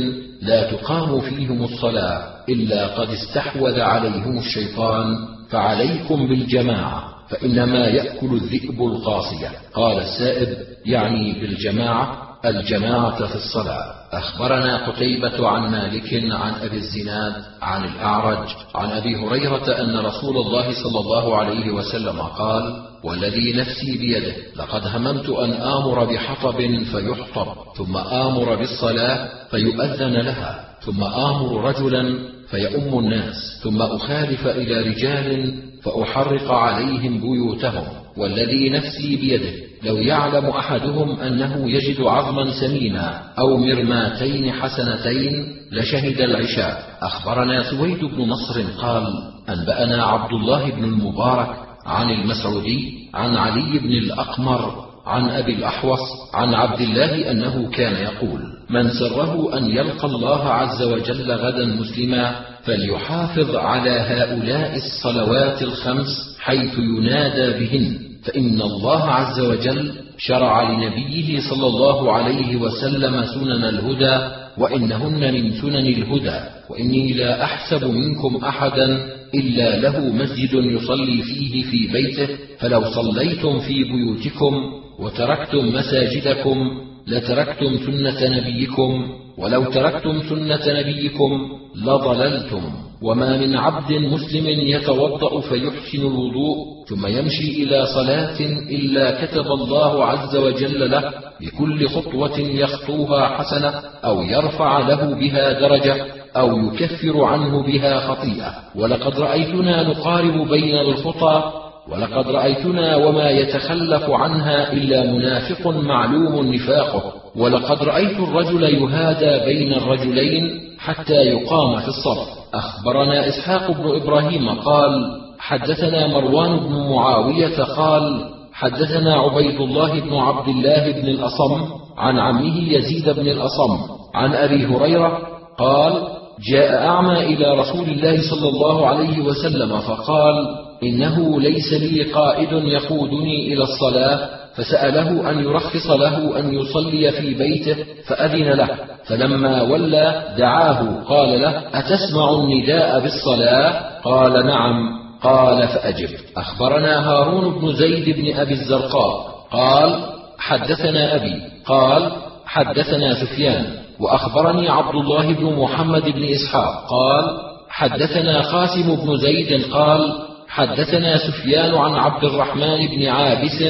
لا 0.41 0.71
تقام 0.71 1.21
فيهم 1.21 1.63
الصلاة 1.63 2.37
إلا 2.49 2.87
قد 2.87 3.09
استحوذ 3.09 3.79
عليهم 3.79 4.37
الشيطان 4.37 5.17
فعليكم 5.49 6.27
بالجماعة 6.27 7.13
فإنما 7.29 7.87
يأكل 7.87 8.33
الذئب 8.33 8.81
القاصية. 8.81 9.51
قال 9.73 9.97
السائب 9.97 10.57
يعني 10.85 11.41
بالجماعة؟ 11.41 12.26
الجماعة 12.47 13.27
في 13.27 13.35
الصلاة. 13.35 13.93
أخبرنا 14.11 14.87
قتيبة 14.87 15.47
عن 15.47 15.71
مالك 15.71 16.13
عن 16.13 16.53
أبي 16.63 16.77
الزناد 16.77 17.33
عن 17.61 17.83
الأعرج 17.83 18.47
عن 18.75 18.91
أبي 18.91 19.15
هريرة 19.15 19.81
أن 19.81 19.97
رسول 19.97 20.37
الله 20.37 20.83
صلى 20.83 20.99
الله 20.99 21.37
عليه 21.37 21.71
وسلم 21.71 22.19
قال 22.19 22.86
والذي 23.07 23.53
نفسي 23.53 23.97
بيده 23.97 24.33
لقد 24.55 24.87
هممت 24.87 25.29
أن 25.29 25.51
آمر 25.51 26.05
بحطب 26.05 26.57
فيحطب 26.91 27.47
ثم 27.77 27.97
آمر 27.97 28.55
بالصلاة 28.55 29.29
فيؤذن 29.51 30.13
لها 30.13 30.65
ثم 30.85 31.03
آمر 31.03 31.63
رجلا 31.63 32.19
فيؤم 32.49 32.99
الناس 32.99 33.59
ثم 33.63 33.81
أخالف 33.81 34.47
إلى 34.47 34.81
رجال 34.81 35.55
فأحرق 35.83 36.51
عليهم 36.51 37.21
بيوتهم. 37.21 37.83
والذي 38.17 38.69
نفسي 38.69 39.15
بيده 39.15 39.51
لو 39.83 39.97
يعلم 39.97 40.45
أحدهم 40.45 41.19
أنه 41.19 41.71
يجد 41.71 42.01
عظما 42.01 42.51
سمينا 42.51 43.23
أو 43.39 43.57
مرماتين 43.57 44.51
حسنتين 44.51 45.55
لشهد 45.71 46.21
العشاء. 46.21 46.97
أخبرنا 47.01 47.71
سويد 47.71 48.05
بن 48.05 48.21
نصر 48.21 48.61
قال 48.81 49.07
أنبأنا 49.49 50.03
عبد 50.03 50.33
الله 50.33 50.71
بن 50.71 50.83
المبارك 50.83 51.66
عن 51.87 52.09
المسعودي 52.09 53.09
عن 53.13 53.35
علي 53.35 53.79
بن 53.79 53.91
الأقمر 53.91 54.85
عن 55.05 55.29
أبي 55.29 55.53
الأحوص 55.53 55.99
عن 56.33 56.53
عبد 56.53 56.81
الله 56.81 57.31
أنه 57.31 57.69
كان 57.71 58.03
يقول 58.03 58.41
من 58.69 58.89
سره 58.89 59.57
أن 59.57 59.69
يلقى 59.69 60.07
الله 60.07 60.43
عز 60.49 60.81
وجل 60.83 61.31
غدا 61.31 61.65
مسلما 61.65 62.35
فليحافظ 62.63 63.55
على 63.55 63.89
هؤلاء 63.89 64.75
الصلوات 64.75 65.61
الخمس 65.61 66.37
حيث 66.39 66.79
ينادى 66.79 67.59
بهن 67.65 67.99
فإن 68.23 68.61
الله 68.61 69.03
عز 69.03 69.39
وجل 69.39 69.91
شرع 70.17 70.71
لنبيه 70.71 71.39
صلى 71.49 71.67
الله 71.67 72.11
عليه 72.13 72.55
وسلم 72.55 73.25
سنن 73.25 73.63
الهدى 73.63 74.27
وإنهن 74.57 75.33
من 75.33 75.51
سنن 75.61 75.87
الهدى 75.87 76.39
وإني 76.69 77.13
لا 77.13 77.43
أحسب 77.43 77.83
منكم 77.85 78.45
أحدا 78.45 79.16
إلا 79.35 79.77
له 79.77 79.99
مسجد 79.99 80.53
يصلي 80.53 81.21
فيه 81.21 81.63
في 81.63 81.87
بيته 81.93 82.27
فلو 82.59 82.81
صليتم 82.85 83.59
في 83.59 83.83
بيوتكم 83.83 84.53
وتركتم 84.99 85.75
مساجدكم 85.75 86.71
لتركتم 87.07 87.77
سنة 87.85 88.37
نبيكم 88.37 89.07
ولو 89.37 89.63
تركتم 89.63 90.21
سنة 90.29 90.79
نبيكم 90.79 91.31
لضللتم. 91.75 92.61
وما 93.01 93.37
من 93.37 93.57
عبد 93.57 93.91
مسلم 93.91 94.47
يتوضأ 94.47 95.41
فيحسن 95.41 96.01
الوضوء 96.07 96.55
ثم 96.89 97.07
يمشي 97.07 97.63
إلى 97.63 97.85
صلاة 97.85 98.39
إلا 98.69 99.25
كتب 99.25 99.45
الله 99.45 100.05
عز 100.05 100.35
وجل 100.35 100.91
له 100.91 101.11
بكل 101.41 101.87
خطوة 101.87 102.39
يخطوها 102.39 103.27
حسنة 103.37 103.69
أو 104.05 104.21
يرفع 104.21 104.79
له 104.79 105.15
بها 105.15 105.59
درجة. 105.59 106.05
أو 106.35 106.57
يكفر 106.57 107.23
عنه 107.23 107.63
بها 107.63 107.99
خطيئة. 107.99 108.53
ولقد 108.75 109.19
رأيتنا 109.19 109.83
نقارب 109.83 110.47
بين 110.49 110.79
الخطى 110.79 111.51
ولقد 111.91 112.29
رأيتنا 112.29 112.95
وما 112.95 113.29
يتخلف 113.29 114.09
عنها 114.09 114.73
إلا 114.73 115.11
منافق 115.11 115.67
معلوم 115.67 116.53
نفاقه. 116.53 117.13
ولقد 117.35 117.83
رأيت 117.83 118.19
الرجل 118.19 118.63
يهادى 118.63 119.45
بين 119.45 119.73
الرجلين 119.73 120.49
حتى 120.79 121.13
يقام 121.13 121.79
في 121.79 121.87
الصف. 121.87 122.37
أخبرنا 122.53 123.27
إسحاق 123.27 123.71
بن 123.71 124.01
إبراهيم 124.01 124.49
قال 124.49 125.21
حدثنا 125.39 126.07
مروان 126.07 126.57
بن 126.57 126.89
معاوية 126.89 127.63
قال 127.63 128.29
حدثنا 128.53 129.15
عبيد 129.15 129.61
الله 129.61 129.99
بن 129.99 130.13
عبد 130.15 130.47
الله 130.47 130.91
بن 130.91 131.07
الأصم 131.07 131.61
عن 131.97 132.19
عمه 132.19 132.73
يزيد 132.73 133.09
بن 133.09 133.27
الأصم 133.27 133.77
عن 134.15 134.33
أبي 134.33 134.65
هريرة 134.65 135.21
قال 135.57 136.07
جاء 136.51 136.87
أعمى 136.87 137.19
إلى 137.19 137.59
رسول 137.59 137.89
الله 137.89 138.21
صلى 138.29 138.49
الله 138.49 138.87
عليه 138.87 139.19
وسلم 139.19 139.79
فقال 139.79 140.47
إنه 140.83 141.41
ليس 141.41 141.73
لي 141.73 142.03
قائد 142.03 142.51
يقودني 142.51 143.53
إلى 143.53 143.63
الصلاة 143.63 144.29
فسأله 144.55 145.29
أن 145.29 145.39
يرخص 145.39 145.89
له 145.89 146.39
أن 146.39 146.53
يصلي 146.53 147.11
في 147.11 147.33
بيته 147.33 147.75
فأذن 148.07 148.49
له 148.49 148.69
فلما 149.05 149.61
ولى 149.61 150.23
دعاه 150.37 151.03
قال 151.07 151.41
له 151.41 151.63
أتسمع 151.73 152.31
النداء 152.31 152.99
بالصلاة؟ 152.99 153.99
قال 154.03 154.45
نعم. 154.45 154.97
قال 155.21 155.67
فأجب. 155.67 156.09
أخبرنا 156.37 157.09
هارون 157.09 157.59
بن 157.59 157.73
زيد 157.73 158.19
بن 158.19 158.39
أبي 158.39 158.53
الزرقاء 158.53 159.27
قال 159.51 160.03
حدثنا 160.37 161.15
أبي 161.15 161.41
قال 161.65 162.11
حدثنا 162.45 163.13
سفيان. 163.13 163.65
وأخبرني 163.99 164.69
عبد 164.69 164.95
الله 164.95 165.33
بن 165.33 165.55
محمد 165.55 166.03
بن 166.03 166.23
إسحاق. 166.23 166.87
قال 166.89 167.25
حدثنا 167.69 168.41
قاسم 168.41 168.95
بن 168.95 169.17
زيد 169.17 169.73
قال 169.73 170.27
حدثنا 170.49 171.17
سفيان 171.17 171.75
عن 171.75 171.93
عبد 171.93 172.23
الرحمن 172.23 172.87
بن 172.87 173.07
عابس 173.07 173.63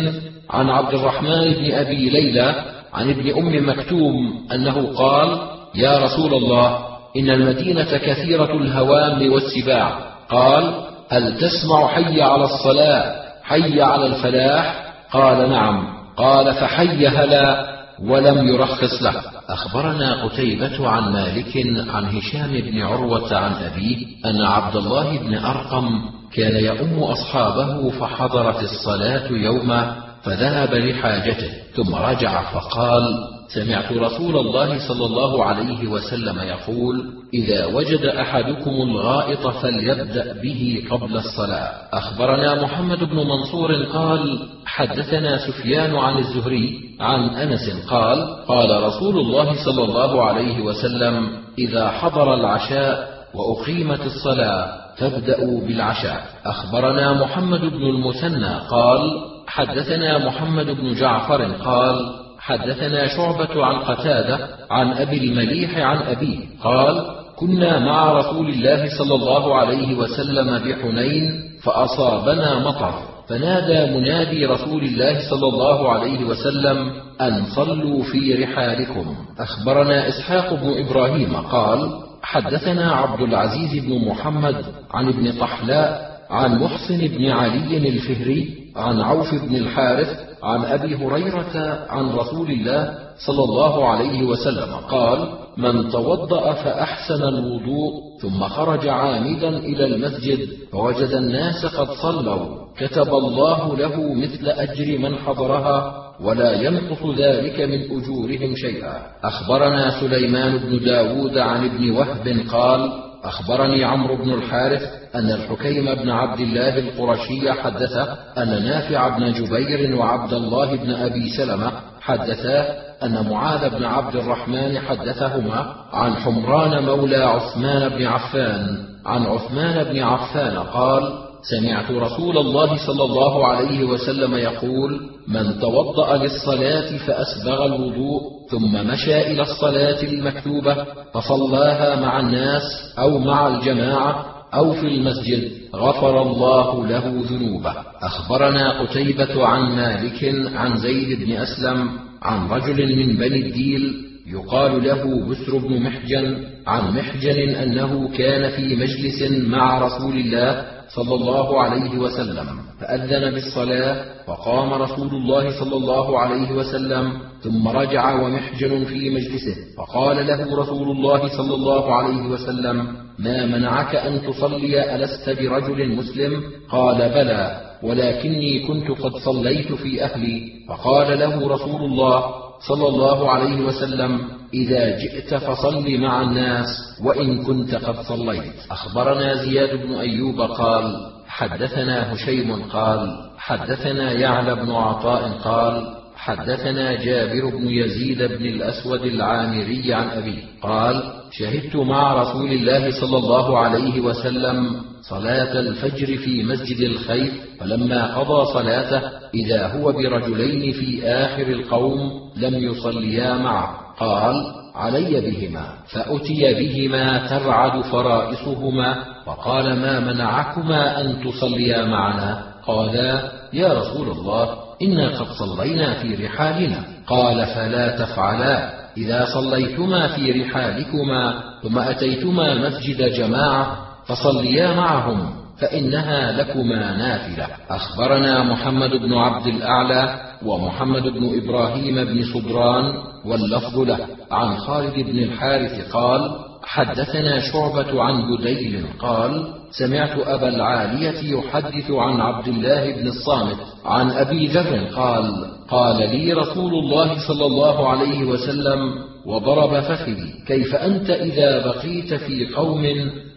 عن 0.50 0.70
عبد 0.70 0.94
الرحمن 0.94 1.54
بن 1.54 1.74
أبي 1.74 2.10
ليلى 2.10 2.56
عن 2.94 3.10
ابن 3.10 3.38
أم 3.38 3.70
مكتوم 3.70 4.48
أنه 4.52 4.94
قال 4.98 5.38
يا 5.76 5.98
رسول 5.98 6.34
الله 6.34 6.80
إن 7.18 7.30
المدينة 7.30 7.98
كثيرة 7.98 8.54
الهوام 8.54 9.32
والسباع. 9.32 10.00
قال 10.30 10.74
هل 11.10 11.38
تسمع 11.38 11.88
حي 11.88 12.22
على 12.22 12.44
الصلاة 12.44 13.16
حي 13.44 13.82
على 13.82 14.06
الفلاح؟ 14.06 14.94
قال 15.12 15.50
نعم. 15.50 15.88
قال 16.18 16.54
فحي 16.54 17.08
هلا. 17.08 17.77
ولم 18.04 18.48
يرخص 18.48 19.04
له. 19.04 19.22
أخبرنا 19.50 20.24
قتيبة 20.24 20.90
عن 20.90 21.14
مالك 21.14 21.58
عن 21.90 22.06
هشام 22.06 22.52
بن 22.52 22.82
عروة 22.82 23.36
عن 23.36 23.54
أبيه 23.54 24.06
أن 24.26 24.42
عبد 24.42 24.76
الله 24.76 25.18
بن 25.18 25.38
أرقم 25.38 25.90
كان 26.34 26.56
يؤم 26.66 27.04
أصحابه 27.04 27.90
فحضرت 27.90 28.64
الصلاة 28.64 29.32
يوما 29.32 29.96
فذهب 30.24 30.74
لحاجته 30.74 31.50
ثم 31.76 31.96
رجع 31.96 32.42
فقال 32.52 33.04
سمعت 33.48 33.92
رسول 33.92 34.38
الله 34.38 34.88
صلى 34.88 35.06
الله 35.06 35.44
عليه 35.44 35.88
وسلم 35.88 36.40
يقول 36.40 37.06
إذا 37.34 37.66
وجد 37.66 38.06
أحدكم 38.06 38.72
الغائط 38.72 39.48
فليبدأ 39.48 40.42
به 40.42 40.84
قبل 40.92 41.18
الصلاة. 41.18 41.72
أخبرنا 41.94 42.64
محمد 42.64 43.04
بن 43.04 43.16
منصور 43.16 43.84
قال 43.84 44.40
حدثنا 44.66 45.48
سفيان 45.48 45.96
عن 45.96 46.18
الزهري 46.18 46.80
عن 47.00 47.30
أنس 47.30 47.86
قال 47.90 48.46
قال 48.48 48.84
رسول 48.84 49.20
الله 49.20 49.66
صلى 49.66 49.84
الله 49.84 50.24
عليه 50.24 50.62
وسلم 50.62 51.30
إذا 51.58 51.90
حضر 51.90 52.34
العشاء 52.34 53.18
وأقيمت 53.34 54.02
الصلاة 54.06 54.78
فابدأوا 54.98 55.62
بالعشاء. 55.68 56.26
أخبرنا 56.46 57.14
محمد 57.14 57.62
بن 57.62 57.84
المثنى 57.84 58.56
قال 58.70 59.02
حدثنا 59.48 60.18
محمد 60.18 60.66
بن 60.66 60.94
جعفر 60.94 61.44
قال 61.44 62.27
حدثنا 62.48 63.08
شعبة 63.08 63.66
عن 63.66 63.76
قتادة 63.80 64.40
عن 64.72 64.92
أبي 64.92 65.18
المليح 65.18 65.78
عن 65.78 65.98
أبيه 65.98 66.40
قال 66.64 67.06
كنا 67.36 67.80
مع 67.80 68.12
رسول 68.12 68.50
الله 68.50 68.98
صلى 68.98 69.16
الله 69.16 69.56
عليه 69.56 69.96
وسلم 69.98 70.58
بحنين 70.58 71.32
فأصابنا 71.64 72.60
مطر 72.60 72.94
فنادى 73.30 73.98
منادي 74.00 74.46
رسول 74.46 74.84
الله 74.84 75.30
صلى 75.30 75.48
الله 75.48 75.92
عليه 75.92 76.26
وسلم 76.26 76.92
أن 77.22 77.44
صلوا 77.56 78.04
في 78.04 78.44
رحالكم. 78.44 79.16
أخبرنا 79.40 80.08
إسحاق 80.08 80.54
بن 80.54 80.86
إبراهيم 80.86 81.36
قال 81.36 81.90
حدثنا 82.24 82.92
عبد 82.92 83.22
العزيز 83.22 83.86
بن 83.86 84.08
محمد 84.08 84.66
عن 84.92 85.08
ابن 85.08 85.32
طحلاء 85.40 86.18
عن 86.30 86.60
محسن 86.60 87.08
بن 87.08 87.30
علي 87.30 87.78
الفهري 87.90 88.50
عن 88.76 89.02
عوف 89.02 89.36
بن 89.36 89.56
الحارث 89.56 90.27
عن 90.44 90.66
أبي 90.66 90.96
هريرة 90.96 91.86
عن 91.90 92.10
رسول 92.10 92.52
الله 92.52 92.94
صلى 93.28 93.44
الله 93.44 93.88
عليه 93.88 94.24
وسلم 94.24 94.74
قال 94.90 95.30
من 95.58 95.90
توضأ 95.90 96.54
فأحسن 96.54 97.24
الوضوء 97.24 97.92
ثم 98.22 98.44
خرج 98.44 98.88
عامدا 98.88 99.50
إلى 99.50 99.86
المسجد 99.86 100.48
فوجد 100.72 101.10
الناس 101.10 101.66
قد 101.66 101.88
صلوا 101.92 102.68
كتب 102.78 103.14
الله 103.14 103.78
له 103.78 104.14
مثل 104.14 104.48
أجر 104.48 104.98
من 104.98 105.16
حضرها 105.16 106.04
ولا 106.22 106.62
ينقص 106.62 107.20
ذلك 107.20 107.62
من 107.62 107.98
أجورهم 107.98 108.56
شيئا. 108.56 109.02
أخبرنا 109.24 110.02
سليمان 110.02 110.58
بن 110.58 110.86
داود 110.86 111.38
عن 111.38 111.66
ابن 111.66 111.92
وهب 111.92 112.46
قال 112.52 113.07
أخبرني 113.28 113.84
عمرو 113.84 114.16
بن 114.16 114.34
الحارث 114.34 114.82
أن 115.16 115.32
الحكيم 115.32 115.96
بن 115.96 116.10
عبد 116.10 116.40
الله 116.40 116.80
القرشي 116.80 117.52
حدثه 117.52 118.18
أن 118.38 118.64
نافع 118.64 119.18
بن 119.18 119.34
جبير 119.34 119.96
وعبد 119.96 120.34
الله 120.34 120.76
بن 120.76 120.92
أبي 120.92 121.30
سلمة 121.30 121.72
حدثا 122.02 122.66
أن 123.04 123.30
معاذ 123.30 123.70
بن 123.70 123.86
عبد 123.86 124.16
الرحمن 124.16 124.80
حدثهما 124.80 125.74
عن 125.94 126.14
حمران 126.16 126.86
مولى 126.86 127.24
عثمان 127.24 127.90
بن 127.90 128.06
عفان. 128.06 128.78
عن 129.06 129.24
عثمان 129.24 129.84
بن 129.84 130.00
عفان 130.00 130.58
قال 130.58 131.27
سمعت 131.50 131.92
رسول 131.92 132.38
الله 132.38 132.88
صلى 132.88 133.04
الله 133.04 133.48
عليه 133.48 133.84
وسلم 133.84 134.36
يقول 134.36 135.10
من 135.28 135.60
توضأ 135.60 136.18
للصلاة 136.18 136.98
فأسبغ 136.98 137.66
الوضوء 137.66 138.22
ثم 138.52 138.74
مشى 138.88 139.32
إلى 139.32 139.42
الصلاة 139.42 140.04
المكتوبة 140.04 140.86
فصلاها 141.14 142.00
مع 142.00 142.20
الناس 142.20 142.64
أو 143.00 143.20
مع 143.20 143.48
الجماعة 143.48 144.26
أو 144.54 144.74
في 144.74 144.88
المسجد 144.88 145.52
غفر 145.76 146.22
الله 146.22 146.88
له 146.88 147.24
ذنوبه. 147.30 147.74
أخبرنا 148.02 148.82
قتيبة 148.82 149.46
عن 149.48 149.76
مالك 149.76 150.36
عن 150.56 150.78
زيد 150.78 151.20
بن 151.20 151.32
أسلم 151.32 151.90
عن 152.22 152.48
رجل 152.50 152.96
من 152.96 153.16
بني 153.16 153.40
الديل 153.48 154.07
يقال 154.32 154.84
له 154.84 155.30
بسر 155.30 155.58
بن 155.58 155.84
محجن 155.84 156.44
عن 156.68 156.98
محجن 156.98 157.56
أنه 157.56 158.18
كان 158.18 158.50
في 158.50 158.76
مجلس 158.76 159.32
مع 159.32 159.80
رسول 159.80 160.18
الله 160.18 160.66
صلى 160.96 161.16
الله 161.16 161.62
عليه 161.62 161.98
وسلم 161.98 162.48
فأذن 162.80 163.32
بالصلاة 163.32 164.06
فقام 164.28 164.74
رسول 164.74 165.10
الله 165.10 165.60
صلى 165.60 165.76
الله 165.76 166.20
عليه 166.20 166.52
وسلم 166.52 167.14
ثم 167.42 167.68
رجع 167.68 168.22
ومحجن 168.22 168.86
في 168.86 169.10
مجلسه 169.10 169.56
فقال 169.78 170.28
له 170.28 170.58
رسول 170.60 170.92
الله 170.92 171.28
صلى 171.38 171.54
الله 171.56 171.96
عليه 171.96 172.22
وسلم 172.22 172.88
ما 173.20 173.46
منعك 173.46 173.96
أن 173.96 174.22
تصلي؟ 174.22 174.96
ألست 174.96 175.30
برجل 175.30 175.96
مسلم؟ 175.96 176.44
قال 176.70 176.98
بلى 176.98 177.62
ولكني 177.84 178.68
كنت 178.68 178.92
قد 179.02 179.16
صليت 179.16 179.74
في 179.74 180.04
أهلي. 180.04 180.52
فقال 180.70 181.20
له 181.20 181.48
رسول 181.48 181.82
الله 181.82 182.47
صلى 182.60 182.88
الله 182.88 183.32
عليه 183.32 183.66
وسلم 183.66 184.20
إذا 184.54 184.98
جئت 185.00 185.36
فصل 185.36 185.98
مع 186.00 186.22
الناس 186.22 186.68
وإن 187.04 187.44
كنت 187.44 187.76
قد 187.76 188.02
صليت. 188.02 188.54
أخبرنا 188.72 189.34
زياد 189.36 189.88
بن 189.88 189.94
أيوب 189.96 190.42
قال 190.42 191.12
حدثنا 191.28 192.14
هشيم 192.14 192.64
قال 192.64 193.30
حدثنا 193.38 194.12
يعلى 194.12 194.56
بن 194.56 194.72
عطاء 194.72 195.30
قال 195.44 195.98
حدثنا 196.16 196.94
جابر 197.04 197.46
بن 197.58 197.70
يزيد 197.70 198.22
بن 198.24 198.46
الأسود 198.46 199.02
العامري 199.02 199.94
عن 199.94 200.10
أبيه 200.10 200.44
قال 200.62 201.04
شهدت 201.32 201.76
مع 201.76 202.14
رسول 202.14 202.52
الله 202.52 203.02
صلى 203.02 203.18
الله 203.18 203.58
عليه 203.60 204.02
وسلم 204.02 204.82
صلاة 205.02 205.60
الفجر 205.60 206.18
في 206.18 206.44
مسجد 206.44 206.80
الخيف 206.80 207.34
فلما 207.60 208.18
قضى 208.18 208.54
صلاته 208.54 209.02
إذا 209.34 209.68
هو 209.68 209.92
برجلين 209.92 210.74
في 210.74 211.08
آخر 211.08 211.48
القوم 211.48 212.12
لم 212.38 212.56
يصليا 212.56 213.34
معه. 213.34 213.96
قال 214.00 214.46
علي 214.76 215.22
بهما 215.22 215.68
فأتي 215.94 216.54
بهما 216.54 217.28
ترعد 217.28 217.82
فرائصهما 217.82 218.96
وقال 219.28 219.80
ما 219.80 220.00
منعكما 220.00 221.02
أن 221.02 221.24
تصليا 221.24 221.86
معنا؟ 221.86 222.44
قالا 222.68 223.32
يا 223.54 223.74
رسول 223.74 224.10
الله 224.10 224.58
إنا 224.82 225.20
قد 225.20 225.28
صلينا 225.28 225.94
في 225.94 226.26
رحالنا. 226.26 226.84
قال 227.08 227.46
فلا 227.46 228.06
تفعلا. 228.06 228.88
إذا 228.98 229.26
صليتما 229.34 230.08
في 230.08 230.32
رحالكما 230.32 231.44
ثم 231.64 231.80
أتيتما 231.80 232.68
مسجد 232.70 233.14
جماعة 233.14 233.87
فصليا 234.08 234.74
معهم 234.74 235.30
فإنها 235.60 236.32
لكما 236.32 236.98
نافلة. 236.98 237.48
أخبرنا 237.70 238.44
محمد 238.44 238.90
بن 238.90 239.14
عبد 239.14 239.48
الأعلى 239.48 240.20
ومحمد 240.46 241.04
بن 241.04 241.44
إبراهيم 241.44 241.96
بن 242.06 242.24
صدران 242.34 242.94
واللفظ 243.26 243.80
له. 243.80 244.00
عن 244.32 244.58
خالد 244.58 244.94
بن 244.94 245.20
الحارث 245.20 245.92
قال 245.92 246.48
حدثنا 246.64 247.40
شعبة 247.40 248.04
عن 248.04 248.36
بديل 248.36 248.86
قال 249.00 249.54
سمعت 249.72 250.20
أبا 250.28 250.48
العالية 250.48 251.38
يحدث 251.38 251.92
عن 251.92 252.22
عبد 252.22 252.48
الله 252.48 252.96
بن 252.96 253.08
الصامت 253.08 253.58
عن 253.86 254.12
أبي 254.12 254.48
ذر 254.48 254.86
قال 254.96 255.46
قال 255.70 255.98
لي 255.98 256.34
رسول 256.34 256.74
الله 256.74 257.28
صلى 257.28 257.46
الله 257.46 257.90
عليه 257.90 258.24
وسلم 258.24 258.80
وضرب 259.28 259.80
فخذي. 259.80 260.34
كيف 260.48 260.76
أنت 260.76 261.10
إذا 261.10 261.66
بقيت 261.66 262.14
في 262.14 262.54
قوم 262.56 262.86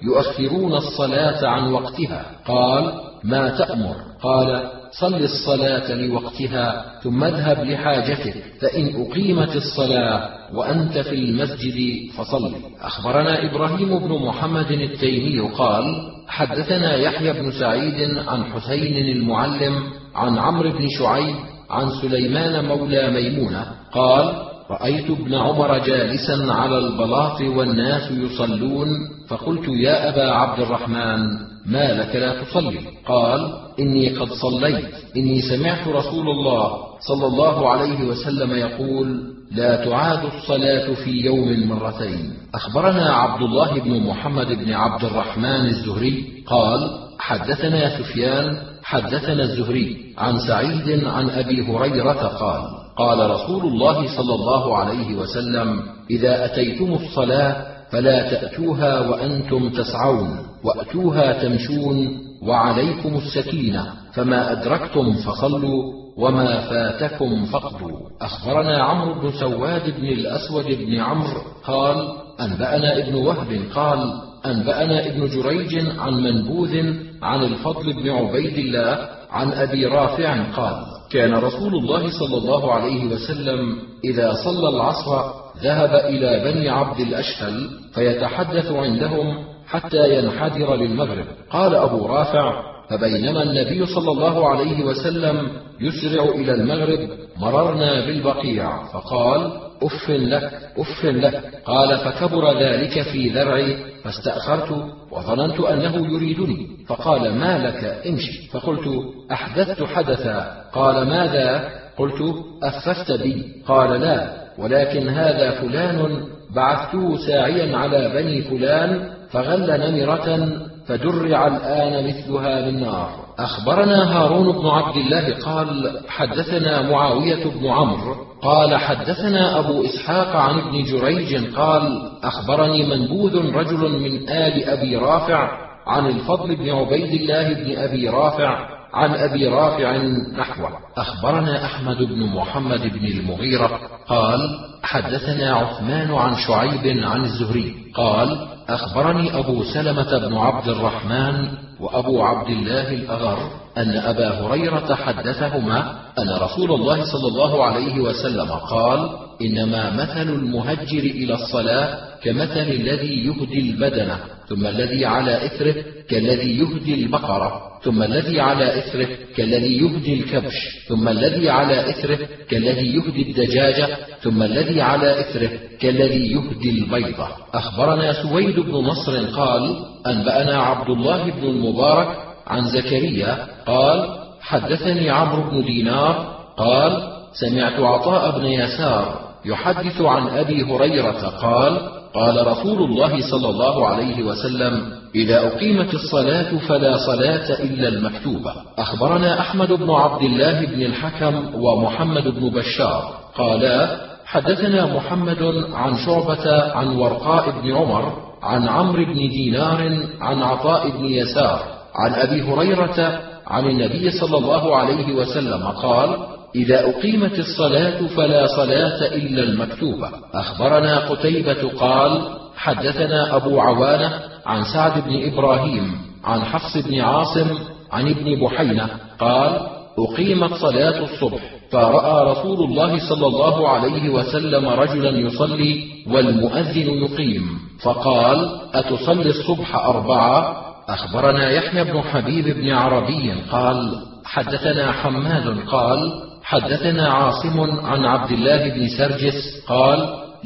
يؤخرون 0.02 0.74
الصلاة 0.74 1.46
عن 1.48 1.72
وقتها؟ 1.72 2.26
قال 2.46 2.92
ما 3.24 3.48
تأمر. 3.48 3.96
قال 4.22 4.70
صل 5.00 5.14
الصلاة 5.14 5.94
لوقتها 5.94 6.84
ثم 7.02 7.24
اذهب 7.24 7.64
لحاجتك 7.64 8.34
فإن 8.60 9.06
أقيمت 9.06 9.56
الصلاة 9.56 10.28
وأنت 10.54 10.98
في 10.98 11.14
المسجد 11.14 12.10
فصل. 12.18 12.54
أخبرنا 12.80 13.50
إبراهيم 13.50 13.98
بن 13.98 14.26
محمد 14.26 14.70
التيمي 14.70 15.40
قال 15.40 15.84
حدثنا 16.28 16.96
يحيى 16.96 17.32
بن 17.32 17.50
سعيد 17.50 18.18
عن 18.28 18.44
حسين 18.44 19.16
المعلم 19.16 19.82
عن 20.14 20.38
عمرو 20.38 20.70
بن 20.70 20.88
شعيب 20.98 21.34
عن 21.70 21.90
سليمان 22.02 22.64
مولى 22.64 23.10
ميمونة 23.10 23.66
قال 23.92 24.49
رأيت 24.70 25.10
ابن 25.10 25.34
عمر 25.34 25.78
جالسا 25.78 26.52
على 26.52 26.78
البلاط 26.78 27.40
والناس 27.40 28.10
يصلون 28.10 28.88
فقلت 29.28 29.68
يا 29.68 30.08
أبا 30.08 30.30
عبد 30.30 30.60
الرحمن 30.60 31.20
ما 31.66 31.92
لك 31.92 32.16
لا 32.16 32.42
تصلي؟ 32.42 32.80
قال 33.06 33.52
إني 33.80 34.08
قد 34.08 34.28
صليت 34.32 34.94
إني 35.16 35.40
سمعت 35.40 35.88
رسول 35.88 36.28
الله 36.30 36.72
صلى 37.08 37.26
الله 37.26 37.70
عليه 37.70 38.04
وسلم 38.04 38.52
يقول 38.52 39.20
لا 39.52 39.84
تعاد 39.84 40.24
الصلاة 40.24 40.94
في 40.94 41.10
يوم 41.10 41.68
مرتين. 41.68 42.32
أخبرنا 42.54 43.12
عبد 43.12 43.42
الله 43.42 43.80
بن 43.80 44.06
محمد 44.06 44.46
بن 44.46 44.72
عبد 44.72 45.04
الرحمن 45.04 45.66
الزهري 45.66 46.24
قال 46.46 46.90
حدثنا 47.18 47.98
سفيان 47.98 48.58
حدثنا 48.82 49.42
الزهري 49.42 50.14
عن 50.18 50.38
سعيد 50.38 51.04
عن 51.04 51.30
أبي 51.30 51.62
هريرة 51.62 52.12
قال 52.12 52.79
قال 53.00 53.30
رسول 53.30 53.64
الله 53.64 54.16
صلى 54.16 54.34
الله 54.34 54.76
عليه 54.76 55.14
وسلم 55.14 55.82
إذا 56.10 56.44
أتيتم 56.44 56.92
الصلاة 56.92 57.66
فلا 57.90 58.30
تأتوها 58.30 59.08
وأنتم 59.08 59.70
تسعون 59.70 60.38
وأتوها 60.64 61.42
تمشون 61.42 62.18
وعليكم 62.42 63.14
السكينة 63.14 63.86
فما 64.14 64.52
أدركتم 64.52 65.12
فصلوا 65.12 65.92
وما 66.16 66.60
فاتكم 66.60 67.44
فقدوا 67.44 67.98
أخبرنا 68.20 68.82
عمرو 68.82 69.20
بن 69.20 69.32
سواد 69.32 70.00
بن 70.00 70.06
الأسود 70.06 70.64
بن 70.64 71.00
عمرو 71.00 71.40
قال 71.64 72.08
أنبأنا 72.40 72.98
ابن 72.98 73.14
وهب 73.14 73.62
قال 73.74 74.12
أنبأنا 74.46 75.06
ابن 75.06 75.26
جريج 75.26 75.98
عن 75.98 76.14
منبوذ 76.22 76.76
عن 77.22 77.42
الفضل 77.42 77.92
بن 77.92 78.10
عبيد 78.10 78.58
الله 78.58 79.08
عن 79.30 79.52
أبي 79.52 79.86
رافع 79.86 80.42
قال 80.56 80.99
كان 81.10 81.34
رسول 81.34 81.74
الله 81.74 82.10
صلى 82.18 82.36
الله 82.36 82.72
عليه 82.74 83.04
وسلم 83.04 83.78
إذا 84.04 84.32
صلى 84.44 84.68
العصر 84.68 85.22
ذهب 85.62 85.94
إلى 85.94 86.52
بني 86.52 86.68
عبد 86.68 87.00
الأشهل 87.00 87.70
فيتحدث 87.94 88.72
عندهم 88.72 89.44
حتى 89.66 90.18
ينحدر 90.18 90.74
للمغرب. 90.74 91.24
قال 91.50 91.74
أبو 91.74 92.06
رافع 92.06 92.69
فبينما 92.90 93.42
النبي 93.42 93.86
صلى 93.86 94.10
الله 94.10 94.48
عليه 94.48 94.84
وسلم 94.84 95.48
يسرع 95.80 96.24
إلى 96.24 96.54
المغرب 96.54 97.08
مررنا 97.36 98.06
بالبقيع 98.06 98.84
فقال 98.86 99.52
أف 99.82 100.10
لك 100.10 100.52
أف 100.78 101.04
لك. 101.04 101.62
قال 101.64 101.98
فكبر 101.98 102.62
ذلك 102.62 103.02
في 103.02 103.28
ذرعي 103.28 103.76
فاستأخرت 104.04 104.84
وظننت 105.10 105.60
أنه 105.60 106.12
يريدني. 106.12 106.66
فقال 106.88 107.34
ما 107.34 107.58
لك 107.58 108.06
امشي. 108.06 108.48
فقلت 108.52 108.88
أحدثت 109.32 109.82
حدثا. 109.82 110.64
قال 110.72 111.06
ماذا؟ 111.08 111.68
قلت 111.98 112.34
أففت 112.62 113.12
بي. 113.12 113.62
قال 113.66 114.00
لا 114.00 114.40
ولكن 114.58 115.08
هذا 115.08 115.50
فلان 115.50 116.24
بعثته 116.54 117.16
ساعيا 117.26 117.76
على 117.76 118.08
بني 118.08 118.42
فلان 118.42 119.10
فغل 119.30 119.80
نمرة 119.80 120.50
فدرع 120.90 121.46
الآن 121.46 122.08
مثلها 122.08 122.60
بالنار. 122.60 123.10
أخبرنا 123.38 124.16
هارون 124.16 124.52
بن 124.52 124.66
عبد 124.66 124.96
الله 124.96 125.34
قال 125.44 126.00
حدثنا 126.08 126.90
معاوية 126.90 127.44
بن 127.44 127.66
عمرو 127.66 128.14
قال 128.42 128.76
حدثنا 128.76 129.58
أبو 129.58 129.84
إسحاق 129.84 130.36
عن 130.36 130.58
ابن 130.58 130.84
جريج 130.84 131.54
قال 131.54 132.10
أخبرني 132.24 132.86
منبوذ 132.86 133.54
رجل 133.54 134.00
من 134.00 134.28
آل 134.28 134.64
أبي 134.64 134.96
رافع 134.96 135.50
عن 135.86 136.06
الفضل 136.06 136.56
بن 136.56 136.70
عبيد 136.70 137.20
الله 137.20 137.54
بن 137.54 137.78
أبي 137.78 138.08
رافع 138.08 138.80
عن 138.94 139.14
أبي 139.14 139.48
رافع 139.48 139.96
نحوه. 140.38 140.70
أخبرنا 140.96 141.64
أحمد 141.64 141.96
بن 141.96 142.26
محمد 142.26 142.82
بن 142.82 143.06
المغيرة 143.06 143.80
قال 144.08 144.40
حدثنا 144.82 145.54
عثمان 145.54 146.14
عن 146.14 146.34
شعيب 146.34 147.04
عن 147.04 147.24
الزهري 147.24 147.74
قال 147.94 148.48
أخبرني 148.74 149.38
أبو 149.38 149.64
سلمة 149.64 150.18
بن 150.18 150.36
عبد 150.36 150.68
الرحمن 150.68 151.48
وأبو 151.80 152.22
عبد 152.22 152.50
الله 152.50 152.88
الأغر 152.92 153.50
أن 153.78 153.90
أبا 153.96 154.28
هريرة 154.28 154.94
حدثهما 154.94 155.78
أن 156.18 156.30
رسول 156.42 156.72
الله 156.72 157.04
صلى 157.04 157.28
الله 157.28 157.64
عليه 157.64 158.00
وسلم 158.00 158.50
قال 158.50 159.10
إنما 159.42 159.90
مثل 159.90 160.28
المهجر 160.28 160.98
إلى 160.98 161.34
الصلاة 161.34 161.98
كمثل 162.22 162.60
الذي 162.60 163.26
يهدي 163.26 163.70
البدنة. 163.70 164.18
ثم 164.50 164.66
الذي 164.66 165.04
على 165.04 165.46
إثره 165.46 165.74
كالذي 166.08 166.58
يهدي 166.58 166.94
البقرة 166.94 167.62
ثم 167.82 168.02
الذي 168.02 168.40
على 168.40 168.78
إثره 168.78 169.08
كالذي 169.36 169.76
يهدي 169.76 170.14
الكبش 170.14 170.54
ثم 170.88 171.08
الذي 171.08 171.50
على 171.50 171.90
إثره 171.90 172.18
كالذي 172.48 172.94
يهدي 172.94 173.22
الدجاجة 173.22 173.88
ثم 174.22 174.42
الذي 174.42 174.80
على 174.80 175.20
إثره 175.20 175.50
كالذي 175.80 176.32
يهدي 176.32 176.70
البيضة. 176.70 177.28
أخبرنا 177.54 178.22
سويد 178.22 178.60
بن 178.60 178.72
نصر 178.72 179.26
قال 179.26 179.76
أنبأنا 180.06 180.62
عبد 180.62 180.90
الله 180.90 181.30
بن 181.30 181.48
المبارك 181.48 182.16
عن 182.46 182.64
زكريا 182.64 183.46
قال 183.66 184.18
حدثني 184.40 185.10
عمرو 185.10 185.50
بن 185.50 185.64
دينار 185.64 186.36
قال 186.56 187.12
سمعت 187.32 187.80
عطاء 187.80 188.38
بن 188.38 188.46
يسار 188.46 189.30
يحدث 189.44 190.00
عن 190.00 190.28
أبي 190.28 190.62
هريرة 190.62 191.28
قال 191.42 191.99
قال 192.14 192.46
رسول 192.46 192.82
الله 192.82 193.30
صلى 193.30 193.48
الله 193.48 193.86
عليه 193.86 194.22
وسلم 194.22 194.92
إذا 195.14 195.46
أقيمت 195.46 195.94
الصلاة 195.94 196.58
فلا 196.68 196.96
صلاة 197.06 197.62
إلا 197.62 197.88
المكتوبة. 197.88 198.52
أخبرنا 198.78 199.40
أحمد 199.40 199.72
بن 199.72 199.90
عبد 199.90 200.22
الله 200.22 200.66
بن 200.66 200.82
الحكم 200.82 201.54
ومحمد 201.54 202.28
بن 202.28 202.50
بشار. 202.50 203.14
قالا 203.34 204.00
حدثنا 204.26 204.96
محمد 204.96 205.42
عن 205.72 205.96
شعبة 205.96 206.72
عن 206.72 206.96
ورقاء 206.96 207.50
بن 207.50 207.76
عمر 207.76 208.12
عن 208.42 208.68
عمرو 208.68 209.04
بن 209.04 209.28
دينار 209.28 209.98
عن 210.20 210.42
عطاء 210.42 210.90
بن 210.90 211.04
يسار 211.04 211.60
عن 211.94 212.14
أبي 212.14 212.42
هريرة 212.42 213.20
عن 213.46 213.66
النبي 213.66 214.10
صلى 214.10 214.38
الله 214.38 214.76
عليه 214.76 215.14
وسلم 215.14 215.62
قال 215.62 216.16
إذا 216.54 216.88
أقيمت 216.90 217.38
الصلاة 217.38 218.06
فلا 218.06 218.46
صلاة 218.46 219.06
إلا 219.06 219.42
المكتوبة. 219.42 220.08
أخبرنا 220.34 220.98
قتيبة 220.98 221.68
قال 221.78 222.22
حدثنا 222.56 223.36
أبو 223.36 223.60
عوانة 223.60 224.12
عن 224.46 224.64
سعد 224.64 225.04
بن 225.04 225.32
إبراهيم 225.32 225.94
عن 226.24 226.44
حفص 226.44 226.76
بن 226.76 227.00
عاصم 227.00 227.58
عن 227.92 228.08
ابن 228.08 228.40
بحينة 228.44 228.88
قال 229.18 229.60
أقيمت 229.98 230.54
صلاة 230.54 231.04
الصبح 231.04 231.40
فرأى 231.72 232.32
رسول 232.32 232.64
الله 232.64 233.08
صلى 233.08 233.26
الله 233.26 233.68
عليه 233.68 234.08
وسلم 234.08 234.68
رجلا 234.68 235.18
يصلي 235.18 235.84
والمؤذن 236.06 236.88
يقيم 236.88 237.42
فقال 237.82 238.60
أتصلي 238.74 239.30
الصبح 239.30 239.74
أربعة؟ 239.76 240.56
أخبرنا 240.88 241.50
يحيى 241.50 241.84
بن 241.84 242.00
حبيب 242.02 242.44
بن 242.44 242.70
عربي 242.70 243.32
قال 243.52 244.02
حدثنا 244.24 244.92
حماد 244.92 245.58
قال 245.66 246.29
حدثنا 246.50 247.08
عاصم 247.08 247.60
عن 247.86 248.04
عبد 248.04 248.32
الله 248.32 248.68
بن 248.68 248.88
سرجس 248.88 249.64
قال 249.68 249.98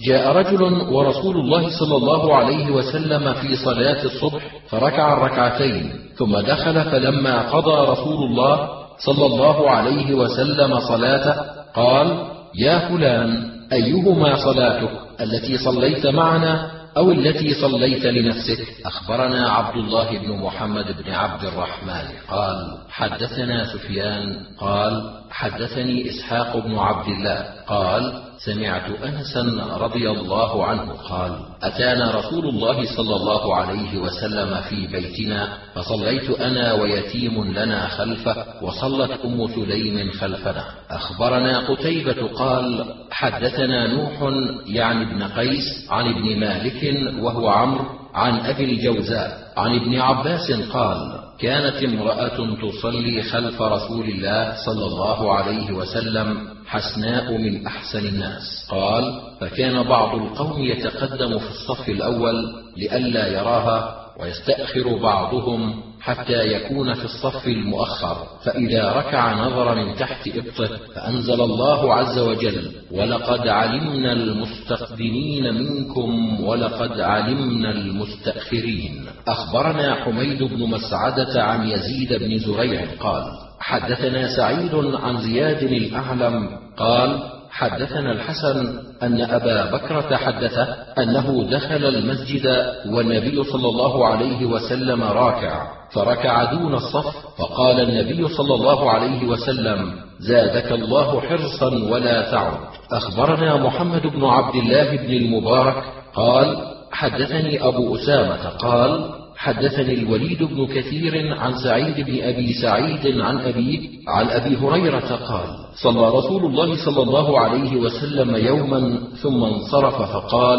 جاء 0.08 0.32
رجل 0.36 0.62
ورسول 0.92 1.36
الله 1.36 1.68
صلى 1.78 1.96
الله 1.96 2.36
عليه 2.36 2.70
وسلم 2.70 3.32
في 3.32 3.56
صلاة 3.56 4.04
الصبح 4.04 4.42
فركع 4.68 5.12
الركعتين 5.12 5.92
ثم 6.16 6.38
دخل 6.38 6.84
فلما 6.84 7.50
قضى 7.50 7.90
رسول 7.92 8.30
الله 8.30 8.68
صلى 8.98 9.26
الله 9.26 9.70
عليه 9.70 10.14
وسلم 10.14 10.78
صلاته 10.78 11.34
قال 11.74 12.08
يا 12.54 12.78
فلان 12.88 13.50
أيهما 13.72 14.36
صلاتك 14.36 14.90
التي 15.20 15.56
صليت 15.58 16.06
معنا؟ 16.06 16.70
أو 16.96 17.10
التي 17.12 17.54
صليت 17.54 18.06
لنفسك 18.06 18.86
أخبرنا 18.86 19.50
عبد 19.50 19.76
الله 19.76 20.18
بن 20.18 20.32
محمد 20.32 21.02
بن 21.02 21.12
عبد 21.12 21.44
الرحمن. 21.44 22.06
قال 22.28 22.78
حدثنا 22.90 23.64
سفيان 23.64 24.36
قال 24.58 25.20
حدثني 25.30 26.10
إسحاق 26.10 26.56
بن 26.56 26.78
عبد 26.78 27.08
الله. 27.08 27.46
قال 27.66 28.23
سمعت 28.38 28.90
انسا 29.04 29.42
رضي 29.76 30.10
الله 30.10 30.64
عنه 30.64 30.92
قال 30.92 31.38
أتانا 31.62 32.10
رسول 32.10 32.48
الله 32.48 32.96
صلى 32.96 33.16
الله 33.16 33.54
عليه 33.56 33.98
وسلم 33.98 34.60
في 34.60 34.86
بيتنا 34.86 35.48
فصليت 35.74 36.30
أنا 36.30 36.72
ويتيم 36.72 37.44
لنا 37.44 37.88
خلفه 37.88 38.44
وصلت 38.62 39.10
أم 39.24 39.48
سليم 39.48 40.10
خلفنا. 40.10 40.64
أخبرنا 40.90 41.58
قتيبة 41.58 42.28
قال 42.28 42.84
حدثنا 43.10 43.86
نوح 43.86 44.32
يعني 44.66 45.02
ابن 45.02 45.22
قيس 45.22 45.86
عن 45.90 46.06
ابن 46.06 46.40
مالك 46.40 46.94
وهو 47.22 47.48
عمرو 47.48 47.84
عن 48.14 48.40
أبي 48.40 48.64
الجوزاء 48.64 49.52
عن 49.56 49.74
ابن 49.74 50.00
عباس 50.00 50.52
قال 50.52 51.20
كانت 51.40 51.82
امرأة 51.82 52.56
تصلي 52.62 53.22
خلف 53.22 53.62
رسول 53.62 54.04
الله 54.08 54.54
صلى 54.66 54.86
الله 54.86 55.34
عليه 55.34 55.72
وسلم 55.72 56.53
حسناء 56.66 57.38
من 57.38 57.66
أحسن 57.66 58.06
الناس. 58.06 58.66
قال 58.70 59.20
فكان 59.40 59.82
بعض 59.82 60.14
القوم 60.14 60.62
يتقدم 60.62 61.38
في 61.38 61.50
الصف 61.50 61.88
الأول 61.88 62.34
لئلا 62.76 63.28
يراها 63.28 64.04
ويستأخر 64.20 64.96
بعضهم 65.02 65.82
حتى 66.00 66.46
يكون 66.46 66.94
في 66.94 67.04
الصف 67.04 67.46
المؤخر. 67.46 68.16
فإذا 68.44 68.92
ركع 68.92 69.46
نظر 69.46 69.74
من 69.74 69.94
تحت 69.96 70.28
إبطه 70.28 70.76
فأنزل 70.94 71.40
الله 71.40 71.94
عز 71.94 72.18
وجل 72.18 72.72
ولقد 72.90 73.48
علمنا 73.48 74.12
المستقدمين 74.12 75.54
منكم 75.54 76.40
ولقد 76.44 77.00
علمنا 77.00 77.70
المستأخرين 77.70 79.06
أخبرنا 79.28 79.94
حميد 79.94 80.42
بن 80.42 80.70
مسعدة 80.70 81.42
عن 81.42 81.68
يزيد 81.68 82.12
بن 82.12 82.38
زريع 82.38 82.86
قال 83.00 83.43
حدثنا 83.60 84.36
سعيد 84.36 84.74
عن 84.74 85.18
زياد 85.18 85.62
الأعلم 85.62 86.48
قال 86.76 87.22
حدثنا 87.50 88.12
الحسن 88.12 88.78
أن 89.02 89.20
أبا 89.20 89.70
بكرة 89.70 90.16
حدثه 90.16 90.76
أنه 90.98 91.50
دخل 91.50 91.84
المسجد 91.84 92.46
والنبي 92.86 93.44
صلى 93.44 93.68
الله 93.68 94.06
عليه 94.06 94.46
وسلم 94.46 95.02
راكع 95.02 95.66
فركع 95.92 96.52
دون 96.52 96.74
الصف 96.74 97.14
فقال 97.38 97.80
النبي 97.80 98.28
صلى 98.28 98.54
الله 98.54 98.90
عليه 98.90 99.26
وسلم 99.26 99.92
زادك 100.18 100.72
الله 100.72 101.20
حرصا 101.20 101.68
ولا 101.90 102.30
تعد. 102.30 102.58
أخبرنا 102.92 103.56
محمد 103.56 104.02
بن 104.02 104.24
عبد 104.24 104.54
الله 104.54 104.96
بن 104.96 105.12
المبارك 105.12 105.84
قال 106.14 106.56
حدثني 106.92 107.66
أبو 107.66 107.96
أسامة 107.96 108.48
قال 108.48 109.23
حدثني 109.36 109.94
الوليد 109.94 110.42
بن 110.42 110.66
كثير 110.66 111.34
عن 111.34 111.52
سعيد 111.64 112.06
بن 112.06 112.22
أبي 112.22 112.52
سعيد 112.52 113.20
عن 113.20 113.38
ابيه 113.38 113.88
عن 114.08 114.26
أبي 114.28 114.56
هريرة 114.56 115.14
قال 115.28 115.48
صلى 115.82 116.08
رسول 116.18 116.44
الله 116.44 116.84
صلى 116.84 117.02
الله 117.02 117.38
عليه 117.40 117.76
وسلم 117.76 118.36
يوما 118.36 118.98
ثم 119.22 119.44
انصرف 119.44 120.02
فقال 120.02 120.58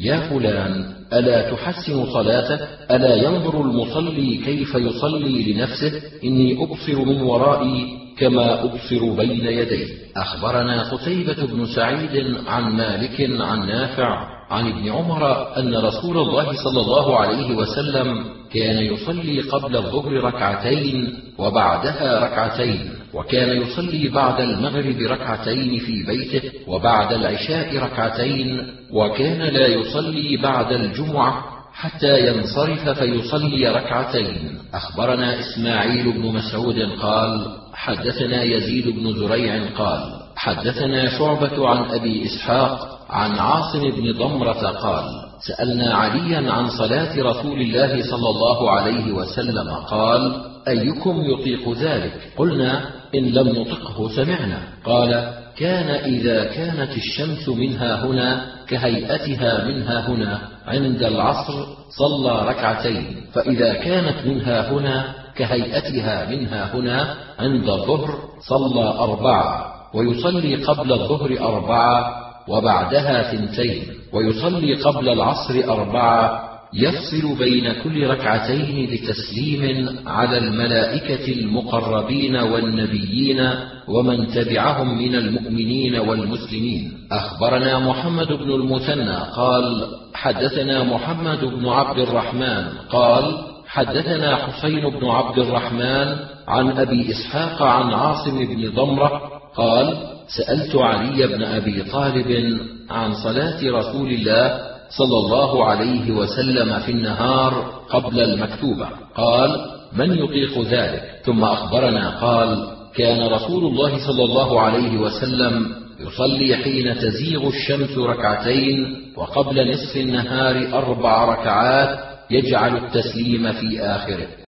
يا 0.00 0.16
فلان 0.16 0.96
ألا 1.12 1.50
تحسن 1.50 2.06
صلاتك 2.12 2.68
ألا 2.90 3.14
ينظر 3.14 3.60
المصلي 3.60 4.36
كيف 4.36 4.74
يصلي 4.74 5.52
لنفسه؟ 5.52 5.92
إني 6.24 6.64
أبصر 6.64 7.04
من 7.04 7.20
ورائي 7.20 8.05
كما 8.18 8.64
أبصر 8.64 9.12
بين 9.16 9.46
يدي. 9.46 9.86
أخبرنا 10.16 10.82
قتيبة 10.90 11.46
بن 11.46 11.66
سعيد 11.66 12.36
عن 12.46 12.72
مالك 12.72 13.30
عن 13.40 13.66
نافع 13.66 14.36
عن 14.50 14.66
ابن 14.68 14.88
عمر 14.88 15.56
أن 15.58 15.76
رسول 15.76 16.18
الله 16.18 16.52
صلى 16.64 16.80
الله 16.80 17.18
عليه 17.20 17.56
وسلم 17.56 18.24
كان 18.52 18.78
يصلي 18.78 19.40
قبل 19.40 19.76
الظهر 19.76 20.12
ركعتين 20.12 21.14
وبعدها 21.38 22.24
ركعتين 22.24 22.90
وكان 23.14 23.62
يصلي 23.62 24.08
بعد 24.08 24.40
المغرب 24.40 25.00
ركعتين 25.00 25.78
في 25.78 26.02
بيته 26.06 26.50
وبعد 26.68 27.12
العشاء 27.12 27.76
ركعتين 27.76 28.66
وكان 28.92 29.42
لا 29.42 29.66
يصلي 29.66 30.36
بعد 30.36 30.72
الجمعة 30.72 31.44
حتى 31.72 32.28
ينصرف 32.28 32.88
فيصلي 32.88 33.68
ركعتين. 33.68 34.58
أخبرنا 34.74 35.40
إسماعيل 35.40 36.12
بن 36.12 36.22
مسعود 36.22 36.78
قال 37.02 37.46
حدثنا 37.76 38.42
يزيد 38.42 38.88
بن 38.88 39.12
زريع 39.12 39.70
قال 39.78 40.00
حدثنا 40.36 41.18
شعبة 41.18 41.68
عن 41.68 41.90
أبي 41.90 42.26
إسحاق 42.26 42.98
عن 43.10 43.38
عاصم 43.38 43.80
بن 43.90 44.12
ضمرة 44.12 44.70
قال: 44.70 45.04
سألنا 45.40 45.94
عليا 45.94 46.52
عن 46.52 46.68
صلاة 46.68 47.22
رسول 47.22 47.60
الله 47.60 48.02
صلى 48.10 48.28
الله 48.28 48.70
عليه 48.70 49.12
وسلم 49.12 49.70
قال: 49.70 50.42
أيكم 50.68 51.22
يطيق 51.24 51.72
ذلك؟ 51.72 52.32
قلنا: 52.36 52.90
إن 53.14 53.24
لم 53.24 53.48
نطقه 53.48 54.08
سمعنا. 54.08 54.58
قال: 54.84 55.32
كان 55.56 55.90
إذا 55.90 56.44
كانت 56.44 56.96
الشمس 56.96 57.48
منها 57.48 58.04
هنا 58.04 58.46
كهيئتها 58.68 59.64
منها 59.64 60.08
هنا 60.08 60.40
عند 60.66 61.02
العصر 61.02 61.66
صلى 61.98 62.48
ركعتين، 62.48 63.26
فإذا 63.32 63.72
كانت 63.72 64.26
منها 64.26 64.72
هنا 64.72 65.25
كهيئتها 65.38 66.30
منها 66.30 66.74
هنا 66.74 67.14
عند 67.38 67.68
الظهر 67.68 68.18
صلى 68.48 68.84
أربعة، 68.84 69.72
ويصلي 69.94 70.54
قبل 70.54 70.92
الظهر 70.92 71.38
أربعة 71.40 72.26
وبعدها 72.48 73.32
ثنتين 73.32 73.82
ويصلي 74.12 74.74
قبل 74.74 75.08
العصر 75.08 75.54
أربعة 75.68 76.46
يفصل 76.74 77.38
بين 77.38 77.72
كل 77.72 78.06
ركعتين 78.06 78.88
بتسليم 78.90 79.88
على 80.06 80.38
الملائكة 80.38 81.32
المقربين 81.32 82.36
والنبيين 82.36 83.50
ومن 83.88 84.26
تبعهم 84.26 84.98
من 84.98 85.14
المؤمنين 85.14 85.96
والمسلمين. 85.96 86.92
أخبرنا 87.12 87.78
محمد 87.78 88.32
بن 88.32 88.50
المثنى 88.50 89.16
قال 89.36 89.86
حدثنا 90.14 90.84
محمد 90.84 91.44
بن 91.44 91.68
عبد 91.68 91.98
الرحمن 91.98 92.68
قال 92.90 93.55
حدثنا 93.76 94.36
حسين 94.36 94.90
بن 94.90 95.06
عبد 95.06 95.38
الرحمن 95.38 96.16
عن 96.48 96.78
أبي 96.78 97.10
إسحاق 97.10 97.62
عن 97.62 97.92
عاصم 97.92 98.38
بن 98.44 98.70
ضمرة 98.74 99.22
قال 99.56 99.96
سألت 100.36 100.76
علي 100.76 101.26
بن 101.26 101.42
أبي 101.42 101.82
طالب 101.82 102.58
عن 102.90 103.14
صلاة 103.14 103.60
رسول 103.62 104.08
الله 104.08 104.60
صلى 104.88 105.18
الله 105.18 105.64
عليه 105.64 106.10
وسلم 106.10 106.78
في 106.78 106.92
النهار 106.92 107.52
قبل 107.90 108.20
المكتوبة. 108.20 108.88
قال 109.14 109.50
من 109.92 110.12
يطيق 110.12 110.62
ذلك؟ 110.62 111.02
ثم 111.24 111.44
أخبرنا 111.44 112.20
قال 112.20 112.68
كان 112.94 113.32
رسول 113.32 113.64
الله 113.64 114.06
صلى 114.06 114.24
الله 114.24 114.60
عليه 114.60 114.98
وسلم 114.98 115.66
يصلي 116.00 116.56
حين 116.56 116.98
تزيغ 116.98 117.48
الشمس 117.48 117.98
ركعتين 117.98 118.96
وقبل 119.16 119.72
نصف 119.72 119.96
النهار 119.96 120.78
أربع 120.78 121.24
ركعات 121.24 122.15
يجعل 122.30 122.76
التسليم 122.76 123.52
في 123.52 123.80
آخره. 123.80 124.45